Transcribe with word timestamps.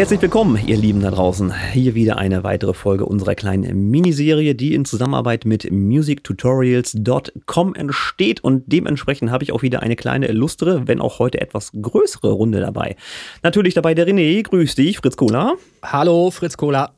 Herzlich 0.00 0.22
willkommen, 0.22 0.58
ihr 0.66 0.78
Lieben 0.78 1.02
da 1.02 1.10
draußen. 1.10 1.52
Hier 1.74 1.94
wieder 1.94 2.16
eine 2.16 2.42
weitere 2.42 2.72
Folge 2.72 3.04
unserer 3.04 3.34
kleinen 3.34 3.90
Miniserie, 3.90 4.54
die 4.54 4.72
in 4.72 4.86
Zusammenarbeit 4.86 5.44
mit 5.44 5.70
musictutorials.com 5.70 7.74
entsteht 7.74 8.42
und 8.42 8.64
dementsprechend 8.66 9.30
habe 9.30 9.44
ich 9.44 9.52
auch 9.52 9.60
wieder 9.60 9.82
eine 9.82 9.96
kleine 9.96 10.28
illustre, 10.28 10.88
wenn 10.88 11.02
auch 11.02 11.18
heute 11.18 11.42
etwas 11.42 11.72
größere 11.78 12.30
Runde 12.30 12.60
dabei. 12.60 12.96
Natürlich 13.42 13.74
dabei 13.74 13.92
der 13.92 14.08
René, 14.08 14.42
grüß 14.42 14.74
dich, 14.74 14.96
Fritz 14.96 15.18
Kohler. 15.18 15.56
Hallo, 15.82 16.30
Fritz 16.30 16.56
Kohler. 16.56 16.94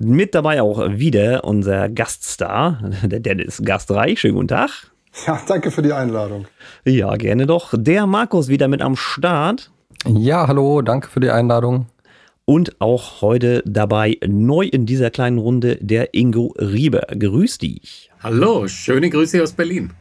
Mit 0.00 0.36
dabei 0.36 0.62
auch 0.62 0.88
wieder 0.90 1.42
unser 1.42 1.88
Gaststar, 1.88 2.92
der 3.02 3.18
Dennis 3.18 3.60
Gastreich. 3.64 4.20
Schönen 4.20 4.36
guten 4.36 4.46
Tag. 4.46 4.70
Ja, 5.26 5.42
danke 5.48 5.72
für 5.72 5.82
die 5.82 5.92
Einladung. 5.92 6.46
Ja, 6.84 7.16
gerne 7.16 7.46
doch. 7.46 7.74
Der 7.76 8.06
Markus 8.06 8.46
wieder 8.46 8.68
mit 8.68 8.82
am 8.82 8.94
Start. 8.94 9.72
Ja, 10.06 10.46
hallo, 10.46 10.80
danke 10.80 11.08
für 11.08 11.18
die 11.18 11.30
Einladung. 11.30 11.86
Und 12.46 12.78
auch 12.80 13.22
heute 13.22 13.62
dabei 13.64 14.18
neu 14.26 14.66
in 14.66 14.84
dieser 14.84 15.10
kleinen 15.10 15.38
Runde 15.38 15.78
der 15.80 16.12
Ingo 16.12 16.54
Rieber. 16.58 17.06
Grüß 17.18 17.56
dich. 17.56 18.10
Hallo, 18.22 18.68
schöne 18.68 19.08
Grüße 19.08 19.42
aus 19.42 19.52
Berlin. 19.52 19.92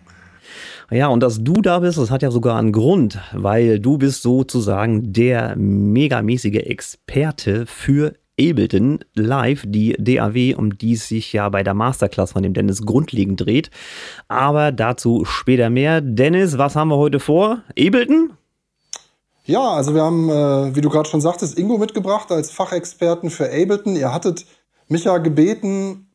Ja, 0.92 1.08
und 1.08 1.24
dass 1.24 1.42
du 1.42 1.62
da 1.62 1.80
bist, 1.80 1.98
das 1.98 2.12
hat 2.12 2.22
ja 2.22 2.32
sogar 2.32 2.60
einen 2.60 2.74
Grund, 2.74 3.18
weil 3.32 3.80
du 3.80 3.98
bist 3.98 4.22
sozusagen 4.24 5.14
der 5.14 5.56
megamäßige 5.56 6.58
Experte 6.58 7.66
für 7.66 8.14
Ableton 8.40 9.00
Live, 9.16 9.64
die 9.66 9.96
DAW, 9.98 10.56
um 10.56 10.78
die 10.78 10.94
es 10.94 11.08
sich 11.08 11.32
ja 11.32 11.48
bei 11.50 11.64
der 11.64 11.74
Masterclass 11.74 12.34
von 12.34 12.44
dem 12.44 12.54
Dennis 12.54 12.86
grundlegend 12.86 13.40
dreht. 13.40 13.70
Aber 14.28 14.72
dazu 14.72 15.24
später 15.24 15.70
mehr. 15.70 16.02
Dennis, 16.02 16.58
was 16.58 16.76
haben 16.76 16.90
wir 16.90 16.98
heute 16.98 17.20
vor? 17.20 17.64
Ableton? 17.70 18.34
Ja, 19.46 19.72
also 19.72 19.94
wir 19.94 20.04
haben, 20.04 20.30
äh, 20.30 20.76
wie 20.76 20.82
du 20.82 20.90
gerade 20.90 21.10
schon 21.10 21.20
sagtest, 21.20 21.60
Ingo 21.60 21.78
mitgebracht 21.78 22.32
als 22.32 22.50
Fachexperten 22.50 23.30
für 23.30 23.46
Ableton. 23.46 23.98
Ihr 23.98 24.14
hattet 24.14 24.46
mich 24.88 25.04
ja 25.04 25.18
gebeten, 25.18 26.10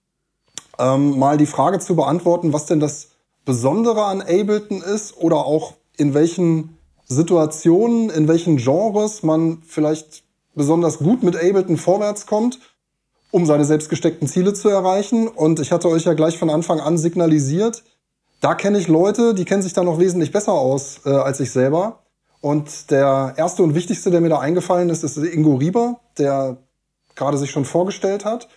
ähm, 0.78 1.18
mal 1.18 1.36
die 1.36 1.46
Frage 1.46 1.78
zu 1.78 1.94
beantworten, 1.94 2.54
was 2.54 2.64
denn 2.66 2.80
das 2.80 3.08
Besondere 3.44 4.04
an 4.04 4.22
Ableton 4.22 4.80
ist 4.80 5.16
oder 5.18 5.44
auch 5.44 5.74
in 5.98 6.14
welchen 6.14 6.78
Situationen, 7.06 8.08
in 8.08 8.28
welchen 8.28 8.56
Genres 8.56 9.22
man 9.22 9.62
vielleicht 9.66 10.22
besonders 10.54 10.98
gut 10.98 11.22
mit 11.22 11.36
Ableton 11.36 11.76
vorwärts 11.76 12.26
kommt, 12.26 12.58
um 13.30 13.44
seine 13.44 13.66
selbst 13.66 13.90
gesteckten 13.90 14.26
Ziele 14.26 14.54
zu 14.54 14.70
erreichen. 14.70 15.28
Und 15.28 15.60
ich 15.60 15.70
hatte 15.70 15.88
euch 15.88 16.04
ja 16.04 16.14
gleich 16.14 16.38
von 16.38 16.48
Anfang 16.48 16.80
an 16.80 16.96
signalisiert, 16.96 17.84
da 18.40 18.54
kenne 18.54 18.78
ich 18.78 18.88
Leute, 18.88 19.34
die 19.34 19.44
kennen 19.44 19.62
sich 19.62 19.72
da 19.72 19.82
noch 19.82 19.98
wesentlich 19.98 20.30
besser 20.30 20.52
aus 20.52 21.00
äh, 21.04 21.10
als 21.10 21.40
ich 21.40 21.50
selber. 21.50 22.04
Und 22.40 22.90
der 22.90 23.34
erste 23.36 23.62
und 23.62 23.74
wichtigste, 23.74 24.10
der 24.10 24.20
mir 24.20 24.28
da 24.28 24.38
eingefallen 24.38 24.90
ist, 24.90 25.02
ist 25.02 25.16
Ingo 25.16 25.56
Rieber, 25.56 26.00
der 26.18 26.58
gerade 27.16 27.36
sich 27.36 27.50
schon 27.50 27.64
vorgestellt 27.64 28.24
hat. 28.24 28.48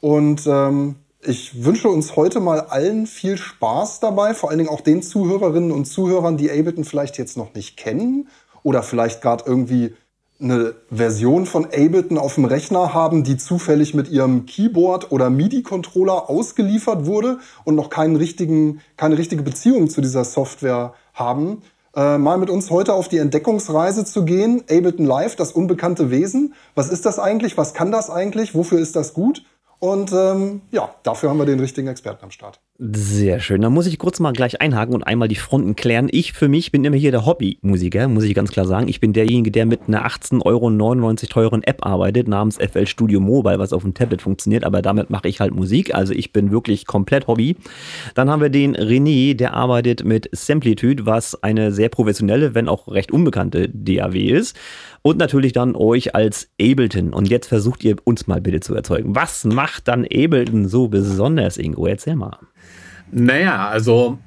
Und 0.00 0.46
ähm, 0.46 0.96
ich 1.20 1.64
wünsche 1.64 1.88
uns 1.88 2.16
heute 2.16 2.40
mal 2.40 2.60
allen 2.60 3.06
viel 3.06 3.36
Spaß 3.36 4.00
dabei, 4.00 4.34
vor 4.34 4.50
allen 4.50 4.58
Dingen 4.58 4.70
auch 4.70 4.80
den 4.80 5.02
Zuhörerinnen 5.02 5.72
und 5.72 5.84
Zuhörern, 5.84 6.36
die 6.36 6.50
Ableton 6.50 6.84
vielleicht 6.84 7.18
jetzt 7.18 7.36
noch 7.36 7.54
nicht 7.54 7.76
kennen 7.76 8.28
oder 8.62 8.82
vielleicht 8.82 9.20
gerade 9.20 9.44
irgendwie 9.46 9.94
eine 10.40 10.76
Version 10.88 11.46
von 11.46 11.64
Ableton 11.64 12.16
auf 12.16 12.36
dem 12.36 12.44
Rechner 12.44 12.94
haben, 12.94 13.24
die 13.24 13.36
zufällig 13.36 13.92
mit 13.94 14.08
ihrem 14.08 14.46
Keyboard 14.46 15.10
oder 15.10 15.30
MIDI-Controller 15.30 16.30
ausgeliefert 16.30 17.06
wurde 17.06 17.40
und 17.64 17.74
noch 17.74 17.90
keinen 17.90 18.14
richtigen, 18.14 18.80
keine 18.96 19.18
richtige 19.18 19.42
Beziehung 19.42 19.90
zu 19.90 20.00
dieser 20.00 20.24
Software 20.24 20.94
haben 21.12 21.62
äh, 21.98 22.16
mal 22.16 22.38
mit 22.38 22.48
uns 22.48 22.70
heute 22.70 22.94
auf 22.94 23.08
die 23.08 23.18
Entdeckungsreise 23.18 24.04
zu 24.04 24.24
gehen. 24.24 24.62
Ableton 24.70 25.04
Live, 25.04 25.34
das 25.34 25.50
unbekannte 25.50 26.10
Wesen. 26.12 26.54
Was 26.76 26.90
ist 26.90 27.04
das 27.04 27.18
eigentlich? 27.18 27.58
Was 27.58 27.74
kann 27.74 27.90
das 27.90 28.08
eigentlich? 28.08 28.54
Wofür 28.54 28.78
ist 28.78 28.94
das 28.94 29.14
gut? 29.14 29.42
Und 29.80 30.12
ähm, 30.12 30.60
ja, 30.70 30.94
dafür 31.02 31.30
haben 31.30 31.38
wir 31.38 31.46
den 31.46 31.58
richtigen 31.58 31.88
Experten 31.88 32.24
am 32.24 32.30
Start. 32.30 32.60
Sehr 32.80 33.40
schön. 33.40 33.60
Da 33.62 33.70
muss 33.70 33.88
ich 33.88 33.98
kurz 33.98 34.20
mal 34.20 34.32
gleich 34.32 34.60
einhaken 34.60 34.94
und 34.94 35.02
einmal 35.02 35.26
die 35.26 35.34
Fronten 35.34 35.74
klären. 35.74 36.08
Ich 36.12 36.32
für 36.32 36.46
mich 36.46 36.70
bin 36.70 36.84
immer 36.84 36.94
hier 36.94 37.10
der 37.10 37.26
Hobbymusiker, 37.26 38.06
muss 38.06 38.22
ich 38.22 38.36
ganz 38.36 38.52
klar 38.52 38.66
sagen. 38.66 38.86
Ich 38.86 39.00
bin 39.00 39.12
derjenige, 39.12 39.50
der 39.50 39.66
mit 39.66 39.88
einer 39.88 40.06
18,99 40.06 40.44
Euro 40.44 41.26
teuren 41.28 41.64
App 41.64 41.84
arbeitet, 41.84 42.28
namens 42.28 42.56
FL 42.56 42.86
Studio 42.86 43.18
Mobile, 43.18 43.58
was 43.58 43.72
auf 43.72 43.82
dem 43.82 43.94
Tablet 43.94 44.22
funktioniert, 44.22 44.62
aber 44.62 44.80
damit 44.80 45.10
mache 45.10 45.26
ich 45.26 45.40
halt 45.40 45.56
Musik. 45.56 45.92
Also 45.92 46.12
ich 46.12 46.32
bin 46.32 46.52
wirklich 46.52 46.86
komplett 46.86 47.26
Hobby. 47.26 47.56
Dann 48.14 48.30
haben 48.30 48.42
wir 48.42 48.48
den 48.48 48.76
René, 48.76 49.34
der 49.34 49.54
arbeitet 49.54 50.04
mit 50.04 50.28
Samplitude, 50.30 51.04
was 51.04 51.42
eine 51.42 51.72
sehr 51.72 51.88
professionelle, 51.88 52.54
wenn 52.54 52.68
auch 52.68 52.86
recht 52.86 53.10
unbekannte 53.10 53.68
DAW 53.68 54.16
ist. 54.16 54.56
Und 55.02 55.18
natürlich 55.18 55.52
dann 55.52 55.74
euch 55.74 56.14
als 56.14 56.48
Ableton. 56.60 57.12
Und 57.12 57.28
jetzt 57.28 57.48
versucht 57.48 57.82
ihr 57.82 57.96
uns 58.04 58.28
mal 58.28 58.40
bitte 58.40 58.60
zu 58.60 58.76
erzeugen. 58.76 59.16
Was 59.16 59.44
macht 59.44 59.88
dann 59.88 60.04
Ableton 60.04 60.68
so 60.68 60.86
besonders, 60.86 61.56
Ingo? 61.56 61.84
Erzähl 61.86 62.14
mal. 62.14 62.38
Naja, 63.10 63.68
also 63.68 64.18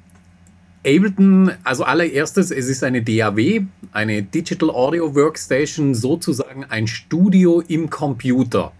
Ableton, 0.84 1.52
also 1.62 1.84
allererstes, 1.84 2.50
es 2.50 2.68
ist 2.68 2.82
eine 2.82 3.02
DAW, 3.02 3.62
eine 3.92 4.22
Digital 4.22 4.70
Audio 4.70 5.14
Workstation, 5.14 5.94
sozusagen 5.94 6.64
ein 6.64 6.88
Studio 6.88 7.62
im 7.68 7.88
Computer, 7.88 8.72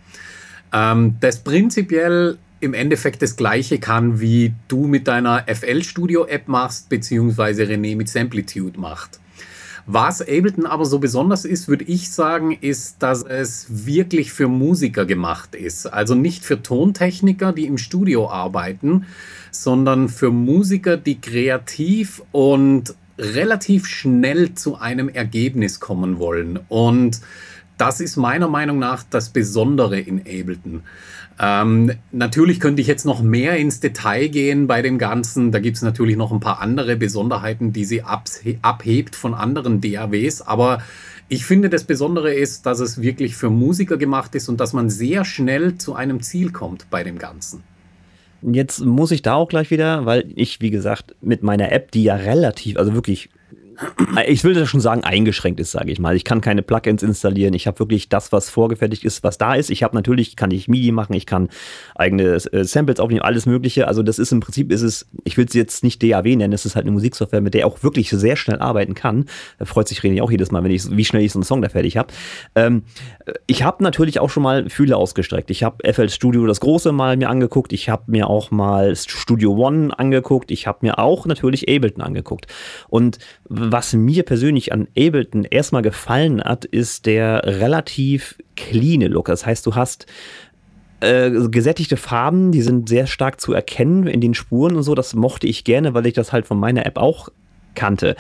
ähm, 0.73 1.17
das 1.21 1.41
prinzipiell 1.45 2.39
im 2.61 2.75
Endeffekt 2.75 3.23
das 3.23 3.37
gleiche 3.37 3.79
kann, 3.79 4.21
wie 4.21 4.53
du 4.69 4.87
mit 4.87 5.09
deiner 5.09 5.45
FL 5.47 5.83
Studio 5.83 6.27
App 6.27 6.49
machst, 6.49 6.89
beziehungsweise 6.89 7.65
René 7.65 7.97
mit 7.97 8.09
Samplitude 8.09 8.79
macht. 8.79 9.21
Was 9.87 10.21
Ableton 10.21 10.67
aber 10.67 10.85
so 10.85 10.99
besonders 10.99 11.45
ist, 11.45 11.67
würde 11.69 11.85
ich 11.85 12.11
sagen, 12.11 12.53
ist, 12.53 13.03
dass 13.03 13.23
es 13.23 13.67
wirklich 13.87 14.33
für 14.33 14.49
Musiker 14.49 15.05
gemacht 15.07 15.55
ist. 15.55 15.87
Also 15.87 16.15
nicht 16.15 16.45
für 16.45 16.63
Tontechniker, 16.63 17.53
die 17.53 17.67
im 17.67 17.79
Studio 17.79 18.31
arbeiten, 18.31 19.07
sondern 19.51 20.09
für 20.09 20.31
Musiker, 20.31 20.97
die 20.97 21.21
kreativ 21.21 22.23
und 22.31 22.95
relativ 23.19 23.87
schnell 23.87 24.55
zu 24.55 24.77
einem 24.79 25.09
Ergebnis 25.09 25.81
kommen 25.81 26.19
wollen. 26.19 26.61
Und 26.69 27.21
das 27.77 28.01
ist 28.01 28.17
meiner 28.17 28.49
Meinung 28.49 28.79
nach 28.79 29.03
das 29.03 29.31
Besondere 29.31 29.99
in 29.99 30.21
Ableton. 30.21 30.83
Ähm, 31.45 31.91
natürlich 32.13 32.61
könnte 32.61 32.81
ich 32.81 32.87
jetzt 32.87 33.05
noch 33.05 33.21
mehr 33.21 33.57
ins 33.57 33.81
Detail 33.81 34.29
gehen 34.29 34.69
bei 34.69 34.81
dem 34.81 34.97
Ganzen. 34.97 35.51
Da 35.51 35.59
gibt 35.59 35.77
es 35.77 35.83
natürlich 35.83 36.17
noch 36.17 36.31
ein 36.31 36.39
paar 36.39 36.61
andere 36.61 36.95
Besonderheiten, 36.97 37.73
die 37.73 37.85
sie 37.85 38.05
abhebt 38.05 39.17
von 39.17 39.35
anderen 39.35 39.81
DAWs. 39.81 40.43
Aber 40.43 40.83
ich 41.29 41.45
finde, 41.45 41.69
das 41.69 41.83
Besondere 41.83 42.33
ist, 42.33 42.65
dass 42.65 42.79
es 42.79 43.03
wirklich 43.03 43.35
für 43.35 43.51
Musiker 43.51 43.97
gemacht 43.97 44.37
ist 44.37 44.49
und 44.49 44.61
dass 44.61 44.73
man 44.73 44.89
sehr 44.89 45.25
schnell 45.25 45.79
zu 45.79 45.95
einem 45.95 46.23
Ziel 46.23 46.53
kommt 46.53 46.89
bei 46.91 47.03
dem 47.03 47.19
Ganzen. 47.19 47.65
Jetzt 48.43 48.85
muss 48.85 49.11
ich 49.11 49.23
da 49.23 49.35
auch 49.35 49.49
gleich 49.49 49.73
wieder, 49.73 50.07
weil 50.07 50.31
ich, 50.37 50.61
wie 50.61 50.71
gesagt, 50.71 51.17
mit 51.21 51.43
meiner 51.43 51.73
App, 51.73 51.91
die 51.91 52.05
ja 52.05 52.15
relativ, 52.15 52.77
also 52.77 52.95
wirklich 52.95 53.31
ich 54.27 54.45
will 54.45 54.55
das 54.55 54.69
schon 54.69 54.81
sagen, 54.81 55.05
eingeschränkt 55.05 55.61
ist, 55.61 55.73
sage 55.73 55.91
ich 55.91 55.99
mal. 55.99 56.17
Ich 56.17 56.25
kann 56.25 56.41
keine 56.41 56.63
Plugins 56.63 57.03
installieren. 57.03 57.55
Ich 57.55 57.67
habe 57.67 57.79
wirklich 57.79 58.09
das, 58.09 58.33
was 58.33 58.51
vorgefertigt 58.51 59.05
ist, 59.05 59.23
was 59.23 59.39
da 59.39 59.55
ist. 59.55 59.71
Ich 59.71 59.83
habe 59.83 59.95
natürlich, 59.95 60.37
kann 60.37 60.51
ich 60.51 60.69
MIDI 60.69 60.93
machen, 60.93 61.15
ich 61.15 61.27
kann 61.27 61.49
eigene 61.95 62.25
äh, 62.25 62.65
Samples 62.65 63.01
aufnehmen, 63.01 63.23
alles 63.23 63.47
Mögliche. 63.47 63.89
Also 63.89 64.03
das 64.03 64.19
ist 64.19 64.33
im 64.33 64.41
Prinzip, 64.41 64.71
ist 64.71 64.83
es, 64.83 65.07
ich 65.25 65.37
will 65.37 65.47
es 65.47 65.55
jetzt 65.55 65.83
nicht 65.85 66.03
DAW 66.03 66.37
nennen, 66.37 66.53
es 66.53 66.67
ist 66.67 66.77
halt 66.77 66.85
eine 66.85 66.93
Musiksoftware, 66.93 67.41
mit 67.41 67.55
der 67.55 67.67
auch 67.67 67.83
wirklich 67.83 68.11
sehr 68.11 68.37
schnell 68.37 68.59
arbeiten 68.59 68.95
kann. 68.95 69.27
Da 69.59 69.65
freut 69.65 69.89
sich 69.89 70.01
René 70.01 70.23
auch 70.23 70.31
jedes 70.31 70.51
Mal, 70.51 70.63
wenn 70.65 70.71
ich, 70.71 70.91
wie 70.91 71.05
schnell 71.05 71.23
ich 71.23 71.33
so 71.33 71.39
einen 71.39 71.45
Song 71.45 71.63
da 71.63 71.69
fertig 71.69 71.97
habe. 71.97 72.13
Ähm, 72.55 72.83
ich 73.47 73.63
habe 73.63 73.83
natürlich 73.83 74.21
auch 74.21 74.31
schon 74.31 74.43
mal 74.43 74.69
Fühle 74.69 74.97
ausgestreckt. 74.97 75.51
Ich 75.51 75.63
habe 75.63 75.93
FL 75.93 76.09
Studio 76.09 76.47
das 76.47 76.61
große 76.61 76.93
mal 76.93 77.17
mir 77.17 77.29
angeguckt. 77.29 77.73
Ich 77.73 77.89
habe 77.89 78.05
mir 78.07 78.29
auch 78.29 78.51
mal 78.51 78.97
Studio 78.97 79.53
One 79.55 79.97
angeguckt. 79.97 80.51
Ich 80.51 80.67
habe 80.67 80.79
mir 80.83 80.99
auch 80.99 81.27
natürlich 81.27 81.69
Ableton 81.69 82.03
angeguckt. 82.03 82.47
Und 82.89 83.19
was 83.73 83.95
mir 83.95 84.23
persönlich 84.23 84.73
an 84.73 84.87
Ableton 84.97 85.45
erstmal 85.45 85.83
gefallen 85.83 86.43
hat, 86.43 86.65
ist 86.65 87.07
der 87.07 87.43
relativ 87.45 88.39
cleane 88.57 89.09
Look. 89.09 89.27
Das 89.27 89.45
heißt, 89.47 89.67
du 89.67 89.75
hast 89.75 90.07
äh, 91.01 91.31
gesättigte 91.49 91.97
Farben, 91.97 92.53
die 92.53 92.63
sind 92.63 92.89
sehr 92.89 93.07
stark 93.07 93.41
zu 93.41 93.53
erkennen 93.53 94.07
in 94.07 94.21
den 94.21 94.35
Spuren 94.35 94.77
und 94.77 94.83
so. 94.85 94.95
Das 94.95 95.15
mochte 95.15 95.47
ich 95.47 95.65
gerne, 95.65 95.95
weil 95.95 96.07
ich 96.07 96.15
das 96.15 96.33
halt 96.33 96.47
von 96.47 96.61
meiner 96.61 96.87
App 96.87 96.99
auch 96.99 97.31
kannte. 97.75 98.15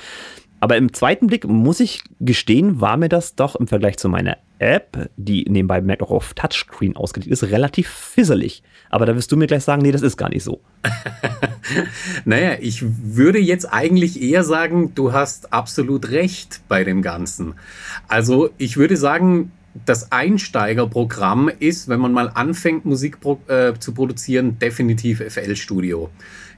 Aber 0.62 0.76
im 0.76 0.92
zweiten 0.92 1.26
Blick 1.26 1.44
muss 1.48 1.80
ich 1.80 2.04
gestehen, 2.20 2.80
war 2.80 2.96
mir 2.96 3.08
das 3.08 3.34
doch 3.34 3.56
im 3.56 3.66
Vergleich 3.66 3.96
zu 3.96 4.08
meiner 4.08 4.36
App, 4.60 5.10
die 5.16 5.44
nebenbei 5.48 5.80
bemerkt 5.80 6.04
auch 6.04 6.12
auf 6.12 6.34
Touchscreen 6.34 6.94
ausgelegt 6.94 7.32
ist, 7.32 7.42
relativ 7.42 7.88
fisselig. 7.88 8.62
Aber 8.88 9.04
da 9.04 9.16
wirst 9.16 9.32
du 9.32 9.36
mir 9.36 9.48
gleich 9.48 9.64
sagen, 9.64 9.82
nee, 9.82 9.90
das 9.90 10.02
ist 10.02 10.16
gar 10.16 10.28
nicht 10.28 10.44
so. 10.44 10.60
naja, 12.24 12.58
ich 12.60 12.84
würde 12.86 13.40
jetzt 13.40 13.64
eigentlich 13.64 14.22
eher 14.22 14.44
sagen, 14.44 14.94
du 14.94 15.12
hast 15.12 15.52
absolut 15.52 16.10
recht 16.12 16.60
bei 16.68 16.84
dem 16.84 17.02
Ganzen. 17.02 17.54
Also 18.06 18.50
ich 18.56 18.76
würde 18.76 18.96
sagen, 18.96 19.50
das 19.84 20.12
Einsteigerprogramm 20.12 21.50
ist, 21.58 21.88
wenn 21.88 21.98
man 21.98 22.12
mal 22.12 22.28
anfängt, 22.28 22.84
Musik 22.84 23.20
pro, 23.20 23.40
äh, 23.48 23.72
zu 23.80 23.94
produzieren, 23.94 24.60
definitiv 24.60 25.24
FL 25.26 25.56
Studio. 25.56 26.08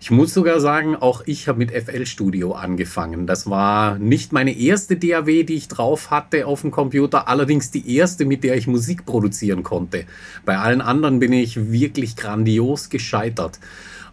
Ich 0.04 0.10
muss 0.10 0.34
sogar 0.34 0.60
sagen, 0.60 0.96
auch 0.96 1.22
ich 1.24 1.48
habe 1.48 1.56
mit 1.56 1.70
FL 1.70 2.04
Studio 2.04 2.52
angefangen. 2.52 3.26
Das 3.26 3.48
war 3.48 3.98
nicht 3.98 4.34
meine 4.34 4.54
erste 4.54 4.98
DAW, 4.98 5.44
die 5.44 5.54
ich 5.54 5.66
drauf 5.66 6.10
hatte 6.10 6.46
auf 6.46 6.60
dem 6.60 6.70
Computer, 6.70 7.26
allerdings 7.26 7.70
die 7.70 7.96
erste, 7.96 8.26
mit 8.26 8.44
der 8.44 8.54
ich 8.54 8.66
Musik 8.66 9.06
produzieren 9.06 9.62
konnte. 9.62 10.04
Bei 10.44 10.58
allen 10.58 10.82
anderen 10.82 11.20
bin 11.20 11.32
ich 11.32 11.72
wirklich 11.72 12.16
grandios 12.16 12.90
gescheitert. 12.90 13.58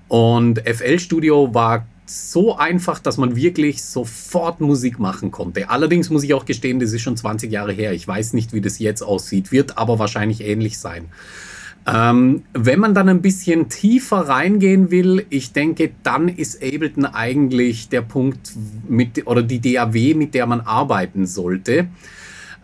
Und 0.07 0.59
FL 0.59 0.97
Studio 0.97 1.53
war 1.53 1.85
so 2.05 2.55
einfach, 2.55 2.99
dass 2.99 3.17
man 3.17 3.35
wirklich 3.35 3.83
sofort 3.83 4.61
Musik 4.61 4.97
machen 4.97 5.29
konnte. 5.29 5.69
Allerdings 5.69 6.09
muss 6.09 6.23
ich 6.23 6.33
auch 6.33 6.45
gestehen, 6.45 6.79
das 6.79 6.93
ist 6.93 7.01
schon 7.01 7.17
20 7.17 7.51
Jahre 7.51 7.73
her. 7.73 7.91
Ich 7.91 8.07
weiß 8.07 8.31
nicht, 8.31 8.53
wie 8.53 8.61
das 8.61 8.79
jetzt 8.79 9.01
aussieht, 9.01 9.51
wird 9.51 9.77
aber 9.77 9.99
wahrscheinlich 9.99 10.39
ähnlich 10.39 10.77
sein. 10.79 11.09
Ähm, 11.87 12.43
wenn 12.53 12.79
man 12.79 12.93
dann 12.93 13.09
ein 13.09 13.21
bisschen 13.21 13.69
tiefer 13.69 14.27
reingehen 14.27 14.91
will, 14.91 15.25
ich 15.29 15.51
denke, 15.51 15.91
dann 16.03 16.27
ist 16.27 16.63
Ableton 16.63 17.05
eigentlich 17.05 17.89
der 17.89 18.01
Punkt 18.01 18.53
mit, 18.87 19.25
oder 19.25 19.41
die 19.41 19.59
DAW, 19.59 20.13
mit 20.13 20.35
der 20.35 20.45
man 20.45 20.61
arbeiten 20.61 21.25
sollte. 21.25 21.87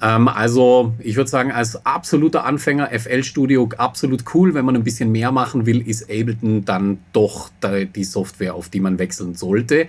Ähm, 0.02 0.28
also 0.28 0.94
ich 1.00 1.16
würde 1.16 1.30
sagen, 1.30 1.52
als 1.52 1.84
absoluter 1.86 2.46
Anfänger 2.46 2.90
FL 3.00 3.24
Studio 3.24 3.68
absolut 3.78 4.24
cool. 4.34 4.54
Wenn 4.54 4.66
man 4.66 4.76
ein 4.76 4.84
bisschen 4.84 5.12
mehr 5.12 5.32
machen 5.32 5.66
will, 5.66 5.88
ist 5.88 6.04
Ableton 6.04 6.66
dann 6.66 7.00
doch 7.14 7.50
die 7.96 8.04
Software, 8.04 8.54
auf 8.54 8.70
die 8.70 8.80
man 8.80 9.00
wechseln 9.00 9.34
sollte. 9.34 9.88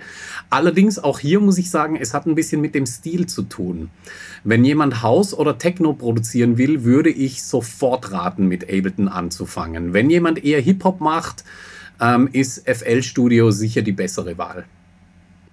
Allerdings 0.49 0.97
auch 0.97 1.19
hier 1.19 1.39
muss 1.39 1.57
ich 1.57 1.69
sagen, 1.69 1.95
es 1.95 2.13
hat 2.13 2.25
ein 2.25 2.35
bisschen 2.35 2.61
mit 2.61 2.73
dem 2.73 2.85
Stil 2.85 3.27
zu 3.27 3.43
tun. 3.43 3.89
Wenn 4.43 4.63
jemand 4.63 5.01
House 5.03 5.33
oder 5.33 5.57
Techno 5.57 5.93
produzieren 5.93 6.57
will, 6.57 6.83
würde 6.83 7.09
ich 7.09 7.43
sofort 7.43 8.11
raten, 8.11 8.47
mit 8.47 8.63
Ableton 8.63 9.07
anzufangen. 9.07 9.93
Wenn 9.93 10.09
jemand 10.09 10.43
eher 10.43 10.61
Hip-Hop 10.61 11.01
macht, 11.01 11.43
ähm, 12.01 12.29
ist 12.31 12.67
FL 12.69 13.01
Studio 13.01 13.51
sicher 13.51 13.81
die 13.81 13.91
bessere 13.91 14.37
Wahl. 14.37 14.65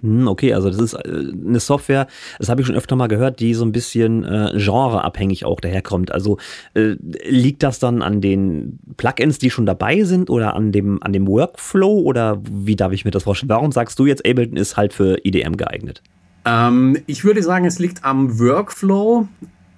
Hm, 0.03 0.29
okay, 0.29 0.53
also 0.53 0.69
das 0.69 0.79
ist 0.79 0.95
äh, 0.95 1.01
eine 1.09 1.59
Software, 1.59 2.07
das 2.39 2.49
habe 2.49 2.61
ich 2.61 2.67
schon 2.67 2.77
öfter 2.77 2.97
mal 2.97 3.09
gehört, 3.09 3.41
die 3.41 3.55
so 3.55 3.65
ein 3.65 3.73
bisschen 3.73 4.25
äh, 4.25 4.53
genreabhängig 4.55 5.45
auch 5.45 5.61
daherkommt. 5.61 6.13
Also 6.13 6.39
äh, 6.75 6.97
liegt 7.29 7.63
das 7.63 7.79
dann 7.79 8.03
an 8.03 8.21
den 8.21 8.79
Plugins, 8.97 9.39
die 9.39 9.51
schon 9.51 9.67
dabei 9.67 10.05
sind 10.05 10.29
oder 10.29 10.55
an 10.55 10.71
dem, 10.71 11.03
an 11.03 11.13
dem 11.13 11.27
Workflow 11.27 12.01
oder 12.01 12.41
wie 12.49 12.77
darf 12.77 12.93
ich 12.93 13.05
mir 13.05 13.11
das 13.11 13.25
vorstellen? 13.25 13.51
Warum 13.51 13.73
sagst 13.73 13.99
du 13.99 14.07
jetzt, 14.07 14.27
Ableton 14.27 14.57
ist 14.57 14.77
halt 14.77 14.93
für 14.93 15.25
EDM 15.25 15.57
geeignet? 15.57 16.03
Ähm, 16.47 16.97
ich 17.07 17.25
würde 17.25 17.43
sagen, 17.43 17.67
es 17.67 17.79
liegt 17.79 18.05
am 18.05 18.39
Workflow, 18.39 19.29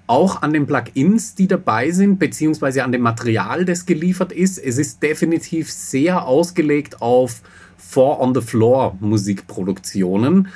auch 0.07 0.41
an 0.41 0.53
den 0.53 0.65
Plugins, 0.65 1.35
die 1.35 1.47
dabei 1.47 1.91
sind, 1.91 2.19
beziehungsweise 2.19 2.83
an 2.83 2.91
dem 2.91 3.01
Material, 3.01 3.63
das 3.65 3.85
geliefert 3.85 4.31
ist. 4.31 4.57
Es 4.57 4.77
ist 4.77 5.03
definitiv 5.03 5.69
sehr 5.71 6.25
ausgelegt 6.25 7.01
auf 7.01 7.41
Four-on-the-Floor-Musikproduktionen. 7.77 10.47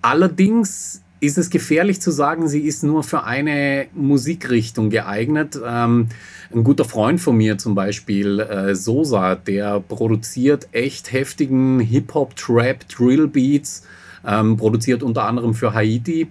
Allerdings 0.00 1.02
ist 1.20 1.38
es 1.38 1.50
gefährlich 1.50 2.02
zu 2.02 2.10
sagen, 2.10 2.48
sie 2.48 2.60
ist 2.60 2.82
nur 2.82 3.02
für 3.02 3.24
eine 3.24 3.86
Musikrichtung 3.94 4.90
geeignet. 4.90 5.58
Ähm, 5.64 6.08
ein 6.54 6.64
guter 6.64 6.84
Freund 6.84 7.20
von 7.20 7.36
mir 7.36 7.56
zum 7.56 7.74
Beispiel, 7.74 8.40
äh, 8.40 8.74
Sosa, 8.74 9.34
der 9.34 9.80
produziert 9.80 10.68
echt 10.72 11.12
heftigen 11.12 11.80
Hip-Hop, 11.80 12.36
Trap, 12.36 12.86
Drill 12.88 13.28
Beats, 13.28 13.84
ähm, 14.26 14.56
produziert 14.56 15.02
unter 15.02 15.24
anderem 15.24 15.54
für 15.54 15.74
Haiti 15.74 16.28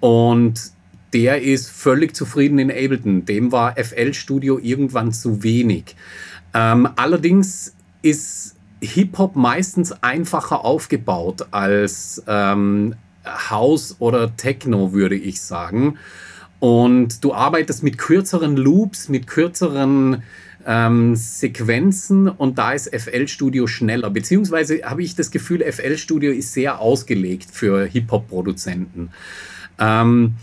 und 0.00 0.60
der 1.12 1.42
ist 1.42 1.70
völlig 1.70 2.14
zufrieden 2.14 2.58
in 2.58 2.70
Ableton. 2.70 3.24
Dem 3.24 3.52
war 3.52 3.76
FL 3.76 4.12
Studio 4.12 4.58
irgendwann 4.58 5.12
zu 5.12 5.42
wenig. 5.42 5.96
Ähm, 6.52 6.88
allerdings 6.96 7.74
ist 8.02 8.56
Hip-Hop 8.80 9.36
meistens 9.36 9.92
einfacher 10.02 10.64
aufgebaut 10.64 11.46
als 11.52 12.22
ähm, 12.26 12.94
House 13.24 13.96
oder 13.98 14.36
Techno, 14.36 14.92
würde 14.92 15.16
ich 15.16 15.40
sagen. 15.40 15.98
Und 16.60 17.22
du 17.24 17.34
arbeitest 17.34 17.82
mit 17.82 17.98
kürzeren 17.98 18.56
Loops, 18.56 19.08
mit 19.08 19.26
kürzeren 19.26 20.22
ähm, 20.66 21.14
Sequenzen 21.14 22.28
und 22.28 22.58
da 22.58 22.72
ist 22.72 22.94
FL 22.94 23.28
Studio 23.28 23.66
schneller. 23.66 24.10
Beziehungsweise 24.10 24.80
habe 24.84 25.02
ich 25.02 25.14
das 25.14 25.30
Gefühl, 25.30 25.62
FL 25.62 25.96
Studio 25.96 26.32
ist 26.32 26.52
sehr 26.52 26.80
ausgelegt 26.80 27.48
für 27.52 27.86
Hip-Hop-Produzenten. 27.86 29.10
Ähm, 29.78 30.34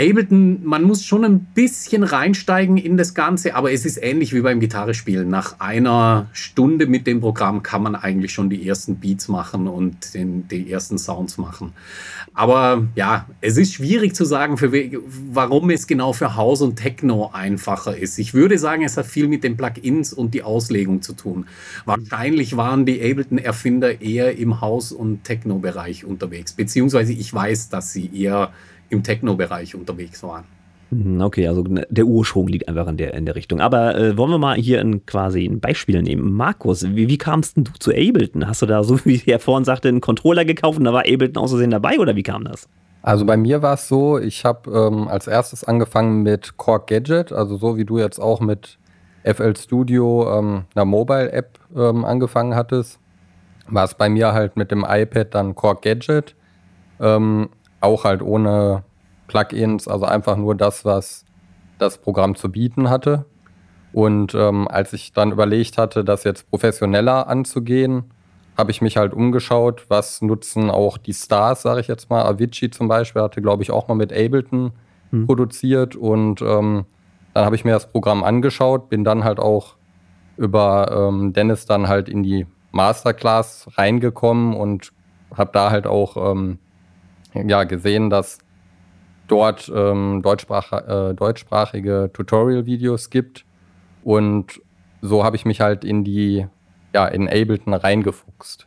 Ableton, 0.00 0.64
man 0.64 0.84
muss 0.84 1.04
schon 1.04 1.24
ein 1.24 1.40
bisschen 1.40 2.04
reinsteigen 2.04 2.76
in 2.76 2.96
das 2.96 3.14
Ganze, 3.14 3.56
aber 3.56 3.72
es 3.72 3.84
ist 3.84 4.00
ähnlich 4.00 4.32
wie 4.32 4.42
beim 4.42 4.60
Gitarrespielen. 4.60 5.28
Nach 5.28 5.58
einer 5.58 6.28
Stunde 6.32 6.86
mit 6.86 7.08
dem 7.08 7.20
Programm 7.20 7.64
kann 7.64 7.82
man 7.82 7.96
eigentlich 7.96 8.32
schon 8.32 8.48
die 8.48 8.68
ersten 8.68 9.00
Beats 9.00 9.26
machen 9.26 9.66
und 9.66 10.14
den, 10.14 10.46
die 10.46 10.70
ersten 10.70 10.98
Sounds 10.98 11.36
machen. 11.36 11.72
Aber 12.38 12.86
ja, 12.94 13.26
es 13.40 13.56
ist 13.56 13.74
schwierig 13.74 14.14
zu 14.14 14.24
sagen, 14.24 14.58
für, 14.58 14.70
warum 15.32 15.70
es 15.70 15.88
genau 15.88 16.12
für 16.12 16.36
House 16.36 16.62
und 16.62 16.76
Techno 16.76 17.30
einfacher 17.32 17.96
ist. 17.96 18.16
Ich 18.16 18.32
würde 18.32 18.58
sagen, 18.58 18.84
es 18.84 18.96
hat 18.96 19.06
viel 19.06 19.26
mit 19.26 19.42
den 19.42 19.56
Plugins 19.56 20.12
und 20.12 20.34
die 20.34 20.44
Auslegung 20.44 21.02
zu 21.02 21.14
tun. 21.14 21.46
Wahrscheinlich 21.84 22.56
waren 22.56 22.86
die 22.86 23.02
Ableton-Erfinder 23.02 24.00
eher 24.00 24.38
im 24.38 24.60
House- 24.60 24.92
und 24.92 25.24
Techno-Bereich 25.24 26.04
unterwegs, 26.04 26.52
beziehungsweise 26.52 27.12
ich 27.12 27.34
weiß, 27.34 27.70
dass 27.70 27.92
sie 27.92 28.08
eher 28.14 28.52
im 28.88 29.02
Techno-Bereich 29.02 29.74
unterwegs 29.74 30.22
waren. 30.22 30.44
Mhm, 30.90 31.20
okay, 31.20 31.46
also 31.46 31.62
ne, 31.62 31.86
der 31.90 32.06
Ursprung 32.06 32.48
liegt 32.48 32.68
einfach 32.68 32.86
in 32.88 32.96
der, 32.96 33.14
in 33.14 33.26
der 33.26 33.34
Richtung. 33.34 33.60
Aber 33.60 33.96
äh, 33.96 34.16
wollen 34.16 34.30
wir 34.30 34.38
mal 34.38 34.56
hier 34.56 34.80
ein, 34.80 35.04
quasi 35.04 35.44
ein 35.44 35.60
Beispiel 35.60 36.02
nehmen. 36.02 36.32
Markus, 36.32 36.84
wie, 36.84 37.08
wie 37.08 37.18
kamst 37.18 37.56
denn 37.56 37.64
du 37.64 37.72
zu 37.78 37.90
Ableton? 37.90 38.46
Hast 38.46 38.62
du 38.62 38.66
da, 38.66 38.82
so 38.82 38.98
wie 39.04 39.22
er 39.26 39.38
vorhin 39.38 39.64
sagte, 39.64 39.88
einen 39.88 40.00
Controller 40.00 40.44
gekauft 40.44 40.78
und 40.78 40.84
da 40.84 40.92
war 40.92 41.00
Ableton 41.00 41.42
außersehen 41.42 41.70
dabei 41.70 41.98
oder 41.98 42.16
wie 42.16 42.22
kam 42.22 42.44
das? 42.44 42.68
Also 43.02 43.24
bei 43.24 43.36
mir 43.36 43.62
war 43.62 43.74
es 43.74 43.88
so, 43.88 44.18
ich 44.18 44.44
habe 44.44 44.70
ähm, 44.70 45.08
als 45.08 45.26
erstes 45.26 45.64
angefangen 45.64 46.22
mit 46.22 46.56
Core 46.56 46.82
Gadget, 46.86 47.32
also 47.32 47.56
so 47.56 47.76
wie 47.76 47.84
du 47.84 47.98
jetzt 47.98 48.18
auch 48.18 48.40
mit 48.40 48.78
FL 49.24 49.56
Studio, 49.56 50.38
ähm, 50.38 50.64
einer 50.74 50.84
Mobile-App 50.84 51.58
ähm, 51.76 52.04
angefangen 52.04 52.54
hattest, 52.54 52.98
war 53.68 53.84
es 53.84 53.94
bei 53.94 54.08
mir 54.08 54.32
halt 54.32 54.56
mit 54.56 54.70
dem 54.70 54.84
iPad 54.88 55.34
dann 55.34 55.54
Core 55.54 55.78
Gadget. 55.80 56.34
Ähm, 57.00 57.50
auch 57.80 58.04
halt 58.04 58.22
ohne 58.22 58.82
Plugins, 59.28 59.86
also 59.86 60.04
einfach 60.04 60.36
nur 60.36 60.56
das, 60.56 60.84
was 60.84 61.24
das 61.78 61.98
Programm 61.98 62.34
zu 62.34 62.50
bieten 62.50 62.90
hatte. 62.90 63.26
Und 63.92 64.34
ähm, 64.34 64.66
als 64.68 64.92
ich 64.92 65.12
dann 65.12 65.32
überlegt 65.32 65.78
hatte, 65.78 66.04
das 66.04 66.24
jetzt 66.24 66.50
professioneller 66.50 67.28
anzugehen, 67.28 68.04
habe 68.56 68.72
ich 68.72 68.82
mich 68.82 68.96
halt 68.96 69.14
umgeschaut, 69.14 69.86
was 69.88 70.20
nutzen 70.20 70.68
auch 70.68 70.98
die 70.98 71.14
Stars, 71.14 71.62
sage 71.62 71.80
ich 71.80 71.86
jetzt 71.86 72.10
mal. 72.10 72.24
Avicii 72.24 72.70
zum 72.70 72.88
Beispiel 72.88 73.22
hatte, 73.22 73.40
glaube 73.40 73.62
ich, 73.62 73.70
auch 73.70 73.86
mal 73.86 73.94
mit 73.94 74.12
Ableton 74.12 74.72
hm. 75.10 75.26
produziert. 75.26 75.94
Und 75.94 76.42
ähm, 76.42 76.84
dann 77.34 77.44
habe 77.44 77.54
ich 77.54 77.64
mir 77.64 77.70
das 77.72 77.90
Programm 77.90 78.24
angeschaut, 78.24 78.88
bin 78.88 79.04
dann 79.04 79.22
halt 79.22 79.38
auch 79.38 79.76
über 80.36 81.08
ähm, 81.08 81.32
Dennis 81.32 81.66
dann 81.66 81.88
halt 81.88 82.08
in 82.08 82.22
die 82.22 82.46
Masterclass 82.72 83.68
reingekommen 83.76 84.54
und 84.54 84.92
habe 85.36 85.50
da 85.52 85.70
halt 85.70 85.86
auch 85.86 86.32
ähm, 86.32 86.58
ja, 87.34 87.64
gesehen, 87.64 88.10
dass 88.10 88.38
dort 89.28 89.70
ähm, 89.74 90.20
deutschsprach, 90.22 90.72
äh, 90.72 91.14
deutschsprachige 91.14 92.10
Tutorial-Videos 92.12 93.10
gibt. 93.10 93.44
Und 94.02 94.60
so 95.00 95.24
habe 95.24 95.36
ich 95.36 95.44
mich 95.44 95.60
halt 95.60 95.84
in 95.84 96.02
die, 96.02 96.46
ja, 96.94 97.06
in 97.06 97.28
Ableton 97.28 97.74
reingefuchst. 97.74 98.66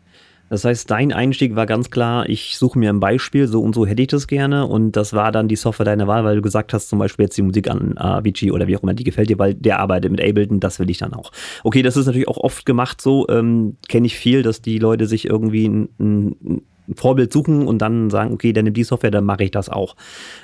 Das 0.52 0.66
heißt, 0.66 0.92
dein 0.92 1.14
Einstieg 1.14 1.56
war 1.56 1.66
ganz 1.66 1.92
klar, 1.92 2.28
ich 2.28 2.58
suche 2.58 2.78
mir 2.78 2.92
ein 2.92 3.00
Beispiel, 3.00 3.48
so 3.48 3.62
und 3.62 3.74
so 3.74 3.86
hätte 3.86 4.02
ich 4.02 4.10
das 4.10 4.28
gerne. 4.28 4.68
Und 4.68 4.98
das 4.98 5.14
war 5.14 5.32
dann 5.32 5.48
die 5.48 5.56
Software 5.56 5.86
deiner 5.86 6.08
Wahl, 6.08 6.26
weil 6.26 6.36
du 6.36 6.42
gesagt 6.42 6.74
hast, 6.74 6.90
zum 6.90 7.00
Beispiel 7.00 7.24
jetzt 7.24 7.38
die 7.38 7.42
Musik 7.42 7.70
an 7.70 7.98
Avicii 7.98 8.52
oder 8.52 8.68
wie 8.68 8.76
auch 8.76 8.84
immer, 8.84 8.94
die 8.94 9.06
gefällt 9.06 9.30
dir, 9.30 9.40
weil 9.40 9.54
der 9.54 9.80
arbeitet 9.80 10.12
mit 10.12 10.20
Ableton, 10.20 10.60
das 10.60 10.78
will 10.78 10.90
ich 10.90 10.98
dann 10.98 11.14
auch. 11.14 11.32
Okay, 11.64 11.82
das 11.84 11.96
ist 11.96 12.06
natürlich 12.06 12.28
auch 12.28 12.38
oft 12.38 12.66
gemacht 12.66 13.00
so, 13.00 13.26
ähm, 13.30 13.78
kenne 13.88 14.08
ich 14.08 14.18
viel, 14.18 14.44
dass 14.44 14.62
die 14.62 14.78
Leute 14.78 15.08
sich 15.08 15.26
irgendwie 15.26 15.70
ein, 15.70 15.88
ein 15.98 16.62
Vorbild 16.96 17.32
suchen 17.32 17.68
und 17.68 17.80
dann 17.80 18.10
sagen, 18.10 18.34
okay, 18.34 18.54
dann 18.54 18.66
nimm 18.66 18.74
die 18.74 18.84
Software, 18.84 19.12
dann 19.12 19.24
mache 19.24 19.44
ich 19.44 19.52
das 19.52 19.70
auch. 19.70 19.96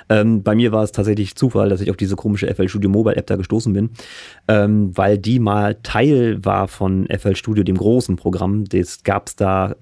Ähm, 0.08 0.42
bei 0.42 0.54
mir 0.54 0.72
war 0.72 0.82
es 0.82 0.92
tatsächlich 0.92 1.34
Zufall, 1.34 1.68
dass 1.68 1.80
ich 1.80 1.90
auf 1.90 1.96
diese 1.96 2.16
komische 2.16 2.52
FL 2.54 2.68
Studio 2.68 2.90
Mobile 2.90 3.16
App 3.16 3.26
da 3.26 3.36
gestoßen 3.36 3.72
bin, 3.72 3.90
ähm, 4.48 4.96
weil 4.96 5.18
die 5.18 5.38
mal 5.38 5.76
Teil 5.82 6.44
war 6.44 6.68
von 6.68 7.06
FL 7.06 7.36
Studio, 7.36 7.64
dem 7.64 7.76
großen 7.76 8.16
Programm. 8.16 8.64
Das 8.64 9.02
gab 9.02 9.28
es 9.28 9.36
da 9.36 9.74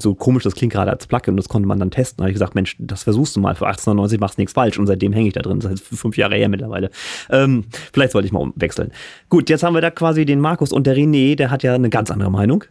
so 0.00 0.14
komisch, 0.14 0.42
das 0.42 0.54
klingt 0.54 0.72
gerade 0.72 0.90
als 0.90 1.06
Plugin 1.06 1.32
und 1.32 1.36
das 1.38 1.48
konnte 1.48 1.66
man 1.66 1.78
dann 1.78 1.90
testen. 1.90 2.18
Da 2.18 2.24
habe 2.24 2.30
ich 2.30 2.34
gesagt, 2.34 2.54
Mensch, 2.54 2.76
das 2.78 3.02
versuchst 3.02 3.36
du 3.36 3.40
mal. 3.40 3.54
Für 3.54 3.66
1890 3.66 4.20
machst 4.20 4.36
du 4.36 4.42
nichts 4.42 4.52
falsch 4.52 4.78
und 4.78 4.86
seitdem 4.86 5.12
hänge 5.12 5.28
ich 5.28 5.34
da 5.34 5.42
drin. 5.42 5.60
Das 5.66 5.72
ist 5.72 6.00
fünf 6.00 6.16
Jahre 6.16 6.36
her 6.36 6.48
mittlerweile. 6.48 6.90
Ähm, 7.30 7.64
vielleicht 7.92 8.12
sollte 8.12 8.26
ich 8.26 8.32
mal 8.32 8.40
umwechseln. 8.40 8.92
Gut, 9.28 9.50
jetzt 9.50 9.62
haben 9.62 9.74
wir 9.74 9.80
da 9.80 9.90
quasi 9.90 10.24
den 10.24 10.40
Markus 10.40 10.70
und 10.70 10.86
der 10.86 10.96
René, 10.96 11.34
der 11.34 11.50
hat 11.50 11.62
ja 11.62 11.74
eine 11.74 11.90
ganz 11.90 12.10
andere 12.10 12.30
Meinung. 12.30 12.64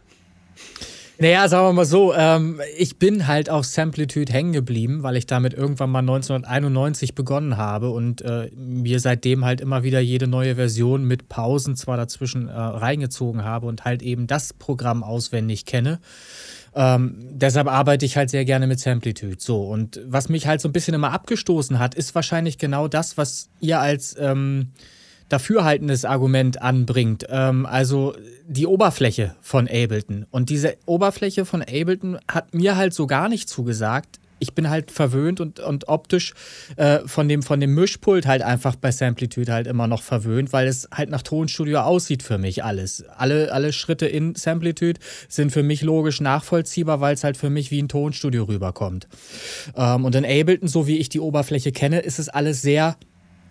Naja, 1.18 1.48
sagen 1.48 1.68
wir 1.68 1.72
mal 1.72 1.86
so, 1.86 2.14
ähm, 2.14 2.60
ich 2.76 2.98
bin 2.98 3.26
halt 3.26 3.48
auf 3.48 3.64
Samplitude 3.64 4.30
hängen 4.30 4.52
geblieben, 4.52 5.02
weil 5.02 5.16
ich 5.16 5.26
damit 5.26 5.54
irgendwann 5.54 5.88
mal 5.88 6.00
1991 6.00 7.14
begonnen 7.14 7.56
habe 7.56 7.88
und 7.88 8.20
äh, 8.20 8.50
mir 8.54 9.00
seitdem 9.00 9.42
halt 9.44 9.62
immer 9.62 9.82
wieder 9.82 10.00
jede 10.00 10.26
neue 10.26 10.56
Version 10.56 11.04
mit 11.04 11.30
Pausen 11.30 11.74
zwar 11.74 11.96
dazwischen 11.96 12.48
äh, 12.48 12.52
reingezogen 12.52 13.44
habe 13.44 13.66
und 13.66 13.86
halt 13.86 14.02
eben 14.02 14.26
das 14.26 14.52
Programm 14.52 15.02
auswendig 15.02 15.64
kenne. 15.64 16.00
Ähm, 16.74 17.16
deshalb 17.30 17.68
arbeite 17.68 18.04
ich 18.04 18.18
halt 18.18 18.28
sehr 18.28 18.44
gerne 18.44 18.66
mit 18.66 18.78
Samplitude. 18.78 19.36
So, 19.38 19.62
und 19.62 19.98
was 20.04 20.28
mich 20.28 20.46
halt 20.46 20.60
so 20.60 20.68
ein 20.68 20.72
bisschen 20.72 20.92
immer 20.92 21.12
abgestoßen 21.12 21.78
hat, 21.78 21.94
ist 21.94 22.14
wahrscheinlich 22.14 22.58
genau 22.58 22.88
das, 22.88 23.16
was 23.16 23.48
ihr 23.60 23.80
als 23.80 24.14
ähm, 24.18 24.72
dafürhaltendes 25.28 26.04
Argument 26.04 26.62
anbringt. 26.62 27.26
Ähm, 27.28 27.66
also 27.66 28.14
die 28.46 28.66
Oberfläche 28.66 29.34
von 29.40 29.66
Ableton. 29.66 30.26
Und 30.30 30.50
diese 30.50 30.76
Oberfläche 30.86 31.44
von 31.44 31.62
Ableton 31.62 32.18
hat 32.30 32.54
mir 32.54 32.76
halt 32.76 32.94
so 32.94 33.06
gar 33.06 33.28
nicht 33.28 33.48
zugesagt. 33.48 34.20
Ich 34.38 34.52
bin 34.52 34.68
halt 34.68 34.90
verwöhnt 34.90 35.40
und, 35.40 35.60
und 35.60 35.88
optisch 35.88 36.34
äh, 36.76 36.98
von, 37.06 37.26
dem, 37.26 37.42
von 37.42 37.58
dem 37.58 37.74
Mischpult 37.74 38.26
halt 38.26 38.42
einfach 38.42 38.76
bei 38.76 38.92
Samplitude 38.92 39.50
halt 39.50 39.66
immer 39.66 39.86
noch 39.86 40.02
verwöhnt, 40.02 40.52
weil 40.52 40.68
es 40.68 40.86
halt 40.92 41.08
nach 41.08 41.22
Tonstudio 41.22 41.80
aussieht 41.80 42.22
für 42.22 42.36
mich 42.36 42.62
alles. 42.62 43.04
Alle, 43.16 43.50
alle 43.50 43.72
Schritte 43.72 44.06
in 44.06 44.34
Samplitude 44.34 45.00
sind 45.28 45.52
für 45.52 45.62
mich 45.62 45.80
logisch 45.80 46.20
nachvollziehbar, 46.20 47.00
weil 47.00 47.14
es 47.14 47.24
halt 47.24 47.38
für 47.38 47.48
mich 47.48 47.70
wie 47.70 47.80
ein 47.80 47.88
Tonstudio 47.88 48.44
rüberkommt. 48.44 49.08
Ähm, 49.74 50.04
und 50.04 50.14
in 50.14 50.26
Ableton, 50.26 50.68
so 50.68 50.86
wie 50.86 50.98
ich 50.98 51.08
die 51.08 51.20
Oberfläche 51.20 51.72
kenne, 51.72 52.00
ist 52.00 52.18
es 52.18 52.28
alles 52.28 52.60
sehr 52.60 52.98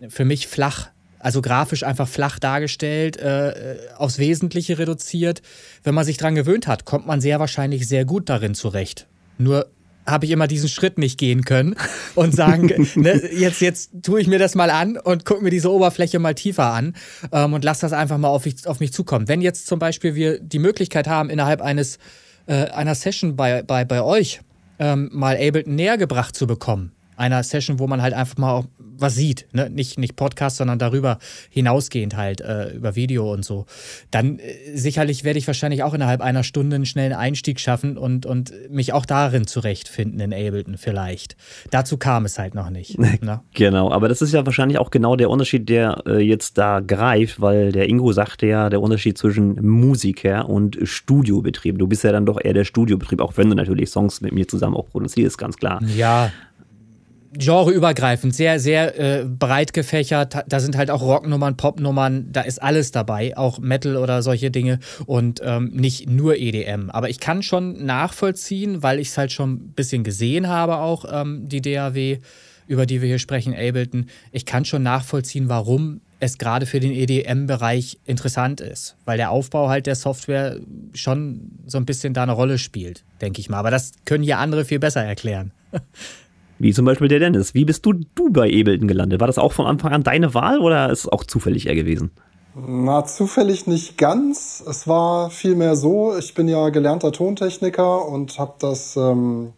für 0.09 0.25
mich 0.25 0.47
flach 0.47 0.89
also 1.25 1.41
grafisch 1.41 1.81
einfach 1.81 2.07
flach 2.07 2.37
dargestellt, 2.37 3.17
äh, 3.17 3.77
aufs 3.97 4.19
Wesentliche 4.19 4.77
reduziert. 4.77 5.41
Wenn 5.83 5.95
man 5.95 6.05
sich 6.05 6.17
daran 6.17 6.35
gewöhnt 6.35 6.67
hat, 6.67 6.85
kommt 6.85 7.07
man 7.07 7.19
sehr 7.19 7.39
wahrscheinlich 7.39 7.87
sehr 7.87 8.05
gut 8.05 8.29
darin 8.29 8.53
zurecht. 8.53 9.07
Nur 9.39 9.65
habe 10.05 10.25
ich 10.25 10.31
immer 10.31 10.45
diesen 10.45 10.69
Schritt 10.69 10.99
nicht 10.99 11.17
gehen 11.17 11.43
können 11.43 11.77
und 12.13 12.35
sagen, 12.35 12.69
ne, 12.95 13.27
jetzt, 13.33 13.59
jetzt 13.59 13.89
tue 14.03 14.21
ich 14.21 14.27
mir 14.27 14.37
das 14.37 14.53
mal 14.53 14.69
an 14.69 14.97
und 14.97 15.25
gucke 15.25 15.43
mir 15.43 15.49
diese 15.49 15.71
Oberfläche 15.71 16.19
mal 16.19 16.35
tiefer 16.35 16.71
an 16.71 16.93
ähm, 17.31 17.53
und 17.53 17.63
lasse 17.63 17.81
das 17.81 17.93
einfach 17.93 18.19
mal 18.19 18.27
auf, 18.27 18.45
auf, 18.67 18.79
mich 18.79 18.93
zukommen. 18.93 19.27
Wenn 19.27 19.41
jetzt 19.41 19.65
zum 19.65 19.79
Beispiel 19.79 20.13
wir 20.13 20.39
die 20.39 20.59
Möglichkeit 20.59 21.07
haben, 21.07 21.31
innerhalb 21.31 21.59
eines, 21.59 21.97
äh, 22.45 22.65
einer 22.65 22.93
Session 22.93 23.35
bei, 23.35 23.63
bei, 23.63 23.83
bei 23.83 24.03
euch 24.03 24.41
ähm, 24.77 25.09
mal 25.11 25.37
Ableton 25.37 25.73
näher 25.73 25.97
gebracht 25.97 26.35
zu 26.35 26.45
bekommen, 26.45 26.91
einer 27.17 27.41
Session, 27.41 27.79
wo 27.79 27.87
man 27.87 28.03
halt 28.03 28.13
einfach 28.13 28.37
mal 28.37 28.65
was 28.97 29.15
sieht, 29.15 29.47
ne? 29.53 29.69
nicht, 29.69 29.97
nicht 29.97 30.15
Podcast, 30.15 30.57
sondern 30.57 30.79
darüber 30.79 31.19
hinausgehend 31.49 32.15
halt, 32.15 32.41
äh, 32.41 32.71
über 32.71 32.95
Video 32.95 33.31
und 33.31 33.43
so, 33.43 33.65
dann 34.11 34.39
äh, 34.39 34.75
sicherlich 34.75 35.23
werde 35.23 35.39
ich 35.39 35.47
wahrscheinlich 35.47 35.83
auch 35.83 35.93
innerhalb 35.93 36.21
einer 36.21 36.43
Stunde 36.43 36.75
einen 36.75 36.85
schnellen 36.85 37.13
Einstieg 37.13 37.59
schaffen 37.59 37.97
und, 37.97 38.25
und 38.25 38.53
mich 38.69 38.93
auch 38.93 39.05
darin 39.05 39.47
zurechtfinden 39.47 40.19
in 40.19 40.33
Ableton 40.33 40.77
vielleicht. 40.77 41.35
Dazu 41.71 41.97
kam 41.97 42.25
es 42.25 42.37
halt 42.37 42.55
noch 42.55 42.69
nicht. 42.69 42.97
Ne? 43.21 43.39
Genau, 43.53 43.91
aber 43.91 44.09
das 44.09 44.21
ist 44.21 44.33
ja 44.33 44.45
wahrscheinlich 44.45 44.77
auch 44.77 44.91
genau 44.91 45.15
der 45.15 45.29
Unterschied, 45.29 45.69
der 45.69 46.03
äh, 46.05 46.19
jetzt 46.19 46.57
da 46.57 46.81
greift, 46.81 47.39
weil 47.39 47.71
der 47.71 47.87
Ingo 47.87 48.11
sagte 48.11 48.45
ja, 48.45 48.69
der 48.69 48.81
Unterschied 48.81 49.17
zwischen 49.17 49.65
Musiker 49.65 50.49
und 50.49 50.77
Studiobetrieb. 50.83 51.79
Du 51.79 51.87
bist 51.87 52.03
ja 52.03 52.11
dann 52.11 52.25
doch 52.25 52.39
eher 52.43 52.53
der 52.53 52.65
Studiobetrieb, 52.65 53.21
auch 53.21 53.37
wenn 53.37 53.49
du 53.49 53.55
natürlich 53.55 53.89
Songs 53.89 54.21
mit 54.21 54.33
mir 54.33 54.47
zusammen 54.47 54.75
auch 54.75 54.87
produzierst, 54.87 55.37
ganz 55.37 55.55
klar. 55.55 55.81
Ja, 55.95 56.31
genreübergreifend, 57.37 58.35
sehr, 58.35 58.59
sehr 58.59 58.99
äh, 58.99 59.25
breit 59.25 59.73
gefächert. 59.73 60.35
Da 60.47 60.59
sind 60.59 60.77
halt 60.77 60.89
auch 60.89 61.01
Rocknummern, 61.01 61.57
Popnummern, 61.57 62.31
da 62.31 62.41
ist 62.41 62.61
alles 62.61 62.91
dabei, 62.91 63.37
auch 63.37 63.59
Metal 63.59 63.97
oder 63.97 64.21
solche 64.21 64.51
Dinge 64.51 64.79
und 65.05 65.41
ähm, 65.43 65.71
nicht 65.73 66.09
nur 66.09 66.37
EDM. 66.37 66.89
Aber 66.89 67.09
ich 67.09 67.19
kann 67.19 67.43
schon 67.43 67.85
nachvollziehen, 67.85 68.83
weil 68.83 68.99
ich 68.99 69.09
es 69.09 69.17
halt 69.17 69.31
schon 69.31 69.53
ein 69.53 69.73
bisschen 69.75 70.03
gesehen 70.03 70.47
habe, 70.47 70.77
auch 70.77 71.05
ähm, 71.11 71.47
die 71.47 71.61
DAW, 71.61 72.19
über 72.67 72.85
die 72.85 73.01
wir 73.01 73.07
hier 73.07 73.19
sprechen, 73.19 73.53
Ableton. 73.53 74.07
Ich 74.31 74.45
kann 74.45 74.65
schon 74.65 74.83
nachvollziehen, 74.83 75.49
warum 75.49 76.01
es 76.19 76.37
gerade 76.37 76.65
für 76.65 76.79
den 76.79 76.91
EDM-Bereich 76.91 77.99
interessant 78.05 78.61
ist, 78.61 78.95
weil 79.05 79.17
der 79.17 79.31
Aufbau 79.31 79.69
halt 79.69 79.85
der 79.85 79.95
Software 79.95 80.57
schon 80.93 81.51
so 81.65 81.77
ein 81.77 81.85
bisschen 81.85 82.13
da 82.13 82.23
eine 82.23 82.31
Rolle 82.31 82.57
spielt, 82.57 83.03
denke 83.21 83.41
ich 83.41 83.49
mal. 83.49 83.57
Aber 83.57 83.71
das 83.71 83.91
können 84.05 84.23
ja 84.23 84.39
andere 84.39 84.65
viel 84.65 84.79
besser 84.79 85.03
erklären. 85.03 85.51
Wie 86.57 86.73
zum 86.73 86.85
Beispiel 86.85 87.07
der 87.07 87.19
Dennis. 87.19 87.53
Wie 87.53 87.65
bist 87.65 87.85
du, 87.85 87.93
du 87.93 88.29
bei 88.31 88.47
Ableton 88.47 88.87
gelandet? 88.87 89.19
War 89.19 89.27
das 89.27 89.37
auch 89.37 89.51
von 89.51 89.65
Anfang 89.65 89.91
an 89.91 90.03
deine 90.03 90.33
Wahl 90.33 90.59
oder 90.59 90.89
ist 90.89 90.99
es 90.99 91.09
auch 91.09 91.23
zufällig 91.23 91.67
eher 91.67 91.75
gewesen? 91.75 92.11
Na, 92.55 93.03
zufällig 93.05 93.67
nicht 93.67 93.97
ganz. 93.97 94.63
Es 94.65 94.87
war 94.87 95.29
vielmehr 95.29 95.75
so, 95.75 96.15
ich 96.17 96.33
bin 96.33 96.47
ja 96.47 96.69
gelernter 96.69 97.11
Tontechniker 97.11 98.07
und 98.07 98.39
habe 98.39 98.53
das 98.59 98.95
ähm, 98.95 99.51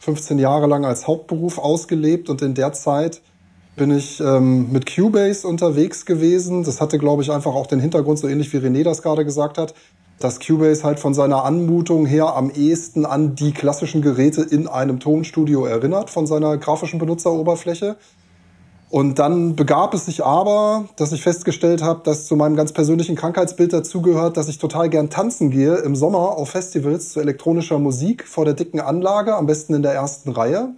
15 0.00 0.38
Jahre 0.38 0.66
lang 0.66 0.84
als 0.84 1.06
Hauptberuf 1.06 1.58
ausgelebt 1.58 2.28
und 2.28 2.42
in 2.42 2.54
der 2.54 2.74
Zeit 2.74 3.22
bin 3.74 3.90
ich 3.90 4.20
ähm, 4.20 4.70
mit 4.70 4.94
Cubase 4.94 5.48
unterwegs 5.48 6.04
gewesen. 6.04 6.62
Das 6.62 6.82
hatte, 6.82 6.98
glaube 6.98 7.22
ich, 7.22 7.32
einfach 7.32 7.54
auch 7.54 7.66
den 7.66 7.80
Hintergrund, 7.80 8.18
so 8.18 8.28
ähnlich 8.28 8.52
wie 8.52 8.58
René 8.58 8.84
das 8.84 9.00
gerade 9.00 9.24
gesagt 9.24 9.56
hat 9.56 9.72
dass 10.22 10.40
Cubase 10.40 10.84
halt 10.84 11.00
von 11.00 11.14
seiner 11.14 11.44
Anmutung 11.44 12.06
her 12.06 12.34
am 12.36 12.50
ehesten 12.50 13.04
an 13.06 13.34
die 13.34 13.52
klassischen 13.52 14.02
Geräte 14.02 14.42
in 14.42 14.68
einem 14.68 15.00
Tonstudio 15.00 15.64
erinnert, 15.64 16.10
von 16.10 16.26
seiner 16.26 16.56
grafischen 16.58 16.98
Benutzeroberfläche. 16.98 17.96
Und 18.90 19.18
dann 19.18 19.56
begab 19.56 19.94
es 19.94 20.04
sich 20.04 20.22
aber, 20.22 20.84
dass 20.96 21.12
ich 21.12 21.22
festgestellt 21.22 21.82
habe, 21.82 22.02
dass 22.04 22.26
zu 22.26 22.36
meinem 22.36 22.56
ganz 22.56 22.72
persönlichen 22.72 23.16
Krankheitsbild 23.16 23.72
dazugehört, 23.72 24.36
dass 24.36 24.48
ich 24.48 24.58
total 24.58 24.90
gern 24.90 25.08
tanzen 25.08 25.50
gehe 25.50 25.76
im 25.76 25.96
Sommer 25.96 26.36
auf 26.36 26.50
Festivals 26.50 27.08
zu 27.08 27.20
elektronischer 27.20 27.78
Musik 27.78 28.28
vor 28.28 28.44
der 28.44 28.52
dicken 28.52 28.80
Anlage, 28.80 29.34
am 29.34 29.46
besten 29.46 29.72
in 29.72 29.82
der 29.82 29.94
ersten 29.94 30.30
Reihe. 30.30 30.74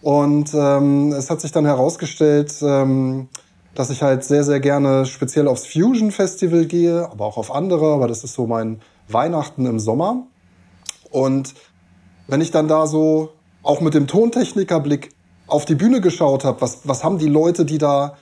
Und 0.00 0.54
ähm, 0.54 1.12
es 1.12 1.28
hat 1.28 1.40
sich 1.40 1.50
dann 1.50 1.64
herausgestellt, 1.64 2.54
ähm, 2.62 3.28
dass 3.74 3.90
ich 3.90 4.02
halt 4.02 4.24
sehr, 4.24 4.44
sehr 4.44 4.60
gerne 4.60 5.06
speziell 5.06 5.48
aufs 5.48 5.66
Fusion 5.66 6.10
Festival 6.10 6.66
gehe, 6.66 7.08
aber 7.10 7.24
auch 7.24 7.36
auf 7.36 7.54
andere, 7.54 7.92
aber 7.92 8.08
das 8.08 8.24
ist 8.24 8.34
so 8.34 8.46
mein 8.46 8.80
Weihnachten 9.08 9.66
im 9.66 9.78
Sommer. 9.78 10.26
Und 11.10 11.54
wenn 12.26 12.40
ich 12.40 12.50
dann 12.50 12.68
da 12.68 12.86
so 12.86 13.30
auch 13.62 13.80
mit 13.80 13.94
dem 13.94 14.06
Tontechnikerblick 14.06 15.10
auf 15.46 15.64
die 15.64 15.74
Bühne 15.74 16.00
geschaut 16.00 16.44
habe, 16.44 16.60
was, 16.60 16.80
was 16.84 17.04
haben 17.04 17.18
die 17.18 17.28
Leute, 17.28 17.64
die 17.64 17.78
da 17.78 18.16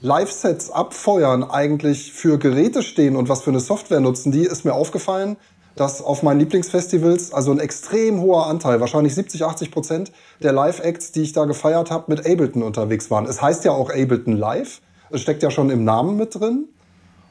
Live-Sets 0.00 0.70
abfeuern, 0.70 1.42
eigentlich 1.42 2.12
für 2.12 2.38
Geräte 2.38 2.82
stehen 2.82 3.16
und 3.16 3.28
was 3.28 3.42
für 3.42 3.50
eine 3.50 3.60
Software 3.60 4.00
nutzen 4.00 4.30
die, 4.30 4.42
ist 4.42 4.64
mir 4.64 4.74
aufgefallen, 4.74 5.36
dass 5.74 6.02
auf 6.02 6.22
meinen 6.22 6.40
Lieblingsfestivals 6.40 7.32
also 7.32 7.50
ein 7.50 7.58
extrem 7.58 8.20
hoher 8.20 8.46
Anteil, 8.46 8.80
wahrscheinlich 8.80 9.14
70, 9.14 9.44
80 9.44 9.70
Prozent 9.70 10.12
der 10.42 10.52
Live-Acts, 10.52 11.12
die 11.12 11.22
ich 11.22 11.32
da 11.32 11.44
gefeiert 11.44 11.90
habe, 11.90 12.04
mit 12.08 12.20
Ableton 12.20 12.62
unterwegs 12.62 13.10
waren. 13.10 13.26
Es 13.26 13.42
heißt 13.42 13.64
ja 13.64 13.72
auch 13.72 13.90
Ableton 13.90 14.36
Live. 14.36 14.80
Es 15.10 15.20
steckt 15.20 15.42
ja 15.42 15.50
schon 15.50 15.70
im 15.70 15.84
Namen 15.84 16.16
mit 16.16 16.34
drin. 16.34 16.68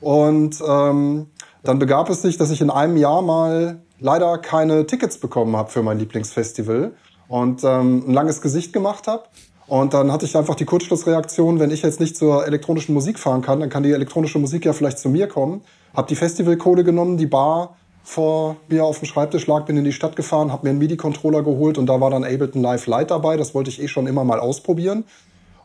Und 0.02 0.62
ähm, 0.68 1.28
dann 1.64 1.80
begab 1.80 2.10
es 2.10 2.22
sich, 2.22 2.38
dass 2.38 2.52
ich 2.52 2.62
in 2.62 2.70
einem 2.70 2.98
Jahr 2.98 3.22
mal 3.22 3.82
leider 4.00 4.38
keine 4.38 4.86
Tickets 4.86 5.18
bekommen 5.18 5.56
habe 5.56 5.70
für 5.70 5.82
mein 5.82 6.00
Lieblingsfestival 6.00 6.94
und 7.28 7.64
ähm, 7.64 8.04
ein 8.08 8.14
langes 8.14 8.42
Gesicht 8.42 8.74
gemacht 8.74 9.08
habe. 9.08 9.24
Und 9.68 9.94
dann 9.94 10.12
hatte 10.14 10.26
ich 10.26 10.38
einfach 10.38 10.56
die 10.56 10.66
Kurzschlussreaktion, 10.66 11.60
wenn 11.60 11.72
ich 11.72 11.82
jetzt 11.82 12.00
nicht 12.00 12.16
zur 12.16 12.46
elektronischen 12.48 12.94
Musik 12.94 13.20
fahren 13.20 13.42
kann, 13.42 13.60
dann 13.60 13.70
kann 13.70 13.84
die 13.84 13.92
elektronische 13.92 14.40
Musik 14.40 14.64
ja 14.66 14.72
vielleicht 14.72 14.98
zu 14.98 15.10
mir 15.10 15.28
kommen. 15.28 15.62
Hab 15.94 16.08
die 16.08 16.16
Festivalkohle 16.16 16.86
genommen, 16.86 17.18
die 17.18 17.26
Bar 17.26 17.76
vor 18.02 18.56
mir 18.70 18.86
auf 18.86 19.00
dem 19.00 19.06
Schreibtisch 19.06 19.46
lag, 19.48 19.66
bin 19.66 19.76
in 19.76 19.84
die 19.84 19.92
Stadt 19.92 20.16
gefahren, 20.16 20.54
habe 20.54 20.66
mir 20.66 20.70
einen 20.70 20.80
MIDI-Controller 20.80 21.44
geholt 21.44 21.78
und 21.78 21.88
da 21.88 22.00
war 22.00 22.10
dann 22.10 22.24
Ableton 22.24 22.62
Live 22.62 22.88
Lite 22.88 23.08
dabei. 23.08 23.36
Das 23.36 23.54
wollte 23.54 23.70
ich 23.70 23.82
eh 23.82 23.90
schon 23.90 24.08
immer 24.08 24.24
mal 24.24 24.40
ausprobieren. 24.40 25.04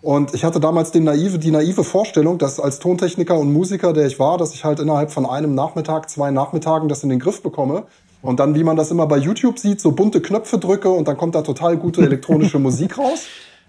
Und 0.03 0.35
ich 0.35 0.45
hatte 0.45 0.59
damals 0.59 0.91
die 0.91 0.99
naive, 0.99 1.39
die 1.39 1.53
naive 1.53 1.85
Vorstellung, 1.85 2.37
dass 2.37 2.59
als 2.59 2.81
Tontechniker 2.81 3.39
und 3.39 3.53
Musiker, 3.53 3.93
der 3.93 4.07
ich 4.07 4.19
war, 4.19 4.37
dass 4.37 4.53
ich 4.53 4.65
halt 4.65 4.81
innerhalb 4.81 5.13
von 5.13 5.25
einem 5.25 5.55
Nachmittag, 5.55 6.11
zwei 6.11 6.33
Nachmittagen 6.33 6.89
das 6.89 7.05
in 7.05 7.09
den 7.09 7.21
Griff 7.21 7.41
bekomme. 7.41 7.85
Und 8.21 8.41
dann, 8.41 8.57
wie 8.57 8.65
man 8.65 8.77
das 8.77 8.91
immer 8.91 9.07
bei 9.07 9.17
YouTube 9.17 9.61
sieht, 9.61 9.81
so 9.81 9.93
bunte 9.93 10.21
Knöpfe 10.21 10.59
drücke 10.59 10.91
und 10.91 11.07
dann 11.07 11.17
kommt 11.17 11.37
da 11.37 11.43
total 11.43 11.77
gute 11.77 12.03
elektronische 12.03 12.59
Musik 12.61 12.99
raus. 12.99 13.27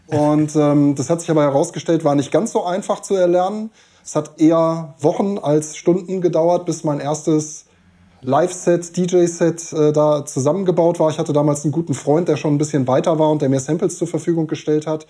Und 0.08 0.56
ähm, 0.56 0.96
das 0.96 1.10
hat 1.10 1.22
sich 1.22 1.30
aber 1.30 1.44
herausgestellt, 1.44 2.04
war 2.04 2.16
nicht 2.16 2.32
ganz 2.32 2.52
so 2.52 2.63
einfach 2.66 3.02
zu 3.02 3.16
erlernen. 3.16 3.70
Es 4.04 4.16
hat 4.16 4.40
eher 4.40 4.96
Wochen 5.00 5.38
als 5.38 5.78
Stunden 5.78 6.20
gedauert, 6.20 6.66
bis 6.66 6.84
mein 6.84 7.00
erstes 7.00 7.66
Live-Set, 8.22 8.98
DJ-Set 8.98 9.74
äh, 9.74 9.92
da 9.92 10.25
zusammengebaut 10.25 11.00
war. 11.00 11.10
Ich 11.10 11.20
hatte 11.20 11.34
damals 11.34 11.63
einen 11.63 11.72
guten 11.72 11.94
Freund, 11.94 12.28
der 12.28 12.38
schon 12.38 12.56
ein 12.56 12.58
bisschen 12.58 12.88
weiter 12.88 13.20
war 13.20 13.30
und 13.30 13.42
der 13.42 13.50
mir 13.50 13.60
Samples 13.60 13.98
zur 13.98 14.08
Verfügung 14.08 14.48
gestellt 14.48 14.88
hat. 14.88 15.08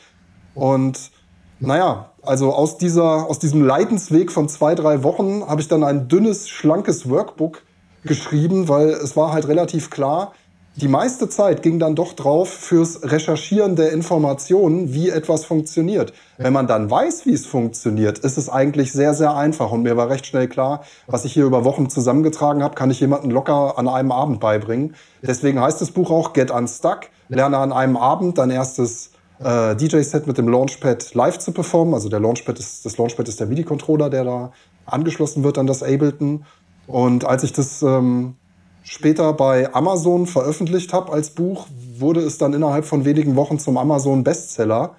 Und 0.55 1.11
naja, 1.59 2.09
also 2.21 2.53
aus, 2.53 2.77
dieser, 2.77 3.29
aus 3.29 3.39
diesem 3.39 3.65
Leidensweg 3.65 4.31
von 4.31 4.49
zwei, 4.49 4.75
drei 4.75 5.03
Wochen 5.03 5.47
habe 5.47 5.61
ich 5.61 5.67
dann 5.67 5.83
ein 5.83 6.07
dünnes, 6.07 6.49
schlankes 6.49 7.09
Workbook 7.09 7.61
geschrieben, 8.03 8.67
weil 8.67 8.89
es 8.89 9.15
war 9.15 9.31
halt 9.31 9.47
relativ 9.47 9.89
klar, 9.89 10.33
die 10.75 10.87
meiste 10.87 11.29
Zeit 11.29 11.61
ging 11.61 11.77
dann 11.77 11.93
doch 11.95 12.13
drauf 12.13 12.49
fürs 12.49 13.03
Recherchieren 13.03 13.75
der 13.75 13.91
Informationen, 13.91 14.91
wie 14.91 15.09
etwas 15.09 15.45
funktioniert. 15.45 16.13
Wenn 16.39 16.51
man 16.51 16.65
dann 16.65 16.89
weiß, 16.89 17.27
wie 17.27 17.33
es 17.33 17.45
funktioniert, 17.45 18.17
ist 18.17 18.39
es 18.39 18.49
eigentlich 18.49 18.91
sehr, 18.91 19.13
sehr 19.13 19.35
einfach. 19.35 19.71
Und 19.71 19.83
mir 19.83 19.97
war 19.97 20.09
recht 20.09 20.25
schnell 20.25 20.47
klar, 20.47 20.81
was 21.05 21.25
ich 21.25 21.33
hier 21.33 21.45
über 21.45 21.63
Wochen 21.63 21.91
zusammengetragen 21.91 22.63
habe, 22.63 22.73
kann 22.73 22.89
ich 22.89 22.99
jemandem 22.99 23.29
locker 23.29 23.77
an 23.77 23.87
einem 23.87 24.11
Abend 24.11 24.39
beibringen. 24.39 24.95
Deswegen 25.21 25.61
heißt 25.61 25.79
das 25.79 25.91
Buch 25.91 26.09
auch 26.09 26.33
Get 26.33 26.49
Unstuck. 26.49 27.01
Lerne 27.29 27.59
an 27.59 27.71
einem 27.71 27.95
Abend 27.95 28.39
dein 28.39 28.49
erstes 28.49 29.11
äh, 29.43 29.75
DJ-Set 29.75 30.27
mit 30.27 30.37
dem 30.37 30.47
Launchpad 30.47 31.13
live 31.13 31.39
zu 31.39 31.51
performen. 31.51 31.93
Also 31.93 32.09
der 32.09 32.19
Launchpad 32.19 32.59
ist, 32.59 32.85
das 32.85 32.97
Launchpad 32.97 33.27
ist 33.27 33.39
der 33.39 33.47
MIDI-Controller, 33.47 34.09
der 34.09 34.23
da 34.23 34.51
angeschlossen 34.85 35.43
wird 35.43 35.57
an 35.57 35.67
das 35.67 35.83
Ableton. 35.83 36.45
Und 36.87 37.25
als 37.25 37.43
ich 37.43 37.53
das 37.53 37.81
ähm, 37.81 38.35
später 38.83 39.33
bei 39.33 39.73
Amazon 39.73 40.27
veröffentlicht 40.27 40.93
habe 40.93 41.11
als 41.11 41.31
Buch, 41.31 41.67
wurde 41.97 42.19
es 42.19 42.37
dann 42.37 42.53
innerhalb 42.53 42.85
von 42.85 43.05
wenigen 43.05 43.35
Wochen 43.35 43.59
zum 43.59 43.77
Amazon 43.77 44.23
Bestseller. 44.23 44.95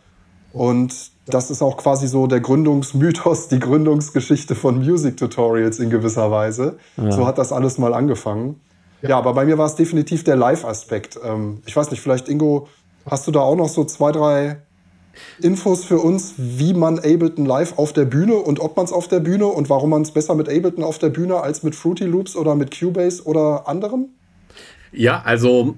Und 0.52 1.10
das 1.26 1.50
ist 1.50 1.62
auch 1.62 1.76
quasi 1.76 2.06
so 2.06 2.26
der 2.26 2.40
Gründungsmythos, 2.40 3.48
die 3.48 3.58
Gründungsgeschichte 3.58 4.54
von 4.54 4.78
Music 4.78 5.16
Tutorials 5.16 5.78
in 5.78 5.90
gewisser 5.90 6.30
Weise. 6.30 6.78
Ja. 6.96 7.10
So 7.10 7.26
hat 7.26 7.38
das 7.38 7.52
alles 7.52 7.78
mal 7.78 7.94
angefangen. 7.94 8.60
Ja, 9.02 9.18
aber 9.18 9.34
bei 9.34 9.44
mir 9.44 9.58
war 9.58 9.66
es 9.66 9.74
definitiv 9.74 10.24
der 10.24 10.36
Live-Aspekt. 10.36 11.18
Ähm, 11.22 11.62
ich 11.66 11.76
weiß 11.76 11.90
nicht, 11.90 12.00
vielleicht 12.00 12.28
Ingo, 12.28 12.68
hast 13.08 13.26
du 13.26 13.30
da 13.30 13.40
auch 13.40 13.56
noch 13.56 13.68
so 13.68 13.84
zwei, 13.84 14.12
drei 14.12 14.58
Infos 15.40 15.84
für 15.84 15.99
uns, 15.99 16.34
wie 16.37 16.75
man 16.75 16.99
Ableton 16.99 17.46
live 17.46 17.78
auf 17.78 17.92
der 17.92 18.04
Bühne 18.04 18.34
und 18.34 18.61
ob 18.61 18.76
man 18.76 18.84
es 18.84 18.92
auf 18.92 19.08
der 19.08 19.20
Bühne 19.20 19.46
und 19.46 19.70
warum 19.70 19.90
man 19.90 20.02
es 20.02 20.11
besser 20.11 20.34
mit 20.34 20.49
Ableton 20.49 20.84
auf 20.84 20.99
der 20.99 21.11
Bühne 21.11 21.40
als 21.40 21.62
mit 21.62 21.75
Fruity 21.75 22.04
Loops 22.04 22.37
oder 22.37 22.54
mit 22.54 22.78
Cubase 22.78 23.23
oder 23.25 23.68
anderen? 23.68 24.08
Ja, 24.92 25.23
also 25.25 25.76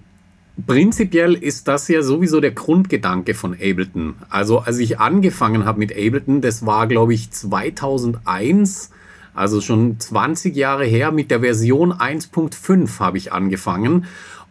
prinzipiell 0.67 1.35
ist 1.35 1.69
das 1.69 1.89
ja 1.89 2.03
sowieso 2.03 2.41
der 2.41 2.53
Grundgedanke 2.53 3.35
von 3.35 3.55
Ableton. 3.55 4.15
Also 4.31 4.61
als 4.61 4.79
ich 4.79 4.99
angefangen 5.01 5.65
habe 5.65 5.79
mit 5.79 5.93
Ableton, 5.93 6.41
das 6.41 6.65
war 6.65 6.87
glaube 6.87 7.15
ich 7.15 7.31
2001, 7.31 8.91
also 9.35 9.61
schon 9.61 10.01
20 10.01 10.57
Jahre 10.57 10.87
her, 10.87 11.13
mit 11.13 11.31
der 11.31 11.41
Version 11.41 11.93
1.5 11.93 13.01
habe 13.01 13.19
ich 13.19 13.33
angefangen. 13.33 14.07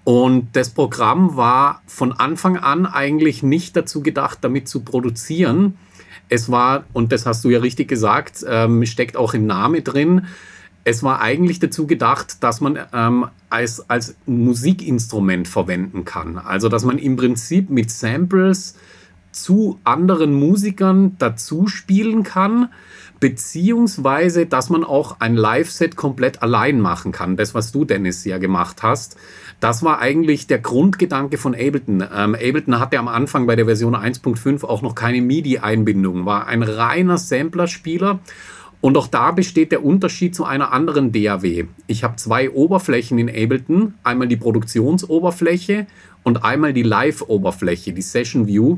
Und 0.05 0.49
das 0.53 0.69
Programm 0.69 1.35
war 1.35 1.81
von 1.87 2.13
Anfang 2.13 2.57
an 2.57 2.85
eigentlich 2.85 3.41
nicht 3.43 3.75
dazu 3.75 4.03
gedacht, 4.03 4.37
damit 4.41 4.69
zu 4.69 4.81
produzieren. 4.81 5.77
Es 6.29 6.49
war, 6.49 6.85
und 6.93 7.11
das 7.11 7.25
hast 7.25 7.43
du 7.43 7.49
ja 7.49 7.59
richtig 7.59 7.87
gesagt, 7.87 8.45
ähm, 8.47 8.85
steckt 8.85 9.17
auch 9.17 9.33
im 9.33 9.47
Namen 9.47 9.83
drin, 9.83 10.27
es 10.87 11.01
war 11.01 11.19
eigentlich 11.19 11.59
dazu 11.59 11.87
gedacht, 11.87 12.43
dass 12.43 12.61
man 12.61 12.77
ähm, 12.93 13.25
als, 13.49 13.89
als 13.89 14.15
Musikinstrument 14.27 15.47
verwenden 15.47 16.05
kann. 16.05 16.37
Also 16.37 16.69
dass 16.69 16.85
man 16.85 16.99
im 16.99 17.15
Prinzip 17.15 17.71
mit 17.71 17.89
Samples 17.89 18.75
zu 19.31 19.79
anderen 19.83 20.35
Musikern 20.35 21.15
dazu 21.17 21.67
spielen 21.67 22.21
kann 22.21 22.69
beziehungsweise 23.19 24.45
dass 24.45 24.69
man 24.69 24.83
auch 24.83 25.19
ein 25.19 25.35
Live-Set 25.35 25.95
komplett 25.95 26.41
allein 26.41 26.79
machen 26.79 27.11
kann. 27.11 27.37
Das, 27.37 27.53
was 27.53 27.71
du, 27.71 27.85
Dennis, 27.85 28.25
ja 28.25 28.37
gemacht 28.37 28.83
hast. 28.83 29.17
Das 29.59 29.83
war 29.83 29.99
eigentlich 29.99 30.47
der 30.47 30.59
Grundgedanke 30.59 31.37
von 31.37 31.53
Ableton. 31.53 32.01
Ähm, 32.01 32.35
Ableton 32.35 32.79
hatte 32.79 32.99
am 32.99 33.07
Anfang 33.07 33.47
bei 33.47 33.55
der 33.55 33.65
Version 33.65 33.95
1.5 33.95 34.63
auch 34.65 34.81
noch 34.81 34.95
keine 34.95 35.21
MIDI-Einbindung, 35.21 36.25
war 36.25 36.47
ein 36.47 36.61
reiner 36.61 37.17
Sampler-Spieler. 37.17 38.19
Und 38.81 38.97
auch 38.97 39.07
da 39.07 39.31
besteht 39.31 39.71
der 39.71 39.83
Unterschied 39.83 40.35
zu 40.35 40.45
einer 40.45 40.71
anderen 40.71 41.11
DAW. 41.11 41.65
Ich 41.87 42.03
habe 42.03 42.17
zwei 42.17 42.51
Oberflächen 42.51 43.17
in 43.17 43.29
Ableton, 43.29 43.95
einmal 44.03 44.27
die 44.27 44.35
Produktionsoberfläche 44.35 45.87
und 46.21 46.43
einmal 46.43 46.73
die 46.73 46.83
Live-Oberfläche, 46.83 47.93
die 47.93 48.01
Session 48.03 48.45
View, 48.45 48.77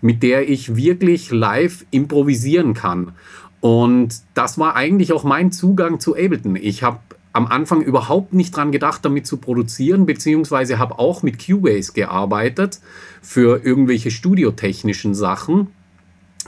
mit 0.00 0.22
der 0.22 0.48
ich 0.48 0.76
wirklich 0.76 1.32
live 1.32 1.84
improvisieren 1.90 2.74
kann. 2.74 3.14
Und 3.60 4.14
das 4.34 4.58
war 4.58 4.76
eigentlich 4.76 5.12
auch 5.12 5.24
mein 5.24 5.50
Zugang 5.50 6.00
zu 6.00 6.14
Ableton. 6.14 6.56
Ich 6.56 6.82
habe 6.82 7.00
am 7.32 7.46
Anfang 7.46 7.82
überhaupt 7.82 8.32
nicht 8.32 8.56
dran 8.56 8.72
gedacht, 8.72 9.04
damit 9.04 9.26
zu 9.26 9.36
produzieren, 9.36 10.06
beziehungsweise 10.06 10.78
habe 10.78 10.98
auch 10.98 11.22
mit 11.22 11.44
Cubase 11.44 11.92
gearbeitet 11.92 12.80
für 13.22 13.64
irgendwelche 13.64 14.10
studiotechnischen 14.10 15.14
Sachen. 15.14 15.68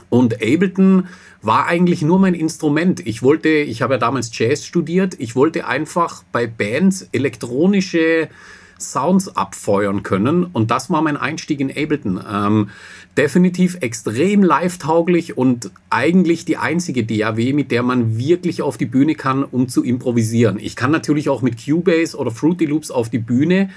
Und 0.09 0.35
Ableton 0.35 1.07
war 1.41 1.67
eigentlich 1.67 2.01
nur 2.01 2.19
mein 2.19 2.33
Instrument. 2.33 3.05
Ich 3.05 3.23
wollte, 3.23 3.49
ich 3.49 3.81
habe 3.81 3.93
ja 3.93 3.97
damals 3.99 4.37
Jazz 4.37 4.65
studiert, 4.65 5.15
ich 5.19 5.35
wollte 5.35 5.65
einfach 5.65 6.23
bei 6.31 6.47
Bands 6.47 7.07
elektronische 7.11 8.27
Sounds 8.81 9.35
abfeuern 9.35 10.03
können. 10.03 10.45
Und 10.45 10.71
das 10.71 10.89
war 10.89 11.01
mein 11.01 11.17
Einstieg 11.17 11.59
in 11.59 11.69
Ableton. 11.69 12.19
Ähm, 12.29 12.69
definitiv 13.17 13.77
extrem 13.81 14.43
live-tauglich 14.43 15.37
und 15.37 15.71
eigentlich 15.89 16.45
die 16.45 16.57
einzige 16.57 17.03
DAW, 17.03 17.53
mit 17.53 17.71
der 17.71 17.83
man 17.83 18.17
wirklich 18.17 18.61
auf 18.61 18.77
die 18.77 18.85
Bühne 18.85 19.15
kann, 19.15 19.43
um 19.43 19.67
zu 19.67 19.83
improvisieren. 19.83 20.57
Ich 20.59 20.75
kann 20.75 20.91
natürlich 20.91 21.29
auch 21.29 21.41
mit 21.41 21.63
Cubase 21.63 22.17
oder 22.17 22.31
Fruity 22.31 22.65
Loops 22.65 22.89
auf 22.89 23.09
die 23.09 23.19
Bühne. 23.19 23.69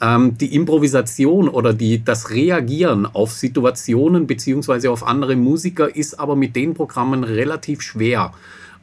Ähm, 0.00 0.36
die 0.36 0.54
Improvisation 0.54 1.48
oder 1.48 1.72
die, 1.72 2.04
das 2.04 2.30
Reagieren 2.30 3.06
auf 3.06 3.32
Situationen 3.32 4.26
beziehungsweise 4.26 4.90
auf 4.90 5.06
andere 5.06 5.36
Musiker 5.36 5.94
ist 5.94 6.18
aber 6.18 6.36
mit 6.36 6.56
den 6.56 6.74
Programmen 6.74 7.24
relativ 7.24 7.80
schwer 7.80 8.32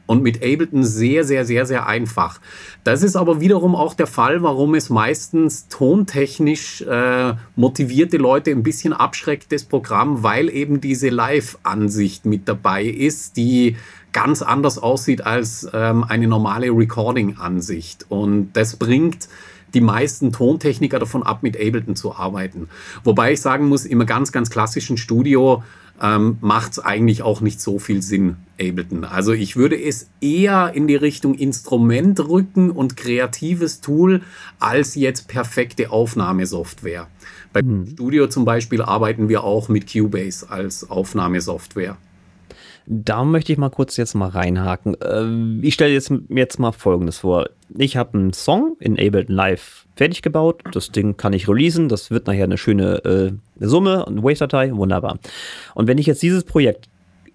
und 0.06 0.22
mit 0.22 0.42
Ableton 0.42 0.84
sehr, 0.84 1.24
sehr, 1.24 1.44
sehr, 1.44 1.66
sehr 1.66 1.86
einfach. 1.86 2.40
Das 2.84 3.02
ist 3.02 3.16
aber 3.16 3.40
wiederum 3.40 3.74
auch 3.74 3.94
der 3.94 4.06
Fall, 4.06 4.42
warum 4.42 4.74
es 4.74 4.90
meistens 4.90 5.68
tontechnisch 5.68 6.82
äh, 6.82 7.34
motivierte 7.56 8.16
Leute 8.16 8.50
ein 8.50 8.62
bisschen 8.62 8.92
abschreckt, 8.92 9.52
das 9.52 9.64
Programm, 9.64 10.22
weil 10.22 10.48
eben 10.50 10.80
diese 10.80 11.08
Live-Ansicht 11.08 12.26
mit 12.26 12.48
dabei 12.48 12.84
ist, 12.84 13.36
die 13.36 13.76
ganz 14.12 14.42
anders 14.42 14.78
aussieht 14.78 15.24
als 15.24 15.66
ähm, 15.72 16.04
eine 16.04 16.26
normale 16.26 16.68
Recording-Ansicht. 16.68 18.06
Und 18.08 18.52
das 18.52 18.76
bringt 18.76 19.28
die 19.74 19.80
meisten 19.80 20.32
Tontechniker 20.32 20.98
davon 20.98 21.22
ab, 21.22 21.42
mit 21.42 21.56
Ableton 21.56 21.96
zu 21.96 22.14
arbeiten. 22.14 22.68
Wobei 23.04 23.32
ich 23.32 23.40
sagen 23.40 23.68
muss, 23.68 23.86
im 23.86 24.04
ganz, 24.04 24.32
ganz 24.32 24.50
klassischen 24.50 24.96
Studio 24.96 25.62
ähm, 26.02 26.36
macht 26.40 26.72
es 26.72 26.78
eigentlich 26.80 27.22
auch 27.22 27.40
nicht 27.40 27.60
so 27.60 27.78
viel 27.78 28.02
Sinn, 28.02 28.36
Ableton. 28.60 29.04
Also 29.04 29.32
ich 29.32 29.56
würde 29.56 29.80
es 29.80 30.08
eher 30.20 30.72
in 30.74 30.88
die 30.88 30.96
Richtung 30.96 31.34
Instrument 31.34 32.18
rücken 32.28 32.72
und 32.72 32.96
kreatives 32.96 33.80
Tool 33.80 34.20
als 34.58 34.96
jetzt 34.96 35.28
perfekte 35.28 35.90
Aufnahmesoftware. 35.90 37.06
Bei 37.52 37.60
hm. 37.60 37.86
Studio 37.86 38.26
zum 38.26 38.44
Beispiel 38.44 38.82
arbeiten 38.82 39.28
wir 39.28 39.44
auch 39.44 39.68
mit 39.68 39.90
Cubase 39.90 40.50
als 40.50 40.90
Aufnahmesoftware. 40.90 41.96
Da 42.86 43.24
möchte 43.24 43.52
ich 43.52 43.58
mal 43.58 43.70
kurz 43.70 43.96
jetzt 43.96 44.14
mal 44.14 44.28
reinhaken. 44.28 44.96
Äh, 45.00 45.66
ich 45.66 45.74
stelle 45.74 45.92
jetzt, 45.92 46.12
jetzt 46.28 46.58
mal 46.58 46.72
Folgendes 46.72 47.18
vor. 47.18 47.48
Ich 47.76 47.96
habe 47.96 48.18
einen 48.18 48.32
Song 48.32 48.76
in 48.80 48.98
Ableton 48.98 49.34
Live 49.34 49.86
fertig 49.94 50.22
gebaut. 50.22 50.62
Das 50.72 50.90
Ding 50.90 51.16
kann 51.16 51.32
ich 51.32 51.48
releasen. 51.48 51.88
Das 51.88 52.10
wird 52.10 52.26
nachher 52.26 52.44
eine 52.44 52.58
schöne 52.58 53.04
äh, 53.04 53.32
Summe, 53.64 54.06
eine 54.06 54.22
Wave-Datei. 54.22 54.74
Wunderbar. 54.74 55.18
Und 55.74 55.86
wenn 55.86 55.98
ich 55.98 56.06
jetzt 56.06 56.22
dieses 56.22 56.44
Projekt 56.44 56.88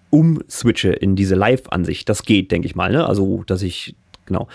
umswitche 0.09 0.89
in 0.89 1.15
diese 1.15 1.35
Live-Ansicht, 1.35 2.07
das 2.09 2.23
geht, 2.23 2.51
denke 2.51 2.67
ich 2.67 2.75
mal. 2.75 2.91
Ne? 2.91 3.05
Also, 3.05 3.43
dass 3.45 3.61
ich, 3.61 3.95
genau. 4.25 4.47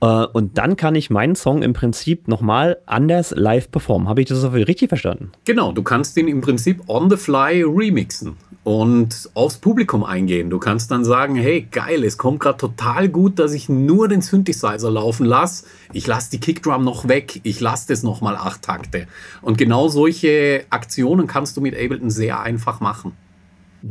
Äh, 0.00 0.26
und 0.32 0.58
dann 0.58 0.76
kann 0.76 0.94
ich 0.96 1.10
meinen 1.10 1.36
Song 1.36 1.62
im 1.62 1.72
Prinzip 1.72 2.26
nochmal 2.26 2.78
anders 2.86 3.32
live 3.36 3.70
performen. 3.70 4.08
Habe 4.08 4.20
ich 4.20 4.28
das 4.28 4.40
so 4.40 4.48
richtig 4.48 4.88
verstanden? 4.88 5.30
Genau, 5.44 5.72
du 5.72 5.82
kannst 5.82 6.16
den 6.16 6.28
im 6.28 6.40
Prinzip 6.40 6.88
on 6.88 7.08
the 7.08 7.16
fly 7.16 7.62
remixen 7.62 8.36
und 8.64 9.28
aufs 9.34 9.58
Publikum 9.58 10.04
eingehen. 10.04 10.48
Du 10.48 10.58
kannst 10.58 10.90
dann 10.90 11.04
sagen, 11.04 11.34
hey, 11.34 11.66
geil, 11.70 12.04
es 12.04 12.16
kommt 12.16 12.40
gerade 12.40 12.58
total 12.58 13.08
gut, 13.08 13.38
dass 13.38 13.54
ich 13.54 13.68
nur 13.68 14.08
den 14.08 14.22
Synthesizer 14.22 14.90
laufen 14.90 15.26
lasse. 15.26 15.64
Ich 15.92 16.06
lasse 16.06 16.30
die 16.30 16.38
Kickdrum 16.38 16.84
noch 16.84 17.08
weg, 17.08 17.40
ich 17.42 17.60
lasse 17.60 17.88
das 17.88 18.02
nochmal 18.02 18.36
acht 18.36 18.62
Takte. 18.62 19.08
Und 19.40 19.58
genau 19.58 19.88
solche 19.88 20.64
Aktionen 20.70 21.26
kannst 21.26 21.56
du 21.56 21.60
mit 21.60 21.74
Ableton 21.74 22.10
sehr 22.10 22.40
einfach 22.40 22.80
machen. 22.80 23.12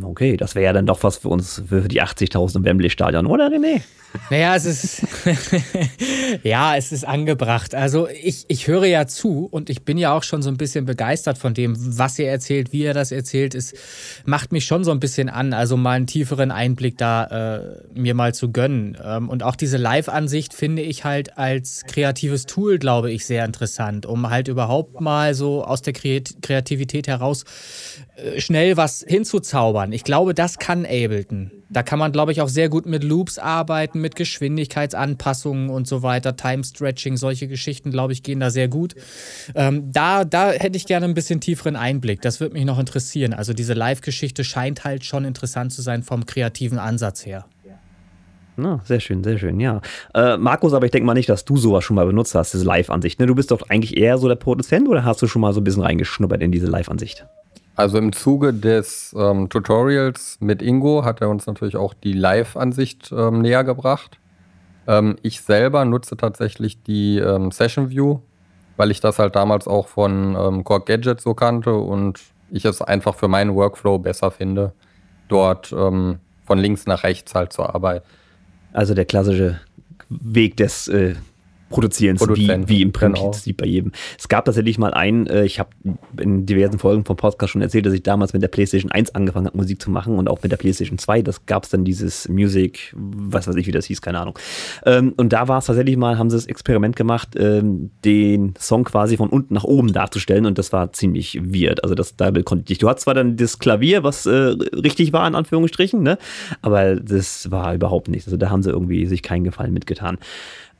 Okay, 0.02 0.38
das 0.38 0.56
wäre 0.56 0.66
ja 0.66 0.74
dann 0.74 0.86
doch 0.86 1.04
was 1.04 1.18
für 1.18 1.28
uns, 1.28 1.64
für 1.68 1.90
die 1.90 2.02
80.000 2.02 2.58
im 2.58 2.66
Wembley-Stadion, 2.66 3.26
oder 3.26 3.48
René? 3.48 3.82
Naja, 4.30 4.56
es 4.56 4.66
ist, 4.66 5.04
ja, 6.44 6.76
es 6.76 6.92
ist 6.92 7.06
angebracht. 7.06 7.76
Also 7.76 8.08
ich, 8.08 8.46
ich 8.48 8.68
höre 8.68 8.86
ja 8.86 9.08
zu 9.08 9.48
und 9.50 9.70
ich 9.70 9.84
bin 9.84 9.98
ja 9.98 10.16
auch 10.16 10.24
schon 10.24 10.42
so 10.42 10.50
ein 10.50 10.58
bisschen 10.58 10.86
begeistert 10.86 11.38
von 11.38 11.54
dem, 11.54 11.76
was 11.98 12.20
ihr 12.20 12.30
erzählt, 12.30 12.72
wie 12.72 12.84
ihr 12.84 12.94
das 12.94 13.12
erzählt. 13.12 13.56
Es 13.56 13.74
macht 14.26 14.52
mich 14.52 14.66
schon 14.66 14.84
so 14.84 14.92
ein 14.92 15.00
bisschen 15.00 15.30
an, 15.30 15.54
also 15.54 15.78
mal 15.78 15.92
einen 15.92 16.08
tieferen 16.08 16.52
Einblick 16.52 16.98
da 16.98 17.26
äh, 17.26 17.84
mir 17.94 18.14
mal 18.14 18.34
zu 18.34 18.52
gönnen. 18.52 18.98
Ähm, 19.04 19.30
und 19.30 19.44
auch 19.44 19.56
diese 19.56 19.78
Live-Ansicht 19.78 20.54
finde 20.54 20.82
ich 20.82 21.04
halt 21.04 21.38
als 21.38 21.84
kreatives 21.86 22.46
Tool, 22.46 22.80
glaube 22.80 23.12
ich, 23.12 23.26
sehr 23.26 23.46
interessant, 23.46 24.06
um 24.06 24.30
halt 24.30 24.48
überhaupt 24.48 25.00
mal 25.00 25.34
so 25.34 25.64
aus 25.64 25.82
der 25.82 25.94
Kreativität 25.94 27.08
heraus 27.08 27.46
äh, 28.16 28.42
schnell 28.42 28.78
was 28.78 29.06
hinzuzaubern. 29.08 29.92
Ich 29.94 30.04
glaube, 30.04 30.34
das 30.34 30.58
kann 30.58 30.86
Ableton 30.86 31.52
Da 31.72 31.84
kann 31.84 32.00
man, 32.00 32.12
glaube 32.12 32.32
ich, 32.32 32.42
auch 32.42 32.50
sehr 32.50 32.68
gut 32.70 32.86
mit 32.86 33.04
Loops 33.04 33.40
arbeiten, 33.40 34.02
mit 34.02 34.16
Geschwindigkeitsanpassungen 34.16 35.70
und 35.70 35.88
so 35.88 36.04
weiter, 36.04 36.36
Time 36.36 36.64
Stretching, 36.64 37.16
solche 37.16 37.48
Geschichten, 37.48 37.92
glaube 37.92 38.14
ich, 38.14 38.24
gehen 38.24 38.42
da 38.42 38.50
sehr 38.50 38.68
gut. 38.68 38.94
Ähm, 39.56 39.92
da, 39.92 40.26
da 40.26 40.52
hätte 40.52 40.76
ich 40.76 40.86
gerne 40.86 41.06
ein 41.06 41.14
bisschen 41.14 41.40
tieferen 41.40 41.76
Einblick. 41.76 42.22
Das 42.22 42.40
würde 42.42 42.54
mich 42.54 42.66
noch 42.66 42.78
interessieren. 42.78 43.34
Also 43.34 43.54
diese 43.54 43.74
Live-Geschichte 43.74 44.44
scheint 44.44 44.84
halt 44.84 45.06
schon 45.06 45.24
interessant 45.24 45.72
zu 45.72 45.82
sein 45.82 46.04
vom 46.04 46.26
kreativen 46.26 46.78
Ansatz 46.78 47.26
her. 47.26 47.46
Na, 48.58 48.82
sehr 48.84 49.00
schön, 49.00 49.24
sehr 49.24 49.38
schön, 49.38 49.60
ja. 49.60 49.82
Äh, 50.14 50.38
Markus, 50.38 50.74
aber 50.74 50.86
ich 50.86 50.92
denke 50.92 51.06
mal 51.06 51.14
nicht, 51.14 51.30
dass 51.30 51.46
du 51.46 51.58
sowas 51.58 51.84
schon 51.84 51.96
mal 51.96 52.06
benutzt 52.06 52.36
hast, 52.36 52.54
diese 52.54 52.66
Live-Ansicht. 52.66 53.20
Ne? 53.20 53.26
Du 53.26 53.36
bist 53.36 53.52
doch 53.52 53.62
eigentlich 53.70 53.98
eher 53.98 54.18
so 54.18 54.28
der 54.28 54.36
Produzent 54.36 54.88
oder 54.88 55.06
hast 55.06 55.22
du 55.22 55.28
schon 55.28 55.42
mal 55.42 55.54
so 55.54 55.62
ein 55.62 55.64
bisschen 55.64 55.84
reingeschnuppert 55.84 56.42
in 56.42 56.52
diese 56.52 56.68
Live-Ansicht? 56.68 57.26
Also 57.76 57.98
im 57.98 58.12
Zuge 58.14 58.54
des 58.54 59.16
ähm, 59.18 59.50
Tutorials 59.50 60.38
mit 60.40 60.62
Ingo 60.62 61.06
hat 61.06 61.22
er 61.22 61.30
uns 61.30 61.48
natürlich 61.48 61.78
auch 61.78 61.94
die 61.94 62.14
Live-Ansicht 62.14 63.12
ähm, 63.12 63.42
näher 63.42 63.64
gebracht. 63.64 64.20
Ähm, 64.88 65.16
ich 65.22 65.42
selber 65.42 65.86
nutze 65.86 66.18
tatsächlich 66.18 66.84
die 66.84 67.18
ähm, 67.18 67.52
Session 67.52 67.90
View, 67.90 68.20
weil 68.78 68.92
ich 68.92 69.00
das 69.00 69.20
halt 69.20 69.36
damals 69.36 69.68
auch 69.68 69.88
von 69.88 70.36
ähm, 70.38 70.64
Core 70.64 70.82
Gadget 70.82 71.22
so 71.22 71.34
kannte 71.34 71.74
und 71.74 72.20
ich 72.52 72.66
es 72.66 72.82
einfach 72.82 73.16
für 73.16 73.28
meinen 73.28 73.56
Workflow 73.56 73.98
besser 74.00 74.32
finde, 74.32 74.74
dort 75.30 75.72
ähm, 75.72 76.20
von 76.44 76.60
links 76.60 76.86
nach 76.86 77.04
rechts 77.04 77.34
halt 77.34 77.54
zu 77.54 77.64
arbeiten. 77.64 78.06
Also 78.74 78.94
der 78.94 79.06
klassische 79.06 79.62
Weg 80.10 80.58
des 80.58 80.90
äh, 80.90 81.16
Produzierens, 81.72 82.22
wie, 82.22 82.50
wie 82.68 82.82
im 82.82 82.92
Prinzip 82.92 83.58
genau. 83.58 83.58
bei 83.58 83.66
jedem. 83.66 83.92
Es 84.18 84.28
gab 84.28 84.46
tatsächlich 84.46 84.78
mal 84.78 84.94
einen, 84.94 85.28
äh, 85.28 85.46
ich 85.46 85.60
habe 85.60 85.70
in 86.20 86.46
diversen 86.46 86.80
Folgen 86.80 87.06
vom 87.06 87.18
Podcast 87.18 87.54
schon 87.54 87.62
erzählt, 87.62 87.86
dass 87.86 87.94
ich 87.94 88.04
damals 88.04 88.34
mit 88.34 88.42
der 88.42 88.48
PlayStation 88.48 88.92
1 88.92 89.16
angefangen 89.16 89.48
habe, 89.48 89.58
Musik 89.58 89.82
zu 89.82 89.90
machen 89.90 90.18
und 90.18 90.30
auch 90.30 90.42
mit 90.44 90.52
der 90.52 90.58
PlayStation 90.58 90.98
2. 90.98 91.22
Das 91.22 91.46
gab 91.46 91.64
es 91.64 91.70
dann 91.70 91.84
dieses 91.84 92.28
Music, 92.30 92.94
was 92.96 93.48
weiß 93.48 93.56
ich, 93.56 93.68
wie 93.68 93.72
das 93.72 93.86
hieß, 93.86 94.02
keine 94.02 94.20
Ahnung. 94.20 94.38
Ähm, 94.86 95.14
und 95.18 95.34
da 95.34 95.48
war 95.48 95.60
es 95.60 95.66
tatsächlich 95.66 95.98
mal, 95.98 96.18
haben 96.18 96.30
sie 96.30 96.38
das 96.38 96.46
Experiment 96.46 96.96
gemacht, 96.96 97.30
ähm, 97.38 97.92
den 98.06 98.54
Song 98.60 98.84
quasi 98.84 99.18
von 99.18 99.30
unten 99.30 99.54
nach 99.54 99.64
oben 99.64 99.94
darzustellen 99.94 100.46
und 100.46 100.58
das 100.58 100.74
war 100.74 100.92
ziemlich 100.94 101.40
weird. 101.42 101.84
Also 101.84 101.96
das 101.96 102.16
Double 102.16 102.44
konnte 102.44 102.72
ich. 102.72 102.80
Du 102.80 102.90
hattest 102.90 103.06
zwar 103.06 103.14
dann 103.14 103.38
das 103.38 103.60
Klavier, 103.60 104.04
was 104.04 104.26
äh, 104.26 104.32
richtig 104.32 105.14
war, 105.14 105.28
in 105.28 105.36
Anführungsstrichen, 105.36 106.02
ne? 106.02 106.18
aber 106.62 106.96
das 106.96 107.52
war 107.52 107.74
überhaupt 107.74 108.08
nichts. 108.08 108.28
Also 108.28 108.38
da 108.38 108.50
haben 108.50 108.64
sie 108.64 108.70
irgendwie 108.70 109.06
sich 109.06 109.22
keinen 109.22 109.44
Gefallen 109.44 109.74
mitgetan. 109.74 110.18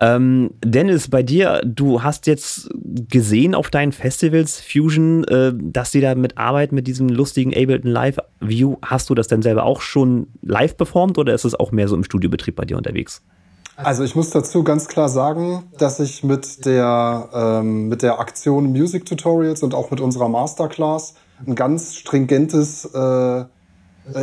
Ähm, 0.04 0.50
Dennis, 0.66 1.10
bei 1.10 1.22
dir, 1.22 1.62
du 1.64 2.02
hast 2.02 2.26
jetzt 2.26 2.72
gesehen 2.74 3.54
auf 3.54 3.70
deinen 3.70 3.92
Festivals 3.92 4.60
Fusion, 4.60 5.24
äh, 5.26 5.54
dass 5.56 5.92
die 5.92 6.02
da 6.02 6.16
mit 6.16 6.40
arbeiten 6.40 6.74
mit 6.74 6.88
diesem 6.88 7.08
lustigen 7.08 7.52
Ableton 7.52 7.92
Live 7.92 8.18
View. 8.40 8.78
Hast 8.84 9.12
du 9.12 9.16
das 9.16 9.28
denn 9.28 9.44
selber 9.44 9.64
auch 9.64 9.82
schon 9.82 10.28
live 10.42 10.76
performt 10.76 11.20
oder 11.20 11.36
ist 11.36 11.46
es 11.46 11.54
auch 11.54 11.72
mehr 11.72 11.88
so 11.88 11.96
im 11.96 12.04
Studiobetrieb 12.04 12.56
bei 12.56 12.66
dir 12.66 12.78
unterwegs? 12.78 13.22
Also 13.76 14.04
ich 14.04 14.16
muss 14.16 14.32
dazu 14.32 14.64
ganz 14.64 14.88
klar 14.88 15.08
sagen, 15.08 15.64
dass 15.78 16.00
ich 16.00 16.24
mit 16.24 16.66
der, 16.66 17.30
ähm, 17.34 17.88
mit 17.88 18.02
der 18.02 18.20
Aktion 18.20 18.72
Music 18.72 19.06
Tutorials 19.06 19.62
und 19.62 19.76
auch 19.76 19.92
mit 19.92 20.02
unserer 20.02 20.30
Masterclass 20.30 21.14
ein 21.46 21.54
ganz 21.54 21.94
stringentes 21.94 22.86
äh, 22.86 23.46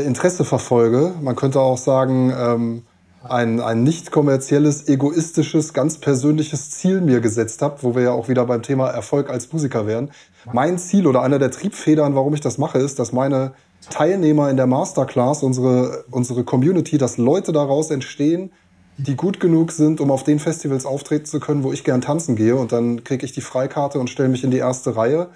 Interesse 0.05 0.45
verfolge. 0.45 1.13
Man 1.23 1.37
könnte 1.37 1.61
auch 1.61 1.79
sagen, 1.79 2.33
ähm, 2.37 2.83
ein, 3.31 3.61
ein 3.61 3.83
nicht 3.83 4.11
kommerzielles, 4.11 4.89
egoistisches, 4.89 5.73
ganz 5.73 5.99
persönliches 5.99 6.71
Ziel 6.71 7.01
mir 7.01 7.21
gesetzt 7.21 7.63
habe, 7.63 7.83
wo 7.83 7.95
wir 7.95 8.03
ja 8.03 8.13
auch 8.13 8.29
wieder 8.29 8.45
beim 8.47 8.63
Thema 8.63 8.89
Erfolg 8.89 9.31
als 9.31 9.53
Musiker 9.53 9.87
wären. 9.87 10.11
Mein 10.53 10.79
Ziel 10.79 11.07
oder 11.07 11.23
einer 11.23 11.39
der 11.39 11.51
Triebfedern, 11.51 12.15
warum 12.15 12.35
ich 12.35 12.41
das 12.41 12.59
mache, 12.59 12.79
ist, 12.79 12.99
dass 12.99 13.13
meine 13.13 13.53
Teilnehmer 13.91 14.51
in 14.51 14.57
der 14.57 14.67
Masterclass, 14.67 15.43
unsere, 15.43 16.05
unsere 16.11 16.45
Community, 16.45 16.99
dass 16.99 17.19
Leute 17.19 17.53
daraus 17.53 17.91
entstehen, 17.91 18.51
die 18.97 19.15
gut 19.15 19.39
genug 19.39 19.71
sind, 19.73 20.01
um 20.01 20.11
auf 20.11 20.25
den 20.25 20.41
Festivals 20.41 20.85
auftreten 20.85 21.25
zu 21.25 21.39
können, 21.39 21.63
wo 21.63 21.73
ich 21.73 21.85
gern 21.85 22.01
tanzen 22.01 22.35
gehe. 22.35 22.57
Und 22.57 22.73
dann 22.73 23.05
kriege 23.05 23.25
ich 23.25 23.33
die 23.33 23.41
Freikarte 23.41 24.01
und 24.01 24.11
stelle 24.11 24.29
mich 24.29 24.43
in 24.43 24.51
die 24.51 24.59
erste 24.59 24.97
Reihe. 24.97 25.29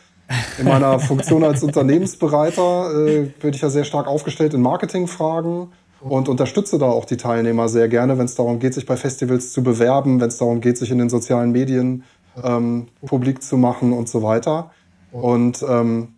In 0.59 0.67
meiner 0.67 0.99
Funktion 1.01 1.45
als 1.45 1.63
Unternehmensbereiter 1.63 3.07
äh, 3.07 3.21
bin 3.41 3.55
ich 3.55 3.61
ja 3.61 3.71
sehr 3.71 3.85
stark 3.85 4.09
aufgestellt 4.09 4.55
in 4.55 4.63
Marketingfragen 4.63 5.69
und 6.03 6.29
unterstütze 6.29 6.79
da 6.79 6.87
auch 6.87 7.05
die 7.05 7.17
Teilnehmer 7.17 7.69
sehr 7.69 7.89
gerne, 7.89 8.19
wenn 8.19 8.25
es 8.25 8.35
darum 8.35 8.59
geht, 8.59 8.75
sich 8.75 8.87
bei 8.87 8.97
Festivals 8.97 9.53
zu 9.53 9.63
bewerben, 9.63 10.21
wenn 10.21 10.29
es 10.29 10.39
darum 10.39 10.61
geht, 10.61 10.79
sich 10.79 10.91
in 10.91 10.99
den 10.99 11.09
sozialen 11.09 11.53
Medien 11.53 12.05
ähm, 12.43 12.87
publik 13.07 13.43
zu 13.43 13.57
machen 13.57 13.93
und 13.93 14.09
so 14.09 14.23
weiter. 14.23 14.71
Und 15.13 15.65
ähm, 15.69 16.09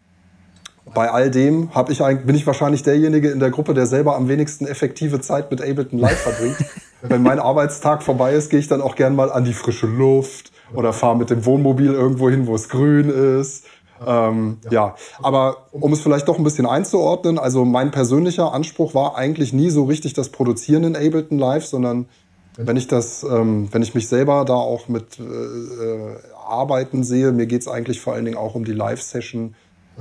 bei 0.94 1.10
all 1.10 1.30
dem 1.30 1.70
ich 1.88 1.98
bin 1.98 2.34
ich 2.34 2.46
wahrscheinlich 2.46 2.82
derjenige 2.82 3.30
in 3.30 3.40
der 3.40 3.50
Gruppe, 3.50 3.74
der 3.74 3.86
selber 3.86 4.16
am 4.16 4.28
wenigsten 4.28 4.66
effektive 4.66 5.20
Zeit 5.20 5.50
mit 5.50 5.60
Ableton 5.60 5.98
Live 5.98 6.20
verbringt. 6.20 6.56
Wenn 7.02 7.22
mein 7.22 7.38
Arbeitstag 7.38 8.02
vorbei 8.02 8.32
ist, 8.32 8.50
gehe 8.50 8.60
ich 8.60 8.68
dann 8.68 8.80
auch 8.80 8.96
gern 8.96 9.14
mal 9.14 9.30
an 9.30 9.44
die 9.44 9.52
frische 9.52 9.86
Luft 9.86 10.52
oder 10.72 10.92
fahre 10.92 11.18
mit 11.18 11.30
dem 11.30 11.44
Wohnmobil 11.44 11.92
irgendwo 11.92 12.30
hin, 12.30 12.46
wo 12.46 12.54
es 12.54 12.68
grün 12.68 13.10
ist 13.10 13.66
ähm, 14.06 14.58
ja, 14.70 14.94
aber 15.22 15.68
um 15.72 15.92
es 15.92 16.00
vielleicht 16.00 16.28
doch 16.28 16.38
ein 16.38 16.44
bisschen 16.44 16.66
einzuordnen, 16.66 17.38
also 17.38 17.64
mein 17.64 17.90
persönlicher 17.90 18.52
Anspruch 18.52 18.94
war 18.94 19.16
eigentlich 19.16 19.52
nie 19.52 19.70
so 19.70 19.84
richtig 19.84 20.14
das 20.14 20.30
Produzieren 20.30 20.84
in 20.84 20.96
Ableton 20.96 21.38
Live, 21.38 21.66
sondern 21.66 22.08
wenn 22.56 22.76
ich 22.76 22.86
das, 22.86 23.24
ähm, 23.24 23.68
wenn 23.72 23.82
ich 23.82 23.94
mich 23.94 24.08
selber 24.08 24.44
da 24.44 24.54
auch 24.54 24.88
mit 24.88 25.18
äh, 25.18 25.22
äh 25.22 26.16
arbeiten 26.46 27.04
sehe, 27.04 27.32
mir 27.32 27.46
geht 27.46 27.62
es 27.62 27.68
eigentlich 27.68 28.00
vor 28.00 28.12
allen 28.12 28.26
Dingen 28.26 28.36
auch 28.36 28.54
um 28.54 28.66
die 28.66 28.72
Live-Session. 28.72 29.54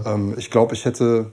Ähm, 0.05 0.35
ich 0.37 0.51
glaube, 0.51 0.73
ich 0.73 0.83
hätte 0.83 1.31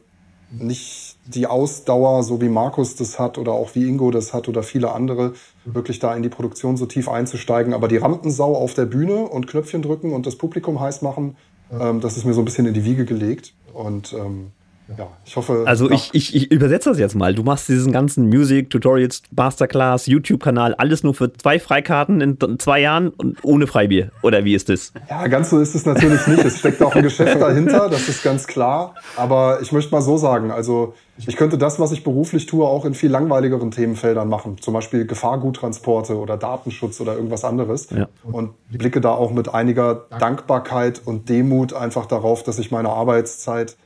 nicht 0.53 1.17
die 1.27 1.47
Ausdauer, 1.47 2.23
so 2.23 2.41
wie 2.41 2.49
Markus 2.49 2.97
das 2.97 3.19
hat 3.19 3.39
oder 3.39 3.53
auch 3.53 3.75
wie 3.75 3.89
Ingo 3.89 4.11
das 4.11 4.33
hat 4.33 4.49
oder 4.49 4.63
viele 4.63 4.93
andere, 4.93 5.35
wirklich 5.65 5.99
da 5.99 6.15
in 6.15 6.23
die 6.23 6.29
Produktion 6.29 6.77
so 6.77 6.87
tief 6.87 7.09
einzusteigen. 7.09 7.73
Aber 7.73 7.89
die 7.89 7.99
Rampensau 7.99 8.57
auf 8.57 8.75
der 8.75 8.87
Bühne 8.87 9.29
und 9.29 9.47
Knöpfchen 9.47 9.83
drücken 9.83 10.13
und 10.13 10.27
das 10.27 10.37
Publikum 10.37 10.81
heiß 10.81 11.03
machen, 11.03 11.37
ähm, 11.79 12.01
das 12.01 12.17
ist 12.17 12.25
mir 12.25 12.35
so 12.35 12.41
ein 12.41 12.45
bisschen 12.45 12.67
in 12.67 12.75
die 12.75 12.85
Wiege 12.85 13.05
gelegt. 13.05 13.55
Und 13.73 14.13
ähm, 14.13 14.53
ja, 14.99 15.09
ich 15.25 15.37
hoffe. 15.37 15.65
Also 15.67 15.91
ich, 15.91 16.11
ich, 16.13 16.35
ich 16.35 16.51
übersetze 16.51 16.91
das 16.91 16.99
jetzt 16.99 17.15
mal. 17.15 17.35
Du 17.35 17.43
machst 17.43 17.69
diesen 17.69 17.93
ganzen 17.93 18.29
Music, 18.29 18.71
Tutorials, 18.71 19.23
Masterclass, 19.35 20.07
YouTube-Kanal, 20.07 20.75
alles 20.75 21.03
nur 21.03 21.15
für 21.15 21.33
zwei 21.33 21.59
Freikarten 21.59 22.21
in 22.21 22.39
zwei 22.59 22.81
Jahren 22.81 23.09
und 23.09 23.39
ohne 23.45 23.67
Freibier. 23.67 24.11
Oder 24.23 24.45
wie 24.45 24.55
ist 24.55 24.69
das? 24.69 24.93
Ja, 25.09 25.27
ganz 25.29 25.51
so 25.51 25.61
ist 25.61 25.75
es 25.75 25.85
natürlich 25.87 26.27
nicht. 26.27 26.45
Es 26.45 26.59
steckt 26.59 26.83
auch 26.83 26.95
ein 26.95 27.03
Geschäft 27.03 27.41
dahinter, 27.41 27.89
das 27.89 28.09
ist 28.09 28.23
ganz 28.23 28.47
klar. 28.47 28.95
Aber 29.17 29.61
ich 29.63 29.73
möchte 29.73 29.93
mal 29.93 30.03
so 30.03 30.17
sagen, 30.17 30.51
also 30.51 30.95
ich 31.27 31.37
könnte 31.37 31.59
das, 31.59 31.79
was 31.79 31.93
ich 31.93 32.03
beruflich 32.03 32.47
tue, 32.47 32.67
auch 32.67 32.85
in 32.85 32.95
viel 32.95 33.11
langweiligeren 33.11 33.71
Themenfeldern 33.71 34.29
machen. 34.29 34.57
Zum 34.61 34.75
Beispiel 34.75 35.07
Gefahrguttransporte 35.07 36.17
oder 36.17 36.37
Datenschutz 36.37 37.01
oder 37.01 37.15
irgendwas 37.15 37.45
anderes. 37.45 37.91
Ja. 37.91 38.09
Und 38.25 38.53
blicke 38.71 39.01
da 39.01 39.11
auch 39.11 39.31
mit 39.33 39.53
einiger 39.53 40.07
Dankbarkeit 40.19 41.03
und 41.05 41.29
Demut 41.29 41.75
einfach 41.75 42.07
darauf, 42.07 42.43
dass 42.43 42.59
ich 42.59 42.71
meine 42.71 42.89
Arbeitszeit 42.89 43.77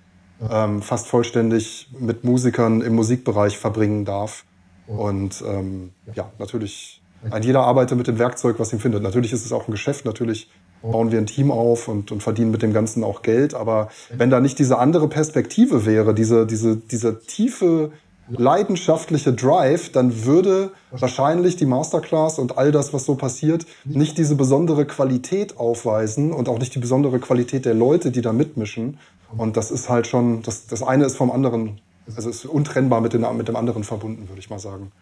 ähm, 0.50 0.82
fast 0.82 1.06
vollständig 1.06 1.88
mit 1.98 2.24
Musikern 2.24 2.80
im 2.80 2.94
Musikbereich 2.94 3.58
verbringen 3.58 4.04
darf. 4.04 4.44
Und 4.86 5.42
ähm, 5.46 5.92
ja, 6.14 6.30
natürlich, 6.38 7.02
ein 7.30 7.42
jeder 7.42 7.62
arbeitet 7.62 7.96
mit 7.96 8.06
dem 8.06 8.18
Werkzeug, 8.18 8.58
was 8.58 8.72
ihm 8.72 8.80
findet. 8.80 9.02
Natürlich 9.02 9.32
ist 9.32 9.44
es 9.44 9.52
auch 9.52 9.66
ein 9.68 9.72
Geschäft, 9.72 10.04
natürlich 10.04 10.50
bauen 10.82 11.10
wir 11.10 11.18
ein 11.18 11.26
Team 11.26 11.50
auf 11.50 11.88
und, 11.88 12.12
und 12.12 12.22
verdienen 12.22 12.50
mit 12.50 12.62
dem 12.62 12.72
Ganzen 12.74 13.04
auch 13.04 13.22
Geld. 13.22 13.54
Aber 13.54 13.88
wenn 14.10 14.28
da 14.28 14.40
nicht 14.40 14.58
diese 14.58 14.78
andere 14.78 15.08
Perspektive 15.08 15.86
wäre, 15.86 16.14
diese, 16.14 16.46
diese, 16.46 16.76
diese 16.76 17.20
tiefe 17.20 17.92
leidenschaftliche 18.28 19.32
Drive, 19.32 19.92
dann 19.92 20.24
würde 20.24 20.70
wahrscheinlich 20.90 21.56
die 21.56 21.66
Masterclass 21.66 22.38
und 22.38 22.58
all 22.58 22.72
das, 22.72 22.92
was 22.92 23.04
so 23.04 23.14
passiert, 23.14 23.66
nicht 23.84 24.18
diese 24.18 24.34
besondere 24.34 24.86
Qualität 24.86 25.58
aufweisen 25.58 26.32
und 26.32 26.48
auch 26.48 26.58
nicht 26.58 26.74
die 26.74 26.78
besondere 26.78 27.18
Qualität 27.18 27.64
der 27.64 27.74
Leute, 27.74 28.10
die 28.10 28.22
da 28.22 28.32
mitmischen. 28.32 28.98
Und 29.36 29.56
das 29.56 29.70
ist 29.70 29.88
halt 29.88 30.06
schon, 30.06 30.42
das, 30.42 30.66
das 30.66 30.82
eine 30.82 31.04
ist 31.04 31.16
vom 31.16 31.30
anderen, 31.30 31.80
also 32.14 32.30
ist 32.30 32.46
untrennbar 32.46 33.00
mit, 33.00 33.12
den, 33.12 33.26
mit 33.36 33.48
dem 33.48 33.56
anderen 33.56 33.84
verbunden, 33.84 34.28
würde 34.28 34.40
ich 34.40 34.50
mal 34.50 34.58
sagen. 34.58 34.92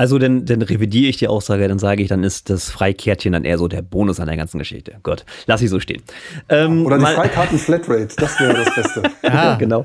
Also 0.00 0.18
dann, 0.18 0.46
dann 0.46 0.62
revidiere 0.62 1.10
ich 1.10 1.18
die 1.18 1.28
Aussage, 1.28 1.68
dann 1.68 1.78
sage 1.78 2.02
ich, 2.02 2.08
dann 2.08 2.24
ist 2.24 2.48
das 2.48 2.70
Freikärtchen 2.70 3.34
dann 3.34 3.44
eher 3.44 3.58
so 3.58 3.68
der 3.68 3.82
Bonus 3.82 4.18
an 4.18 4.28
der 4.28 4.38
ganzen 4.38 4.58
Geschichte. 4.58 4.94
Gott, 5.02 5.26
lass 5.46 5.60
ich 5.60 5.68
so 5.68 5.78
stehen. 5.78 6.00
Ähm, 6.48 6.86
Oder 6.86 6.96
die 6.96 7.04
Freikarten 7.04 7.58
Flatrate, 7.58 8.08
das 8.16 8.40
wäre 8.40 8.54
das 8.54 8.74
Beste. 8.74 9.02
ja, 9.22 9.56
genau. 9.56 9.84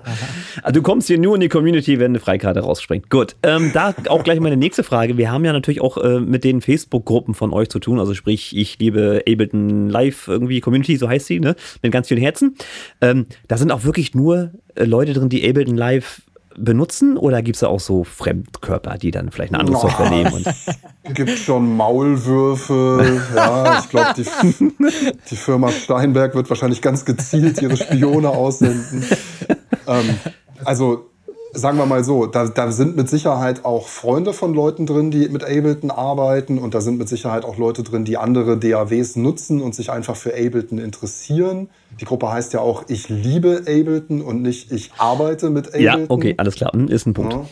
Also 0.64 0.80
du 0.80 0.82
kommst 0.84 1.10
hier 1.10 1.18
nur 1.18 1.36
in 1.36 1.42
die 1.42 1.50
Community, 1.50 2.00
wenn 2.00 2.12
eine 2.12 2.20
Freikarte 2.20 2.62
rausspringt. 2.62 3.10
Gut, 3.10 3.36
ähm, 3.44 3.72
da 3.74 3.94
auch 4.08 4.24
gleich 4.24 4.40
meine 4.40 4.56
nächste 4.56 4.86
Frage. 4.86 5.18
Wir 5.18 5.34
haben 5.34 5.44
ja 5.44 5.52
natürlich 5.52 5.82
auch 5.82 5.98
äh, 5.98 6.22
mit 6.22 6.46
den 6.46 6.62
Facebook-Gruppen 6.62 7.34
von 7.34 7.52
euch 7.52 7.68
zu 7.68 7.80
tun. 7.80 8.00
Also 8.00 8.14
sprich, 8.14 8.56
ich 8.56 8.80
liebe 8.80 9.22
Ableton 9.28 9.90
Live 9.90 10.30
irgendwie 10.30 10.62
Community, 10.62 10.96
so 10.96 11.10
heißt 11.10 11.26
sie, 11.26 11.42
ne? 11.42 11.58
Mit 11.82 11.92
ganz 11.92 12.08
vielen 12.08 12.22
Herzen. 12.22 12.56
Ähm, 13.02 13.26
da 13.50 13.58
sind 13.58 13.70
auch 13.70 13.84
wirklich 13.84 14.16
nur 14.16 14.52
äh, 14.76 14.86
Leute 14.86 15.12
drin, 15.12 15.28
die 15.28 15.46
Ableton 15.46 15.76
Live 15.76 16.22
benutzen 16.58 17.18
oder 17.18 17.42
gibt 17.42 17.56
es 17.56 17.62
da 17.62 17.68
auch 17.68 17.80
so 17.80 18.04
Fremdkörper, 18.04 18.98
die 18.98 19.12
dann 19.12 19.32
vielleicht 19.32 19.54
eine 19.54 19.62
andere 19.62 19.78
Software 19.78 20.10
nehmen? 20.10 20.46
Es 21.04 21.14
gibt 21.14 21.38
schon 21.38 21.76
Maulwürfe. 21.76 23.22
ja, 23.36 23.80
ich 23.80 23.90
glaube, 23.90 24.14
die, 24.18 24.24
die, 25.30 25.36
Firma 25.36 25.72
Steinberg 25.72 26.36
wird 26.36 26.50
wahrscheinlich 26.50 26.82
ganz 26.82 27.06
gezielt 27.06 27.62
ihre 27.62 27.78
Spione 27.78 28.30
aussenden. 28.30 29.06
Ähm, 29.88 30.20
also 30.64 31.10
sagen 31.56 31.78
wir 31.78 31.86
mal 31.86 32.04
so, 32.04 32.26
da, 32.26 32.48
da 32.48 32.72
sind 32.72 32.96
mit 32.96 33.10
Sicherheit 33.10 33.66
auch 33.66 33.88
Freunde 33.88 34.34
von 34.34 34.54
Leuten 34.54 34.86
drin, 34.86 35.12
die 35.12 35.28
mit 35.30 35.44
Ableton 35.44 35.92
arbeiten 35.92 36.58
und 36.58 36.76
da 36.76 36.82
sind 36.82 36.98
mit 36.98 37.10
Sicherheit 37.10 37.46
auch 37.46 37.58
Leute 37.58 37.84
drin, 37.84 38.06
die 38.06 38.18
andere 38.18 38.58
DAWs 38.58 39.16
nutzen 39.16 39.62
und 39.62 39.74
sich 39.74 39.92
einfach 39.92 40.16
für 40.16 40.34
Ableton 40.34 40.78
interessieren. 40.78 41.70
Die 42.00 42.06
Gruppe 42.06 42.32
heißt 42.32 42.54
ja 42.54 42.60
auch 42.60 42.84
Ich 42.88 43.10
liebe 43.10 43.62
Ableton 43.62 44.22
und 44.22 44.42
nicht 44.42 44.72
Ich 44.72 44.92
arbeite 44.98 45.50
mit 45.50 45.70
Ableton. 45.70 45.84
Ja, 45.84 46.06
okay, 46.10 46.36
alles 46.38 46.56
klar, 46.56 46.72
hm, 46.74 46.88
ist 46.88 47.06
ein 47.06 47.14
Punkt. 47.14 47.34
Ja. 47.34 47.46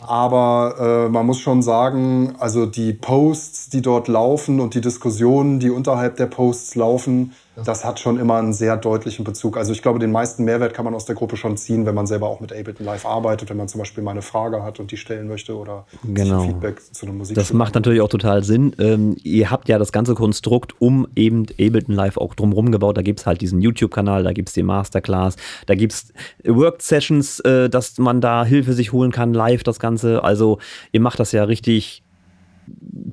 Aber 0.00 1.06
äh, 1.08 1.08
man 1.10 1.26
muss 1.26 1.40
schon 1.40 1.60
sagen, 1.60 2.36
also 2.38 2.66
die 2.66 2.92
Posts, 2.92 3.70
die 3.70 3.82
dort 3.82 4.06
laufen 4.06 4.60
und 4.60 4.74
die 4.74 4.80
Diskussionen, 4.80 5.58
die 5.58 5.70
unterhalb 5.70 6.16
der 6.16 6.26
Posts 6.26 6.76
laufen, 6.76 7.32
das 7.64 7.84
hat 7.84 7.98
schon 8.00 8.18
immer 8.18 8.36
einen 8.36 8.52
sehr 8.52 8.76
deutlichen 8.76 9.24
Bezug. 9.24 9.56
Also 9.56 9.72
ich 9.72 9.82
glaube, 9.82 9.98
den 9.98 10.12
meisten 10.12 10.44
Mehrwert 10.44 10.74
kann 10.74 10.84
man 10.84 10.94
aus 10.94 11.04
der 11.04 11.14
Gruppe 11.14 11.36
schon 11.36 11.56
ziehen, 11.56 11.86
wenn 11.86 11.94
man 11.94 12.06
selber 12.06 12.28
auch 12.28 12.40
mit 12.40 12.52
Ableton 12.52 12.84
Live 12.84 13.06
arbeitet, 13.06 13.50
wenn 13.50 13.56
man 13.56 13.68
zum 13.68 13.80
Beispiel 13.80 14.02
mal 14.02 14.12
eine 14.12 14.22
Frage 14.22 14.62
hat 14.62 14.80
und 14.80 14.90
die 14.90 14.96
stellen 14.96 15.28
möchte 15.28 15.56
oder 15.56 15.86
genau. 16.04 16.42
Feedback 16.42 16.80
zu 16.94 17.06
einer 17.06 17.14
Musik. 17.14 17.34
Das 17.36 17.52
macht 17.52 17.74
natürlich 17.74 18.00
auch 18.00 18.08
total 18.08 18.44
Sinn. 18.44 18.74
Ähm, 18.78 19.16
ihr 19.22 19.50
habt 19.50 19.68
ja 19.68 19.78
das 19.78 19.92
ganze 19.92 20.14
Konstrukt 20.14 20.74
um 20.80 21.08
eben 21.16 21.46
Ableton 21.52 21.94
Live 21.94 22.16
auch 22.16 22.34
drumherum 22.34 22.70
gebaut. 22.70 22.96
Da 22.96 23.02
gibt 23.02 23.20
es 23.20 23.26
halt 23.26 23.40
diesen 23.40 23.60
YouTube-Kanal, 23.60 24.22
da 24.24 24.32
gibt 24.32 24.48
es 24.48 24.54
die 24.54 24.62
Masterclass, 24.62 25.36
da 25.66 25.74
gibt 25.74 25.92
es 25.92 26.12
Work-Sessions, 26.44 27.40
äh, 27.40 27.68
dass 27.68 27.98
man 27.98 28.20
da 28.20 28.44
Hilfe 28.44 28.72
sich 28.72 28.92
holen 28.92 29.12
kann, 29.12 29.34
live 29.34 29.62
das 29.62 29.80
Ganze. 29.80 30.22
Also 30.22 30.58
ihr 30.92 31.00
macht 31.00 31.18
das 31.20 31.32
ja 31.32 31.44
richtig 31.44 32.02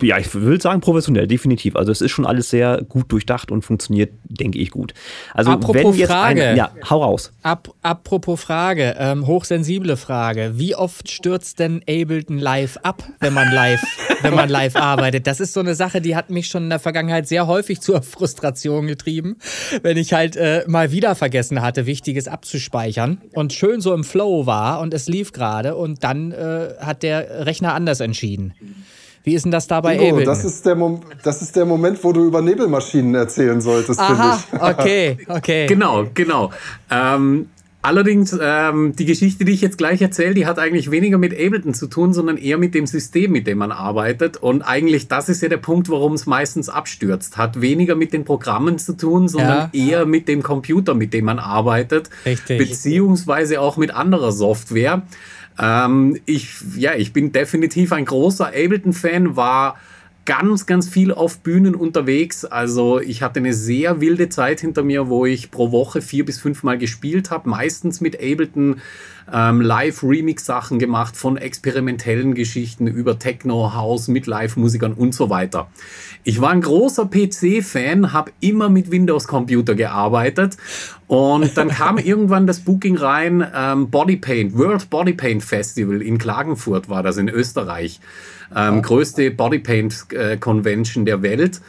ja, 0.02 0.18
ich 0.18 0.34
will 0.34 0.60
sagen 0.60 0.82
professionell, 0.82 1.28
definitiv. 1.28 1.76
Also 1.76 1.92
es 1.92 2.02
ist 2.02 2.12
schon 2.12 2.26
alles 2.26 2.50
sehr 2.50 2.84
gut 2.88 3.12
durchdacht 3.12 3.52
und 3.52 3.62
funktioniert, 3.64 4.12
denke 4.26 4.60
ich, 4.60 4.72
gut. 4.72 4.94
Also 5.34 5.52
apropos 5.52 5.94
wenn 5.94 5.94
jetzt 5.94 6.10
Frage, 6.10 6.50
ein, 6.50 6.58
ja, 6.58 6.72
hau 6.90 7.04
raus. 7.04 7.32
Ap 7.44 7.74
apropos 7.82 8.42
Frage, 8.42 8.96
ähm, 8.98 9.28
hochsensible 9.28 9.96
Frage. 9.98 10.54
Wie 10.56 10.76
oft 10.76 11.10
stürzt 11.10 11.60
denn 11.60 11.82
Ableton 11.88 12.38
live 12.38 12.78
ab, 12.84 13.04
wenn 13.20 13.34
man 13.34 13.52
live, 13.54 13.82
wenn 14.22 14.36
man 14.36 14.50
live 14.50 14.76
arbeitet? 14.76 15.28
Das 15.28 15.40
ist 15.40 15.54
so 15.54 15.60
eine 15.60 15.76
Sache, 15.76 16.02
die 16.02 16.16
hat 16.16 16.30
mich 16.30 16.48
schon 16.48 16.64
in 16.64 16.70
der 16.70 16.80
Vergangenheit 16.80 17.28
sehr 17.28 17.48
häufig 17.48 17.82
zur 17.82 18.02
Frustration 18.02 18.88
getrieben, 18.88 19.38
wenn 19.82 19.98
ich 19.98 20.14
halt 20.14 20.36
äh, 20.36 20.64
mal 20.68 20.92
wieder 20.92 21.16
vergessen 21.16 21.62
hatte, 21.62 21.86
Wichtiges 21.86 22.28
abzuspeichern 22.28 23.22
und 23.34 23.54
schön 23.54 23.82
so 23.82 23.94
im 23.94 24.04
Flow 24.04 24.46
war 24.46 24.82
und 24.82 24.94
es 24.94 25.08
lief 25.08 25.32
gerade 25.32 25.76
und 25.76 26.04
dann 26.04 26.32
äh, 26.32 26.74
hat 26.80 27.04
der 27.04 27.46
Rechner 27.46 27.74
anders 27.74 28.00
entschieden. 28.00 28.54
Wie 29.26 29.34
ist 29.34 29.44
denn 29.44 29.52
das 29.52 29.66
da 29.68 29.82
bei 29.82 29.96
Ableton? 29.96 30.24
Das 30.24 30.46
ist, 30.46 30.66
der 30.66 30.78
das 31.24 31.42
ist 31.42 31.56
der 31.56 31.66
Moment, 31.66 32.02
wo 32.04 32.14
du 32.14 32.26
über 32.26 32.42
Nebelmaschinen 32.42 33.16
erzählen 33.16 33.60
solltest, 33.60 34.00
finde 34.00 34.24
ich. 34.36 34.62
okay, 34.62 35.18
okay. 35.28 35.66
Genau, 35.66 36.06
genau. 36.14 36.52
Ähm, 36.92 37.50
allerdings, 37.82 38.38
ähm, 38.40 38.96
die 38.96 39.06
Geschichte, 39.06 39.44
die 39.44 39.54
ich 39.54 39.62
jetzt 39.62 39.80
gleich 39.80 40.00
erzähle, 40.00 40.36
die 40.36 40.46
hat 40.46 40.60
eigentlich 40.60 40.92
weniger 40.92 41.18
mit 41.18 41.34
Ableton 41.34 41.74
zu 41.74 41.88
tun, 41.88 42.14
sondern 42.14 42.38
eher 42.38 42.60
mit 42.60 42.76
dem 42.76 42.86
System, 42.86 43.32
mit 43.32 43.48
dem 43.48 43.58
man 43.58 43.72
arbeitet. 43.72 44.38
Und 44.38 44.62
eigentlich, 44.62 45.08
das 45.08 45.28
ist 45.28 45.42
ja 45.42 45.50
der 45.50 45.58
Punkt, 45.58 45.90
warum 45.90 46.14
es 46.14 46.28
meistens 46.28 46.70
abstürzt. 46.70 47.36
Hat 47.36 47.62
weniger 47.62 47.96
mit 47.96 48.14
den 48.14 48.26
Programmen 48.26 48.78
zu 48.78 48.94
tun, 48.94 49.28
sondern 49.28 49.72
ja. 49.74 49.88
eher 49.88 50.06
mit 50.06 50.28
dem 50.28 50.44
Computer, 50.44 50.94
mit 50.94 51.16
dem 51.16 51.26
man 51.26 51.40
arbeitet. 51.40 52.12
Richtig. 52.28 52.60
Beziehungsweise 52.60 53.60
auch 53.60 53.78
mit 53.78 53.90
anderer 53.90 54.32
Software. 54.32 55.02
Ähm, 55.60 56.20
ich, 56.26 56.56
ja, 56.76 56.96
ich 56.96 57.14
bin 57.14 57.32
definitiv 57.32 57.94
ein 57.94 58.06
großer 58.06 58.48
Ableton-Fan, 58.48 59.36
war 59.36 59.78
ganz, 60.26 60.66
ganz 60.66 60.90
viel 60.90 61.12
auf 61.12 61.40
Bühnen 61.40 61.76
unterwegs. 61.76 62.46
Also 62.46 63.00
ich 63.00 63.22
hatte 63.22 63.40
eine 63.40 63.54
sehr 63.54 64.02
wilde 64.02 64.30
Zeit 64.30 64.60
hinter 64.60 64.84
mir, 64.84 65.08
wo 65.08 65.26
ich 65.26 65.52
pro 65.52 65.72
Woche 65.72 66.02
vier 66.02 66.26
bis 66.26 66.40
fünfmal 66.40 66.78
gespielt 66.78 67.32
habe, 67.32 67.50
meistens 67.50 68.02
mit 68.02 68.16
Ableton 68.16 68.82
ähm, 69.32 69.62
Live-Remix-Sachen 69.62 70.80
gemacht, 70.80 71.16
von 71.16 71.38
experimentellen 71.38 72.34
Geschichten 72.34 72.88
über 72.88 73.18
Techno, 73.20 73.74
House 73.74 74.08
mit 74.08 74.28
Live-Musikern 74.28 74.94
und 74.94 75.14
so 75.14 75.30
weiter. 75.30 75.70
Ich 76.28 76.42
war 76.42 76.50
ein 76.50 76.62
großer 76.62 77.06
PC-Fan, 77.06 78.12
habe 78.12 78.32
immer 78.40 78.68
mit 78.68 78.90
Windows-Computer 78.90 79.76
gearbeitet 79.76 80.58
und 81.06 81.56
dann 81.56 81.70
kam 81.70 81.98
irgendwann 82.04 82.48
das 82.48 82.62
Booking 82.62 82.98
rein, 82.98 83.46
ähm, 83.56 83.92
Bodypaint, 83.92 84.58
World 84.58 84.90
Bodypaint 84.90 85.44
Festival 85.44 86.02
in 86.02 86.18
Klagenfurt 86.18 86.90
war 86.90 87.04
das 87.04 87.18
in 87.18 87.30
Österreich. 87.30 88.00
Ähm, 88.56 88.82
größte 88.82 89.30
Bodypaint 89.30 90.08
äh, 90.14 90.38
Convention 90.38 91.06
der 91.06 91.22
Welt. 91.22 91.62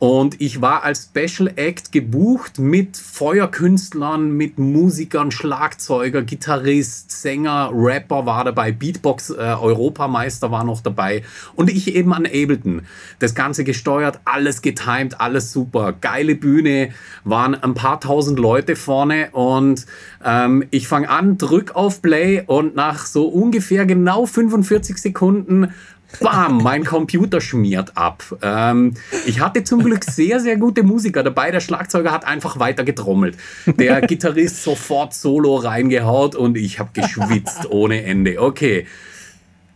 Und 0.00 0.40
ich 0.40 0.62
war 0.62 0.82
als 0.82 1.10
Special 1.14 1.52
Act 1.56 1.92
gebucht 1.92 2.58
mit 2.58 2.96
Feuerkünstlern, 2.96 4.34
mit 4.34 4.58
Musikern, 4.58 5.30
Schlagzeuger, 5.30 6.22
Gitarrist, 6.22 7.12
Sänger, 7.12 7.70
Rapper 7.74 8.24
war 8.24 8.44
dabei, 8.44 8.72
Beatbox 8.72 9.28
äh, 9.28 9.34
Europameister 9.34 10.50
war 10.50 10.64
noch 10.64 10.80
dabei 10.80 11.22
und 11.54 11.68
ich 11.68 11.94
eben 11.94 12.14
an 12.14 12.24
Ableton. 12.24 12.80
Das 13.18 13.34
Ganze 13.34 13.62
gesteuert, 13.62 14.20
alles 14.24 14.62
getimed, 14.62 15.20
alles 15.20 15.52
super. 15.52 15.92
Geile 15.92 16.34
Bühne, 16.34 16.94
waren 17.24 17.54
ein 17.54 17.74
paar 17.74 18.00
tausend 18.00 18.38
Leute 18.38 18.76
vorne 18.76 19.28
und 19.32 19.84
ähm, 20.24 20.64
ich 20.70 20.88
fange 20.88 21.10
an, 21.10 21.36
drück 21.36 21.76
auf 21.76 22.00
Play 22.00 22.42
und 22.46 22.74
nach 22.74 23.04
so 23.04 23.28
ungefähr 23.28 23.84
genau 23.84 24.24
45 24.24 24.96
Sekunden 24.96 25.74
Bam, 26.18 26.58
mein 26.62 26.84
Computer 26.84 27.40
schmiert 27.40 27.96
ab. 27.96 28.24
Ähm, 28.42 28.94
ich 29.26 29.40
hatte 29.40 29.64
zum 29.64 29.82
Glück 29.82 30.04
sehr, 30.04 30.40
sehr 30.40 30.56
gute 30.56 30.82
Musiker 30.82 31.22
dabei. 31.22 31.50
Der 31.50 31.60
Schlagzeuger 31.60 32.10
hat 32.10 32.26
einfach 32.26 32.58
weiter 32.58 32.84
getrommelt. 32.84 33.36
Der 33.66 34.00
Gitarrist 34.06 34.62
sofort 34.62 35.14
Solo 35.14 35.56
reingehaut 35.56 36.34
und 36.34 36.56
ich 36.56 36.78
habe 36.78 36.90
geschwitzt 36.92 37.70
ohne 37.70 38.02
Ende. 38.02 38.40
Okay, 38.42 38.86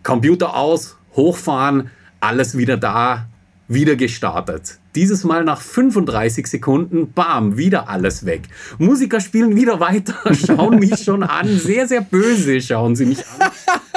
Computer 0.02 0.56
aus, 0.56 0.96
hochfahren, 1.14 1.90
alles 2.20 2.58
wieder 2.58 2.76
da, 2.76 3.26
wieder 3.68 3.96
gestartet. 3.96 4.78
Dieses 4.94 5.24
Mal 5.24 5.44
nach 5.44 5.60
35 5.60 6.46
Sekunden, 6.46 7.12
bam, 7.12 7.56
wieder 7.56 7.88
alles 7.88 8.26
weg. 8.26 8.42
Musiker 8.78 9.20
spielen 9.20 9.56
wieder 9.56 9.80
weiter, 9.80 10.14
schauen 10.34 10.78
mich 10.78 11.02
schon 11.02 11.22
an, 11.22 11.48
sehr, 11.48 11.88
sehr 11.88 12.00
böse 12.00 12.60
schauen 12.60 12.94
sie 12.94 13.06
mich 13.06 13.18
an. 13.18 13.50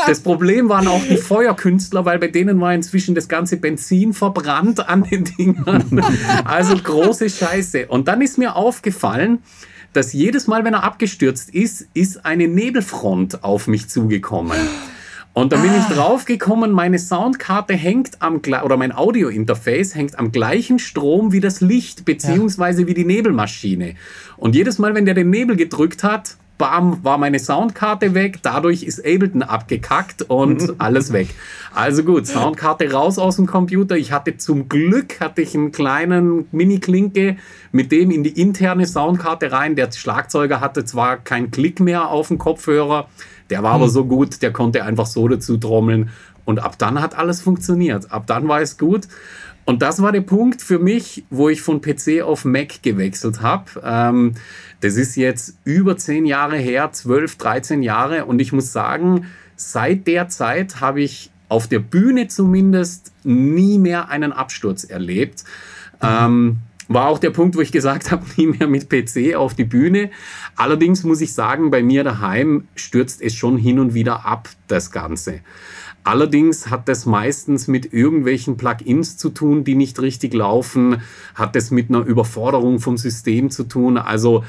Das 0.08 0.22
Problem 0.22 0.70
waren 0.70 0.88
auch 0.88 1.04
die 1.08 1.18
Feuerkünstler, 1.18 2.06
weil 2.06 2.20
bei 2.20 2.28
denen 2.28 2.60
war 2.60 2.74
inzwischen 2.74 3.14
das 3.14 3.28
ganze 3.28 3.58
Benzin 3.58 4.14
verbrannt 4.14 4.88
an 4.88 5.04
den 5.04 5.24
Dingern. 5.26 6.02
Also 6.46 6.76
große 6.76 7.30
Scheiße. 7.30 7.88
Und 7.88 8.08
dann 8.08 8.22
ist 8.22 8.38
mir 8.38 8.56
aufgefallen, 8.56 9.40
dass 9.94 10.14
jedes 10.14 10.48
Mal, 10.48 10.64
wenn 10.64 10.74
er 10.74 10.84
abgestürzt 10.84 11.50
ist, 11.50 11.88
ist 11.94 12.26
eine 12.26 12.48
Nebelfront 12.48 13.44
auf 13.44 13.68
mich 13.68 13.88
zugekommen. 13.88 14.58
Und 15.38 15.54
da 15.54 15.58
bin 15.58 15.70
ah. 15.70 15.78
ich 15.78 15.96
draufgekommen, 15.96 16.72
meine 16.72 16.98
Soundkarte 16.98 17.76
hängt 17.76 18.24
am, 18.24 18.42
oder 18.64 18.76
mein 18.76 18.92
Audio-Interface 18.92 19.94
hängt 19.94 20.18
am 20.18 20.32
gleichen 20.32 20.80
Strom 20.80 21.32
wie 21.32 21.40
das 21.40 21.62
Licht, 21.62 22.06
beziehungsweise 22.06 22.82
ja. 22.82 22.88
wie 22.88 22.96
die 22.96 23.06
Nebelmaschine. 23.06 23.94
Und 24.38 24.56
jedes 24.56 24.80
Mal, 24.80 24.96
wenn 24.96 25.06
der 25.06 25.14
den 25.14 25.30
Nebel 25.30 25.56
gedrückt 25.56 26.04
hat, 26.04 26.38
bam, 26.58 27.04
war 27.04 27.18
meine 27.18 27.40
Soundkarte 27.40 28.14
weg, 28.14 28.40
dadurch 28.42 28.84
ist 28.84 29.00
Ableton 29.00 29.44
abgekackt 29.44 30.24
und 30.24 30.80
alles 30.80 31.14
weg. 31.14 31.30
Also 31.74 32.04
gut, 32.04 32.28
Soundkarte 32.28 32.92
raus 32.92 33.20
aus 33.20 33.36
dem 33.36 33.46
Computer. 33.46 33.96
Ich 33.96 34.12
hatte 34.12 34.38
zum 34.38 34.68
Glück, 34.68 35.20
hatte 35.20 35.42
ich 35.42 35.56
einen 35.56 35.72
kleinen 35.72 36.48
Mini-Klinke 36.52 37.38
mit 37.72 37.92
dem 37.92 38.12
in 38.12 38.24
die 38.24 38.42
interne 38.42 38.88
Soundkarte 38.88 39.52
rein. 39.52 39.76
Der 39.76 39.92
Schlagzeuger 39.92 40.60
hatte 40.60 40.86
zwar 40.86 41.18
keinen 41.18 41.52
Klick 41.52 41.80
mehr 41.80 42.10
auf 42.10 42.30
dem 42.30 42.38
Kopfhörer, 42.38 43.08
der 43.50 43.64
war 43.64 43.74
aber 43.74 43.90
so 43.90 44.06
gut, 44.06 44.42
der 44.42 44.52
konnte 44.52 44.84
einfach 44.84 45.06
so 45.06 45.28
dazu 45.28 45.58
trommeln. 45.58 46.10
Und 46.46 46.60
ab 46.60 46.78
dann 46.78 47.02
hat 47.02 47.18
alles 47.18 47.42
funktioniert. 47.42 48.12
Ab 48.12 48.24
dann 48.28 48.48
war 48.48 48.62
es 48.62 48.78
gut. 48.78 49.08
Und 49.68 49.82
das 49.82 50.02
war 50.02 50.14
der 50.14 50.22
Punkt 50.22 50.62
für 50.62 50.80
mich, 50.80 51.26
wo 51.30 51.50
ich 51.50 51.62
von 51.62 51.82
PC 51.82 52.22
auf 52.24 52.46
Mac 52.46 52.82
gewechselt 52.84 53.42
habe. 53.42 53.66
Ähm, 53.84 54.32
das 54.80 54.96
ist 54.96 55.18
jetzt 55.18 55.58
über 55.66 55.98
zehn 55.98 56.26
Jahre 56.26 56.56
her, 56.56 56.94
zwölf, 56.94 57.36
13 57.36 57.84
Jahre. 57.84 58.24
Und 58.24 58.40
ich 58.40 58.54
muss 58.54 58.72
sagen, 58.72 59.26
seit 59.58 60.08
der 60.08 60.30
Zeit 60.30 60.80
habe 60.80 61.02
ich 61.02 61.32
auf 61.50 61.68
der 61.68 61.80
Bühne 61.80 62.30
zumindest 62.30 63.12
nie 63.26 63.78
mehr 63.78 64.08
einen 64.08 64.32
Absturz 64.32 64.86
erlebt. 64.86 65.44
Mhm. 66.02 66.08
Ähm, 66.08 66.58
war 66.88 67.10
auch 67.10 67.20
der 67.20 67.32
Punkt, 67.32 67.58
wo 67.58 67.60
ich 67.60 67.74
gesagt 67.74 68.10
habe, 68.10 68.24
nie 68.38 68.48
mehr 68.48 68.70
mit 68.70 68.90
PC 68.90 69.36
auf 69.36 69.54
die 69.54 69.66
Bühne. 69.66 70.12
Allerdings 70.56 71.04
muss 71.04 71.20
ich 71.20 71.34
sagen, 71.34 71.72
bei 71.72 71.84
mir 71.84 72.06
daheim 72.06 72.70
stürzt 72.76 73.22
es 73.22 73.36
schon 73.36 73.58
hin 73.58 73.80
und 73.80 73.94
wieder 73.94 74.26
ab, 74.26 74.48
das 74.70 74.92
Ganze. 74.92 75.42
Allerdings 76.08 76.70
hat 76.70 76.88
das 76.88 77.06
meistens 77.06 77.68
mit 77.68 77.92
irgendwelchen 77.92 78.56
Plugins 78.56 79.18
zu 79.18 79.28
tun, 79.28 79.66
die 79.66 79.76
nicht 79.76 80.00
richtig 80.02 80.34
laufen, 80.34 81.02
hat 81.36 81.54
es 81.58 81.70
mit 81.70 81.90
einer 81.90 82.00
Überforderung 82.00 82.80
vom 82.80 82.96
System 82.96 83.50
zu 83.50 83.66
tun. 83.66 83.98
Also 83.98 84.46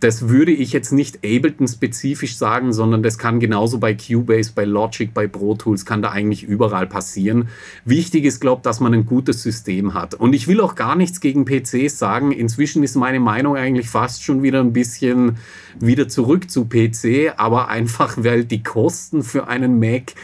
das 0.00 0.28
würde 0.28 0.50
ich 0.50 0.72
jetzt 0.72 0.90
nicht 0.90 1.18
Ableton-spezifisch 1.18 2.36
sagen, 2.36 2.72
sondern 2.72 3.04
das 3.04 3.16
kann 3.16 3.38
genauso 3.38 3.78
bei 3.78 3.94
Cubase, 3.94 4.50
bei 4.52 4.64
Logic, 4.64 5.14
bei 5.14 5.28
Pro 5.28 5.54
Tools, 5.54 5.86
kann 5.86 6.02
da 6.02 6.10
eigentlich 6.10 6.42
überall 6.42 6.88
passieren. 6.88 7.46
Wichtig 7.84 8.24
ist, 8.24 8.40
glaube 8.40 8.58
ich, 8.58 8.62
dass 8.64 8.80
man 8.80 8.92
ein 8.92 9.06
gutes 9.06 9.40
System 9.40 9.94
hat. 9.94 10.14
Und 10.14 10.32
ich 10.32 10.48
will 10.48 10.60
auch 10.60 10.74
gar 10.74 10.96
nichts 10.96 11.20
gegen 11.20 11.44
PCs 11.44 11.96
sagen. 11.96 12.32
Inzwischen 12.32 12.82
ist 12.82 12.96
meine 12.96 13.20
Meinung 13.20 13.54
eigentlich 13.54 13.88
fast 13.88 14.24
schon 14.24 14.42
wieder 14.42 14.58
ein 14.58 14.72
bisschen 14.72 15.36
wieder 15.78 16.08
zurück 16.08 16.50
zu 16.50 16.64
PC, 16.64 17.34
aber 17.36 17.68
einfach, 17.68 18.16
weil 18.18 18.44
die 18.44 18.64
Kosten 18.64 19.22
für 19.22 19.46
einen 19.46 19.78
Mac 19.78 20.14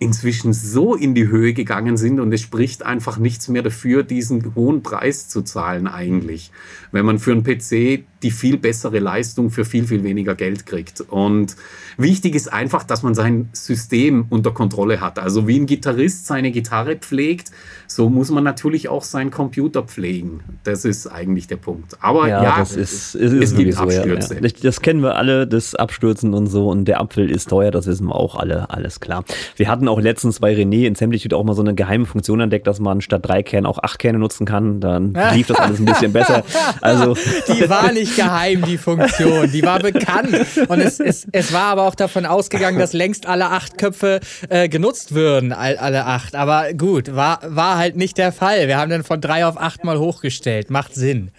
inzwischen 0.00 0.54
so 0.54 0.94
in 0.96 1.14
die 1.14 1.28
Höhe 1.28 1.52
gegangen 1.52 1.98
sind 1.98 2.20
und 2.20 2.32
es 2.32 2.40
spricht 2.40 2.84
einfach 2.84 3.18
nichts 3.18 3.48
mehr 3.48 3.62
dafür, 3.62 4.02
diesen 4.02 4.54
hohen 4.54 4.82
Preis 4.82 5.28
zu 5.28 5.42
zahlen 5.42 5.86
eigentlich, 5.86 6.50
wenn 6.90 7.04
man 7.04 7.18
für 7.18 7.32
einen 7.32 7.44
PC 7.44 8.04
die 8.22 8.30
viel 8.30 8.58
bessere 8.58 8.98
Leistung 8.98 9.50
für 9.50 9.64
viel, 9.64 9.86
viel 9.86 10.04
weniger 10.04 10.34
Geld 10.34 10.66
kriegt. 10.66 11.00
Und 11.00 11.56
wichtig 11.96 12.34
ist 12.34 12.52
einfach, 12.52 12.84
dass 12.84 13.02
man 13.02 13.14
sein 13.14 13.48
System 13.52 14.26
unter 14.28 14.52
Kontrolle 14.52 15.00
hat. 15.00 15.18
Also 15.18 15.48
wie 15.48 15.58
ein 15.58 15.66
Gitarrist 15.66 16.26
seine 16.26 16.50
Gitarre 16.50 16.96
pflegt, 16.96 17.50
so 17.86 18.08
muss 18.10 18.30
man 18.30 18.44
natürlich 18.44 18.88
auch 18.88 19.02
seinen 19.02 19.30
Computer 19.30 19.82
pflegen. 19.82 20.40
Das 20.64 20.84
ist 20.84 21.06
eigentlich 21.06 21.46
der 21.46 21.56
Punkt. 21.56 21.96
Aber 22.00 22.28
ja, 22.28 22.42
ja 22.42 22.58
das 22.58 22.72
ist, 22.72 23.14
ist, 23.14 23.32
ist 23.32 23.52
es 23.52 23.56
gibt 23.56 23.74
so, 23.74 23.82
Abstürze. 23.82 24.34
Ja, 24.34 24.40
ja. 24.40 24.48
Das 24.62 24.80
kennen 24.80 25.02
wir 25.02 25.16
alle, 25.16 25.46
das 25.46 25.74
Abstürzen 25.74 26.34
und 26.34 26.46
so. 26.46 26.68
Und 26.68 26.84
der 26.84 27.00
Apfel 27.00 27.30
ist 27.30 27.48
teuer, 27.48 27.70
das 27.70 27.86
wissen 27.86 28.06
wir 28.06 28.14
auch 28.14 28.36
alle, 28.36 28.70
alles 28.70 29.00
klar. 29.00 29.24
Wir 29.56 29.68
hatten 29.68 29.88
auch 29.88 30.00
letztens 30.00 30.40
bei 30.40 30.54
René 30.54 30.86
in 30.86 30.94
Semplitude 30.94 31.36
auch 31.36 31.44
mal 31.44 31.54
so 31.54 31.62
eine 31.62 31.74
geheime 31.74 32.04
Funktion 32.04 32.40
entdeckt, 32.40 32.66
dass 32.66 32.80
man 32.80 33.00
statt 33.00 33.26
drei 33.26 33.42
Kernen 33.42 33.66
auch 33.66 33.78
acht 33.78 33.98
Kerne 33.98 34.18
nutzen 34.18 34.46
kann. 34.46 34.80
Dann 34.80 35.14
lief 35.32 35.46
das 35.46 35.58
alles 35.58 35.78
ein 35.78 35.86
bisschen 35.86 36.12
besser. 36.12 36.44
Also 36.80 37.14
die 37.48 37.68
war 37.68 37.92
nicht 37.92 38.09
geheim, 38.16 38.62
die 38.62 38.78
Funktion. 38.78 39.50
Die 39.50 39.62
war 39.62 39.78
bekannt. 39.78 40.36
Und 40.68 40.80
es, 40.80 41.00
es, 41.00 41.26
es 41.32 41.52
war 41.52 41.64
aber 41.64 41.82
auch 41.82 41.94
davon 41.94 42.26
ausgegangen, 42.26 42.78
dass 42.78 42.92
längst 42.92 43.26
alle 43.26 43.46
acht 43.46 43.78
Köpfe 43.78 44.20
äh, 44.48 44.68
genutzt 44.68 45.14
würden, 45.14 45.52
alle 45.52 46.06
acht. 46.06 46.34
Aber 46.34 46.72
gut, 46.74 47.14
war, 47.14 47.40
war 47.44 47.78
halt 47.78 47.96
nicht 47.96 48.18
der 48.18 48.32
Fall. 48.32 48.68
Wir 48.68 48.78
haben 48.78 48.90
dann 48.90 49.04
von 49.04 49.20
drei 49.20 49.46
auf 49.46 49.60
acht 49.60 49.84
mal 49.84 49.98
hochgestellt. 49.98 50.70
Macht 50.70 50.94
Sinn. 50.94 51.30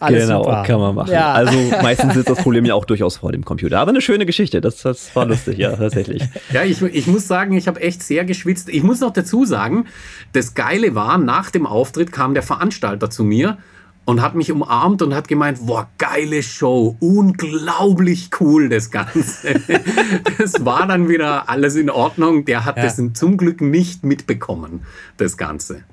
Alles 0.00 0.26
genau, 0.26 0.44
super. 0.44 0.62
kann 0.66 0.80
man 0.80 0.94
machen. 0.94 1.12
Ja. 1.12 1.32
Also 1.32 1.56
meistens 1.82 2.16
ist 2.16 2.28
das 2.28 2.38
Problem 2.38 2.64
ja 2.64 2.74
auch 2.74 2.84
durchaus 2.84 3.18
vor 3.18 3.32
dem 3.32 3.44
Computer. 3.44 3.78
Aber 3.80 3.90
eine 3.90 4.00
schöne 4.00 4.26
Geschichte. 4.26 4.60
Das, 4.60 4.78
das 4.78 5.14
war 5.14 5.26
lustig, 5.26 5.58
ja, 5.58 5.76
tatsächlich. 5.76 6.22
Ja, 6.52 6.62
ich, 6.62 6.80
ich 6.80 7.06
muss 7.06 7.26
sagen, 7.26 7.56
ich 7.56 7.68
habe 7.68 7.80
echt 7.80 8.02
sehr 8.02 8.24
geschwitzt. 8.24 8.68
Ich 8.68 8.82
muss 8.82 9.00
noch 9.00 9.12
dazu 9.12 9.44
sagen, 9.44 9.86
das 10.32 10.54
Geile 10.54 10.94
war, 10.94 11.18
nach 11.18 11.50
dem 11.50 11.66
Auftritt 11.66 12.12
kam 12.12 12.34
der 12.34 12.42
Veranstalter 12.42 13.10
zu 13.10 13.24
mir 13.24 13.58
und 14.04 14.20
hat 14.20 14.34
mich 14.34 14.52
umarmt 14.52 15.02
und 15.02 15.14
hat 15.14 15.28
gemeint, 15.28 15.66
boah, 15.66 15.88
geile 15.98 16.42
Show, 16.42 16.96
unglaublich 17.00 18.30
cool 18.40 18.68
das 18.68 18.90
Ganze. 18.90 19.54
das 20.38 20.64
war 20.64 20.86
dann 20.86 21.08
wieder 21.08 21.48
alles 21.48 21.76
in 21.76 21.90
Ordnung. 21.90 22.44
Der 22.44 22.64
hat 22.64 22.76
ja. 22.76 22.84
das 22.84 23.00
zum 23.14 23.36
Glück 23.36 23.60
nicht 23.60 24.04
mitbekommen, 24.04 24.82
das 25.16 25.36
Ganze. 25.36 25.84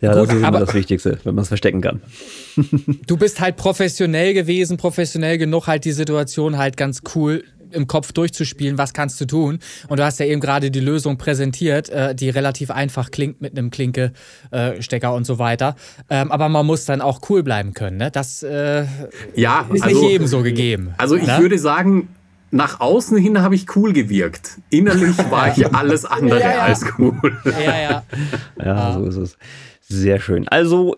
Ja, 0.00 0.12
Gut, 0.12 0.28
das 0.28 0.36
ist 0.36 0.42
immer 0.42 0.60
das 0.60 0.74
Wichtigste, 0.74 1.18
wenn 1.24 1.34
man 1.34 1.42
es 1.42 1.48
verstecken 1.48 1.80
kann. 1.80 2.00
du 3.06 3.16
bist 3.16 3.40
halt 3.40 3.56
professionell 3.56 4.32
gewesen, 4.32 4.76
professionell 4.76 5.38
genug, 5.38 5.66
halt 5.66 5.84
die 5.84 5.92
Situation 5.92 6.56
halt 6.56 6.76
ganz 6.76 7.02
cool 7.14 7.42
im 7.72 7.86
Kopf 7.86 8.12
durchzuspielen, 8.12 8.78
was 8.78 8.92
kannst 8.92 9.20
du 9.20 9.26
tun. 9.26 9.58
Und 9.88 9.98
du 9.98 10.04
hast 10.04 10.18
ja 10.20 10.26
eben 10.26 10.40
gerade 10.40 10.70
die 10.70 10.80
Lösung 10.80 11.18
präsentiert, 11.18 11.88
äh, 11.88 12.14
die 12.14 12.30
relativ 12.30 12.70
einfach 12.70 13.10
klingt 13.10 13.40
mit 13.40 13.56
einem 13.56 13.70
Klinke-Stecker 13.70 15.08
äh, 15.08 15.16
und 15.16 15.24
so 15.24 15.38
weiter. 15.38 15.76
Ähm, 16.10 16.32
aber 16.32 16.48
man 16.48 16.66
muss 16.66 16.84
dann 16.84 17.00
auch 17.00 17.20
cool 17.28 17.42
bleiben 17.42 17.74
können. 17.74 17.98
Ne? 17.98 18.10
Das 18.10 18.42
äh, 18.42 18.86
ja, 19.34 19.66
ist 19.72 19.82
also, 19.82 20.00
nicht 20.00 20.10
jedem 20.10 20.26
so 20.26 20.42
gegeben. 20.42 20.94
Also 20.98 21.16
ich 21.16 21.26
ne? 21.26 21.38
würde 21.40 21.58
sagen, 21.58 22.08
nach 22.50 22.80
außen 22.80 23.18
hin 23.18 23.42
habe 23.42 23.54
ich 23.54 23.76
cool 23.76 23.92
gewirkt. 23.92 24.58
Innerlich 24.70 25.18
war 25.30 25.56
ich 25.56 25.66
alles 25.74 26.04
andere 26.04 26.40
ja, 26.40 26.50
ja. 26.50 26.60
als 26.62 26.84
cool. 26.98 27.36
Ja, 27.44 27.80
ja. 27.80 28.02
Ja, 28.64 28.92
so 28.94 29.06
ist 29.06 29.16
es. 29.16 29.38
Sehr 29.80 30.20
schön. 30.20 30.48
Also 30.48 30.96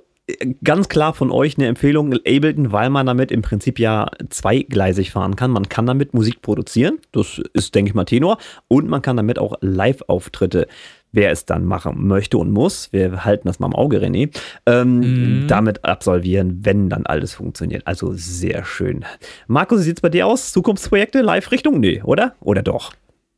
ganz 0.63 0.89
klar 0.89 1.15
von 1.15 1.31
euch 1.31 1.57
eine 1.59 1.67
Empfehlung, 1.67 2.13
Ableton, 2.15 2.73
weil 2.73 2.91
man 2.91 3.07
damit 3.07 3.31
im 3.31 3.43
Prinzip 3.43 3.79
ja 3.79 4.11
zweigleisig 4.29 5.11
fahren 5.11 5.37
kann. 5.37 5.51
Man 5.51 5.69
kann 5.69 5.87
damit 5.87 6.15
Musik 6.15 6.43
produzieren, 6.43 6.99
das 7.13 7.41
ist, 7.53 7.75
denke 7.75 7.91
ich 7.91 7.95
mal, 7.95 8.05
Tenor, 8.05 8.39
und 8.69 8.89
man 8.89 9.03
kann 9.03 9.17
damit 9.17 9.39
auch 9.39 9.55
Live-Auftritte 9.61 10.67
wer 11.13 11.31
es 11.31 11.45
dann 11.45 11.65
machen 11.65 12.07
möchte 12.07 12.39
und 12.39 12.53
muss, 12.53 12.93
wir 12.93 13.25
halten 13.25 13.49
das 13.49 13.59
mal 13.59 13.67
im 13.67 13.75
Auge, 13.75 13.99
René, 13.99 14.31
ähm, 14.67 15.01
mhm. 15.43 15.47
damit 15.49 15.85
absolvieren, 15.85 16.61
wenn 16.63 16.89
dann 16.89 17.07
alles 17.07 17.35
funktioniert. 17.35 17.87
Also 17.87 18.13
sehr 18.13 18.65
schön. 18.65 19.05
Markus, 19.47 19.81
wie 19.81 19.85
sieht 19.85 19.99
es 19.99 20.03
bei 20.03 20.09
dir 20.09 20.27
aus? 20.27 20.53
Zukunftsprojekte, 20.53 21.21
Live-Richtung? 21.21 21.81
Nee, 21.81 22.03
oder? 22.03 22.35
Oder 22.41 22.63
doch? 22.63 22.93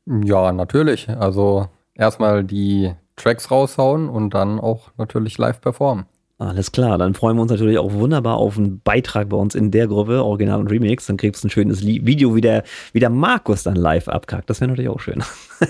Ja, 0.06 0.52
natürlich. 0.52 1.08
Also 1.08 1.68
erstmal 1.94 2.44
die 2.44 2.92
Tracks 3.16 3.50
raushauen 3.50 4.08
und 4.08 4.34
dann 4.34 4.58
auch 4.58 4.90
natürlich 4.98 5.38
live 5.38 5.60
performen. 5.60 6.06
Alles 6.42 6.72
klar, 6.72 6.98
dann 6.98 7.14
freuen 7.14 7.36
wir 7.36 7.42
uns 7.42 7.52
natürlich 7.52 7.78
auch 7.78 7.92
wunderbar 7.92 8.36
auf 8.36 8.58
einen 8.58 8.80
Beitrag 8.80 9.28
bei 9.28 9.36
uns 9.36 9.54
in 9.54 9.70
der 9.70 9.86
Gruppe, 9.86 10.24
Original 10.24 10.58
und 10.58 10.66
Remix. 10.66 11.06
Dann 11.06 11.16
kriegst 11.16 11.44
du 11.44 11.46
ein 11.46 11.50
schönes 11.50 11.86
Video, 11.86 12.34
wie 12.34 12.40
der, 12.40 12.64
wie 12.92 12.98
der 12.98 13.10
Markus 13.10 13.62
dann 13.62 13.76
live 13.76 14.08
abkackt. 14.08 14.50
Das 14.50 14.60
wäre 14.60 14.70
natürlich 14.70 14.90
auch 14.90 14.98
schön. 14.98 15.22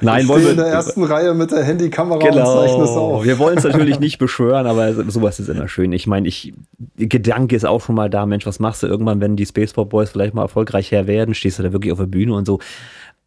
Nein, 0.00 0.22
ich 0.22 0.28
wollen 0.28 0.44
wir 0.44 0.50
in 0.52 0.56
der 0.56 0.68
ersten 0.68 1.04
Reihe 1.04 1.34
mit 1.34 1.50
der 1.50 1.62
Handykamera 1.62 2.18
genau, 2.18 2.62
und 2.62 2.68
zeichne 2.68 2.84
es 2.84 2.90
auf. 2.90 3.22
Wir 3.24 3.38
wollen 3.38 3.58
es 3.58 3.64
natürlich 3.64 4.00
nicht 4.00 4.16
beschwören, 4.20 4.66
aber 4.66 4.94
sowas 5.10 5.38
ist 5.38 5.50
immer 5.50 5.68
schön. 5.68 5.92
Ich 5.92 6.06
meine, 6.06 6.26
ich, 6.26 6.54
Gedanke 6.96 7.54
ist 7.54 7.66
auch 7.66 7.82
schon 7.82 7.96
mal 7.96 8.08
da, 8.08 8.24
Mensch, 8.24 8.46
was 8.46 8.60
machst 8.60 8.82
du 8.82 8.86
irgendwann, 8.86 9.20
wenn 9.20 9.36
die 9.36 9.44
Spaceport 9.44 9.90
Boys 9.90 10.08
vielleicht 10.08 10.32
mal 10.32 10.40
erfolgreich 10.42 10.90
her 10.90 11.06
werden? 11.06 11.34
Stehst 11.34 11.58
du 11.58 11.62
da 11.62 11.72
wirklich 11.72 11.92
auf 11.92 11.98
der 11.98 12.06
Bühne 12.06 12.32
und 12.32 12.46
so? 12.46 12.60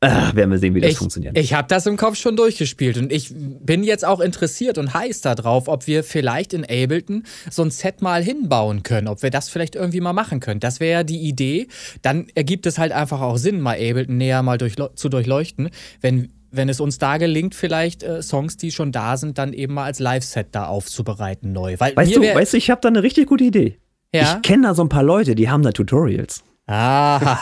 Äh, 0.02 0.34
werden 0.34 0.50
wir 0.50 0.60
sehen, 0.60 0.76
wie 0.76 0.82
das 0.82 0.92
ich, 0.92 0.98
funktioniert. 0.98 1.38
Ich 1.38 1.54
habe 1.54 1.68
das 1.68 1.86
im 1.86 1.98
Kopf 1.98 2.16
schon 2.16 2.38
durchgespielt 2.38 2.98
und 2.98 3.12
ich 3.12 3.34
bin 3.36 3.84
jetzt 3.84 4.06
auch 4.06 4.22
interessiert 4.22 4.78
und 4.78 4.94
heiß 4.94 5.20
darauf, 5.20 5.68
ob 5.68 5.88
wir 5.88 6.06
vielleicht 6.06 6.54
in 6.54 6.64
Ableton 6.64 7.24
so 7.52 7.64
ein 7.64 7.70
Set 7.70 8.02
mal 8.02 8.24
hinbauen 8.24 8.84
können, 8.84 9.10
ob 9.10 9.24
wir 9.24 9.30
das 9.30 9.50
vielleicht 9.50 9.76
irgendwie 9.76 10.00
mal 10.00 10.14
machen 10.14 10.40
können. 10.40 10.62
Das 10.62 10.80
wäre 10.80 11.00
ja 11.00 11.04
die 11.04 11.20
Idee. 11.20 11.68
Dann 12.02 12.28
ergibt 12.34 12.66
es 12.66 12.78
halt 12.78 12.94
einfach 12.94 13.20
auch 13.20 13.36
Sinn, 13.36 13.60
mal 13.60 13.76
Ableton 13.76 14.16
näher 14.16 14.42
mal 14.42 14.58
durch, 14.58 14.76
zu 14.96 15.10
durchleuchten, 15.10 15.70
wenn 16.00 16.30
wenn 16.52 16.68
es 16.68 16.80
uns 16.80 16.98
da 16.98 17.18
gelingt, 17.18 17.54
vielleicht 17.54 18.02
äh, 18.02 18.24
Songs, 18.24 18.58
die 18.58 18.72
schon 18.72 18.92
da 18.92 19.18
sind, 19.18 19.38
dann 19.38 19.54
eben 19.54 19.76
mal 19.76 19.84
als 19.84 20.00
Live-Set 20.00 20.48
da 20.54 20.66
aufzubereiten 20.66 21.52
neu. 21.52 21.76
Weil 21.78 21.96
weißt, 21.96 22.16
du, 22.16 22.22
weißt 22.22 22.54
du, 22.54 22.58
ich 22.58 22.72
habe 22.72 22.82
da 22.82 22.88
eine 22.88 23.04
richtig 23.04 23.28
gute 23.28 23.44
Idee. 23.44 23.78
Ja? 24.14 24.38
Ich 24.38 24.42
kenne 24.42 24.68
da 24.68 24.74
so 24.74 24.84
ein 24.84 24.90
paar 24.90 25.04
Leute, 25.04 25.36
die 25.36 25.50
haben 25.50 25.62
da 25.62 25.72
Tutorials. 25.72 26.44
Aha. 26.70 27.40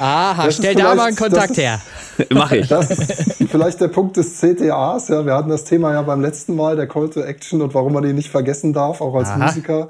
Aha, 0.00 0.50
stell 0.50 0.74
da 0.74 0.96
mal 0.96 1.06
einen 1.06 1.16
Kontakt 1.16 1.56
her. 1.56 1.80
Mache 2.30 2.58
ich. 2.58 2.68
Das 2.68 2.90
ist 2.90 3.48
vielleicht 3.48 3.80
der 3.80 3.88
Punkt 3.88 4.16
des 4.16 4.40
CTAs. 4.40 5.08
Ja, 5.08 5.24
wir 5.24 5.34
hatten 5.34 5.48
das 5.48 5.62
Thema 5.62 5.92
ja 5.92 6.02
beim 6.02 6.20
letzten 6.20 6.56
Mal, 6.56 6.74
der 6.74 6.88
Call 6.88 7.08
to 7.08 7.20
Action 7.20 7.62
und 7.62 7.72
warum 7.74 7.92
man 7.92 8.04
ihn 8.04 8.16
nicht 8.16 8.30
vergessen 8.30 8.72
darf, 8.72 9.00
auch 9.00 9.14
als 9.14 9.28
Aha. 9.28 9.46
Musiker. 9.46 9.88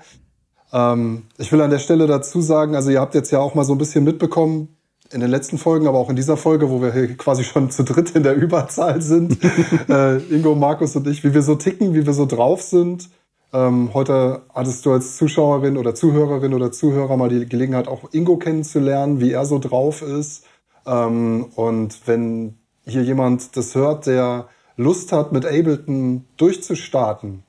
Ähm, 0.71 1.23
ich 1.39 1.51
will 1.51 1.63
an 1.63 1.71
der 1.71 1.79
Stelle 1.79 2.07
dazu 2.07 2.43
sagen, 2.43 2.77
also 2.77 2.91
ihr 2.91 3.01
habt 3.01 3.15
jetzt 3.15 3.31
ja 3.31 3.39
auch 3.39 3.55
mal 3.55 3.65
so 3.65 3.75
ein 3.75 3.79
bisschen 3.79 4.05
mitbekommen, 4.05 4.77
in 5.13 5.21
den 5.21 5.31
letzten 5.31 5.57
Folgen, 5.57 5.87
aber 5.87 5.99
auch 5.99 6.11
in 6.11 6.17
dieser 6.17 6.37
Folge, 6.37 6.69
wo 6.69 6.83
wir 6.83 6.93
hier 6.93 7.17
quasi 7.17 7.45
schon 7.45 7.71
zu 7.71 7.85
dritt 7.85 8.11
in 8.11 8.23
der 8.23 8.35
Überzahl 8.35 9.01
sind, 9.01 9.39
äh, 9.89 10.19
Ingo, 10.25 10.55
Markus 10.55 10.95
und 10.95 11.07
ich, 11.07 11.25
wie 11.25 11.33
wir 11.33 11.43
so 11.43 11.55
ticken, 11.55 11.95
wie 11.95 12.05
wir 12.05 12.13
so 12.13 12.27
drauf 12.27 12.61
sind 12.61 13.09
ähm, 13.57 13.95
heute 13.95 14.43
hattest 14.55 14.85
du 14.85 14.93
als 14.93 15.17
Zuschauerin 15.17 15.79
oder 15.79 15.95
Zuhörerin 15.95 16.53
oder 16.53 16.73
Zuhörer 16.73 17.17
mal 17.17 17.31
die 17.31 17.49
Gelegenheit, 17.49 17.89
auch 17.89 18.13
Ingo 18.13 18.37
kennenzulernen, 18.37 19.19
wie 19.19 19.33
er 19.33 19.47
so 19.47 19.59
drauf 19.59 20.03
ist. 20.03 20.45
Ähm, 20.87 21.47
und 21.55 22.07
wenn 22.07 22.59
hier 22.85 23.03
jemand 23.03 23.57
das 23.57 23.75
hört, 23.75 24.07
der 24.07 24.49
Lust 24.77 25.11
hat, 25.11 25.33
mit 25.33 25.47
Ableton 25.47 26.27
durchzustarten, 26.37 27.45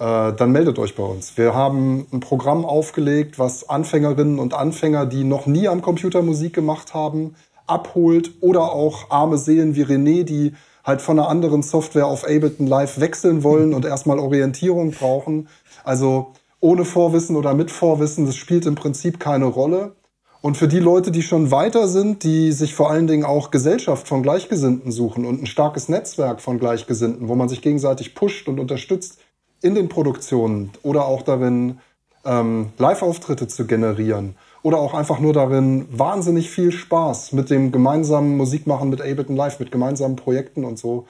äh, 0.00 0.32
dann 0.32 0.50
meldet 0.50 0.80
euch 0.80 0.96
bei 0.96 1.04
uns. 1.04 1.38
Wir 1.38 1.54
haben 1.54 2.08
ein 2.12 2.18
Programm 2.18 2.64
aufgelegt, 2.64 3.38
was 3.38 3.68
Anfängerinnen 3.68 4.40
und 4.40 4.54
Anfänger, 4.54 5.06
die 5.06 5.22
noch 5.22 5.46
nie 5.46 5.68
am 5.68 5.80
Computer 5.80 6.22
Musik 6.22 6.54
gemacht 6.54 6.92
haben, 6.92 7.36
abholt 7.68 8.32
oder 8.40 8.72
auch 8.72 9.10
arme 9.10 9.38
Seelen 9.38 9.76
wie 9.76 9.84
René, 9.84 10.24
die 10.24 10.54
halt 10.84 11.00
von 11.00 11.18
einer 11.18 11.28
anderen 11.28 11.62
Software 11.62 12.06
auf 12.06 12.24
Ableton 12.24 12.66
Live 12.66 13.00
wechseln 13.00 13.42
wollen 13.42 13.74
und 13.74 13.84
erstmal 13.84 14.18
Orientierung 14.18 14.90
brauchen. 14.90 15.48
Also 15.84 16.32
ohne 16.60 16.84
Vorwissen 16.84 17.36
oder 17.36 17.54
mit 17.54 17.70
Vorwissen, 17.70 18.26
das 18.26 18.36
spielt 18.36 18.66
im 18.66 18.74
Prinzip 18.74 19.20
keine 19.20 19.46
Rolle. 19.46 19.94
Und 20.40 20.56
für 20.56 20.66
die 20.66 20.80
Leute, 20.80 21.12
die 21.12 21.22
schon 21.22 21.52
weiter 21.52 21.86
sind, 21.86 22.24
die 22.24 22.50
sich 22.50 22.74
vor 22.74 22.90
allen 22.90 23.06
Dingen 23.06 23.24
auch 23.24 23.52
Gesellschaft 23.52 24.08
von 24.08 24.24
Gleichgesinnten 24.24 24.90
suchen 24.90 25.24
und 25.24 25.40
ein 25.40 25.46
starkes 25.46 25.88
Netzwerk 25.88 26.40
von 26.40 26.58
Gleichgesinnten, 26.58 27.28
wo 27.28 27.36
man 27.36 27.48
sich 27.48 27.62
gegenseitig 27.62 28.16
pusht 28.16 28.48
und 28.48 28.58
unterstützt 28.58 29.18
in 29.60 29.76
den 29.76 29.88
Produktionen 29.88 30.70
oder 30.82 31.06
auch 31.06 31.22
darin, 31.22 31.78
ähm, 32.24 32.72
Live-Auftritte 32.78 33.46
zu 33.46 33.66
generieren 33.66 34.34
oder 34.62 34.78
auch 34.78 34.94
einfach 34.94 35.18
nur 35.18 35.32
darin 35.32 35.86
wahnsinnig 35.90 36.50
viel 36.50 36.70
Spaß 36.70 37.32
mit 37.32 37.50
dem 37.50 37.72
gemeinsamen 37.72 38.36
Musikmachen 38.36 38.90
mit 38.90 39.00
Ableton 39.00 39.36
Live, 39.36 39.58
mit 39.58 39.72
gemeinsamen 39.72 40.16
Projekten 40.16 40.64
und 40.64 40.78
so 40.78 41.06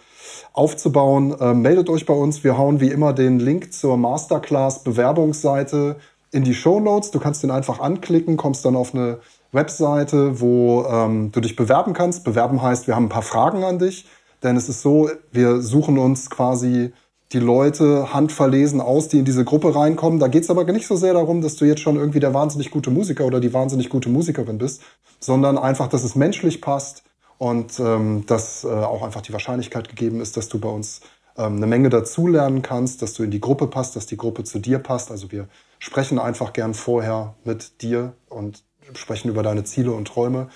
aufzubauen. 0.52 1.38
Äh, 1.38 1.54
meldet 1.54 1.90
euch 1.90 2.06
bei 2.06 2.14
uns. 2.14 2.44
Wir 2.44 2.56
hauen 2.56 2.80
wie 2.80 2.88
immer 2.88 3.12
den 3.12 3.38
Link 3.38 3.72
zur 3.72 3.96
Masterclass 3.96 4.84
Bewerbungsseite 4.84 5.96
in 6.30 6.44
die 6.44 6.54
Show 6.54 6.80
Notes. 6.80 7.10
Du 7.10 7.20
kannst 7.20 7.42
den 7.42 7.50
einfach 7.50 7.80
anklicken, 7.80 8.36
kommst 8.36 8.64
dann 8.64 8.74
auf 8.74 8.94
eine 8.94 9.18
Webseite, 9.52 10.40
wo 10.40 10.84
ähm, 10.84 11.30
du 11.30 11.40
dich 11.40 11.54
bewerben 11.54 11.92
kannst. 11.92 12.24
Bewerben 12.24 12.62
heißt, 12.62 12.86
wir 12.86 12.96
haben 12.96 13.06
ein 13.06 13.10
paar 13.10 13.22
Fragen 13.22 13.64
an 13.64 13.78
dich. 13.78 14.06
Denn 14.42 14.56
es 14.56 14.68
ist 14.68 14.82
so, 14.82 15.10
wir 15.30 15.60
suchen 15.60 15.98
uns 15.98 16.30
quasi 16.30 16.92
die 17.32 17.38
Leute 17.38 18.12
handverlesen 18.12 18.80
aus, 18.80 19.08
die 19.08 19.18
in 19.18 19.24
diese 19.24 19.44
Gruppe 19.44 19.74
reinkommen. 19.74 20.20
Da 20.20 20.28
geht 20.28 20.42
es 20.42 20.50
aber 20.50 20.64
nicht 20.64 20.86
so 20.86 20.96
sehr 20.96 21.14
darum, 21.14 21.40
dass 21.40 21.56
du 21.56 21.64
jetzt 21.64 21.80
schon 21.80 21.96
irgendwie 21.96 22.20
der 22.20 22.34
wahnsinnig 22.34 22.70
gute 22.70 22.90
Musiker 22.90 23.24
oder 23.24 23.40
die 23.40 23.52
wahnsinnig 23.52 23.88
gute 23.88 24.08
Musikerin 24.08 24.58
bist, 24.58 24.82
sondern 25.18 25.56
einfach, 25.56 25.88
dass 25.88 26.04
es 26.04 26.14
menschlich 26.14 26.60
passt 26.60 27.04
und 27.38 27.80
ähm, 27.80 28.24
dass 28.26 28.64
äh, 28.64 28.68
auch 28.68 29.02
einfach 29.02 29.22
die 29.22 29.32
Wahrscheinlichkeit 29.32 29.88
gegeben 29.88 30.20
ist, 30.20 30.36
dass 30.36 30.48
du 30.48 30.58
bei 30.58 30.68
uns 30.68 31.00
ähm, 31.36 31.56
eine 31.56 31.66
Menge 31.66 31.88
dazulernen 31.88 32.62
kannst, 32.62 33.00
dass 33.02 33.14
du 33.14 33.22
in 33.22 33.30
die 33.30 33.40
Gruppe 33.40 33.66
passt, 33.66 33.96
dass 33.96 34.06
die 34.06 34.16
Gruppe 34.16 34.44
zu 34.44 34.58
dir 34.58 34.78
passt. 34.78 35.10
Also 35.10 35.32
wir 35.32 35.48
sprechen 35.78 36.18
einfach 36.18 36.52
gern 36.52 36.74
vorher 36.74 37.34
mit 37.44 37.82
dir 37.82 38.12
und 38.28 38.62
sprechen 38.94 39.30
über 39.30 39.42
deine 39.42 39.64
Ziele 39.64 39.92
und 39.92 40.06
Träume. 40.06 40.48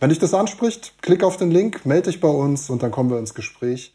Wenn 0.00 0.08
dich 0.08 0.18
das 0.18 0.34
anspricht, 0.34 0.94
klick 1.00 1.22
auf 1.22 1.36
den 1.36 1.50
Link, 1.50 1.86
melde 1.86 2.10
dich 2.10 2.20
bei 2.20 2.28
uns 2.28 2.68
und 2.68 2.82
dann 2.82 2.90
kommen 2.90 3.10
wir 3.10 3.18
ins 3.18 3.34
Gespräch. 3.34 3.94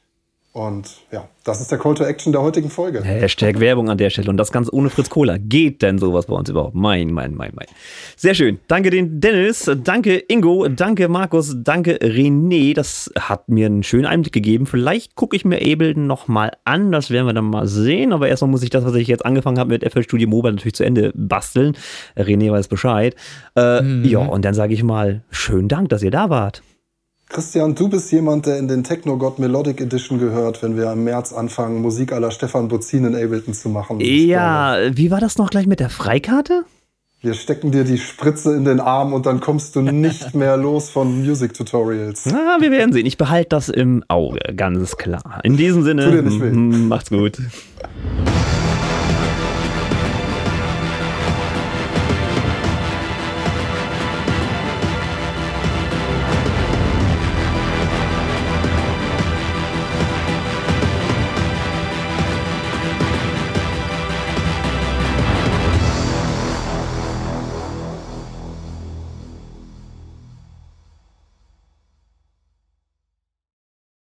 Und 0.51 0.97
ja, 1.11 1.27
das 1.43 1.61
ist 1.61 1.71
der 1.71 1.77
Call 1.77 1.93
to 1.93 2.03
Action 2.03 2.31
der 2.31 2.41
heutigen 2.41 2.71
Folge. 2.71 3.03
Hashtag 3.03 3.59
Werbung 3.59 3.87
an 3.87 3.99
der 3.99 4.09
Stelle 4.09 4.31
und 4.31 4.37
das 4.37 4.51
ganz 4.51 4.67
ohne 4.71 4.89
Fritz 4.89 5.07
Cola. 5.09 5.37
Geht 5.37 5.83
denn 5.83 5.99
sowas 5.99 6.25
bei 6.25 6.33
uns 6.33 6.49
überhaupt? 6.49 6.73
Mein, 6.73 7.13
mein, 7.13 7.35
mein, 7.35 7.51
mein. 7.53 7.67
Sehr 8.15 8.33
schön. 8.33 8.59
Danke 8.67 8.89
den 8.89 9.21
Dennis, 9.21 9.69
danke 9.83 10.17
Ingo, 10.17 10.67
danke 10.67 11.07
Markus, 11.07 11.55
danke 11.55 11.97
René. 11.97 12.73
Das 12.73 13.11
hat 13.19 13.47
mir 13.47 13.67
einen 13.67 13.83
schönen 13.83 14.07
Einblick 14.07 14.33
gegeben. 14.33 14.65
Vielleicht 14.65 15.15
gucke 15.15 15.35
ich 15.35 15.45
mir 15.45 15.57
Ableton 15.57 16.07
nochmal 16.07 16.53
an. 16.65 16.91
Das 16.91 17.11
werden 17.11 17.27
wir 17.27 17.33
dann 17.33 17.45
mal 17.45 17.67
sehen. 17.67 18.11
Aber 18.11 18.27
erstmal 18.27 18.49
muss 18.49 18.63
ich 18.63 18.71
das, 18.71 18.83
was 18.83 18.95
ich 18.95 19.07
jetzt 19.07 19.25
angefangen 19.25 19.59
habe 19.59 19.69
mit 19.69 19.89
FL 19.89 20.01
Studio 20.01 20.27
Mobile 20.27 20.55
natürlich 20.55 20.75
zu 20.75 20.83
Ende 20.83 21.11
basteln. 21.13 21.77
René 22.17 22.51
weiß 22.51 22.69
Bescheid. 22.69 23.15
Äh, 23.55 23.81
mhm. 23.81 24.03
Ja, 24.03 24.19
und 24.19 24.43
dann 24.43 24.55
sage 24.55 24.73
ich 24.73 24.81
mal, 24.81 25.21
schönen 25.29 25.67
Dank, 25.67 25.89
dass 25.89 26.01
ihr 26.01 26.11
da 26.11 26.31
wart. 26.31 26.63
Christian, 27.29 27.75
du 27.75 27.87
bist 27.89 28.11
jemand, 28.11 28.47
der 28.47 28.57
in 28.57 28.67
den 28.67 28.83
Techno-God 28.83 29.37
Melodic 29.37 29.79
Edition 29.79 30.17
gehört, 30.17 30.63
wenn 30.63 30.75
wir 30.75 30.91
im 30.91 31.03
März 31.03 31.31
anfangen, 31.31 31.79
Musik 31.79 32.11
aller 32.11 32.31
Stefan 32.31 32.67
Bozin 32.67 33.05
in 33.05 33.15
Ableton 33.15 33.53
zu 33.53 33.69
machen. 33.69 33.99
Ja, 33.99 34.77
wie 34.93 35.11
war 35.11 35.19
das 35.19 35.37
noch 35.37 35.51
gleich 35.51 35.67
mit 35.67 35.79
der 35.79 35.91
Freikarte? 35.91 36.63
Wir 37.21 37.35
stecken 37.35 37.71
dir 37.71 37.83
die 37.83 37.99
Spritze 37.99 38.55
in 38.55 38.65
den 38.65 38.79
Arm 38.79 39.13
und 39.13 39.27
dann 39.27 39.41
kommst 39.41 39.75
du 39.75 39.81
nicht 39.81 40.33
mehr 40.33 40.57
los 40.57 40.89
von 40.89 41.19
Music 41.19 41.53
Tutorials. 41.53 42.25
Na, 42.25 42.57
wir 42.61 42.71
werden 42.71 42.93
sehen. 42.93 43.05
Ich 43.05 43.17
behalte 43.17 43.49
das 43.49 43.69
im 43.69 44.03
Auge, 44.07 44.55
ganz 44.55 44.97
klar. 44.97 45.39
In 45.43 45.55
diesem 45.55 45.83
Sinne, 45.83 46.23
macht's 46.23 47.11
gut. 47.11 47.37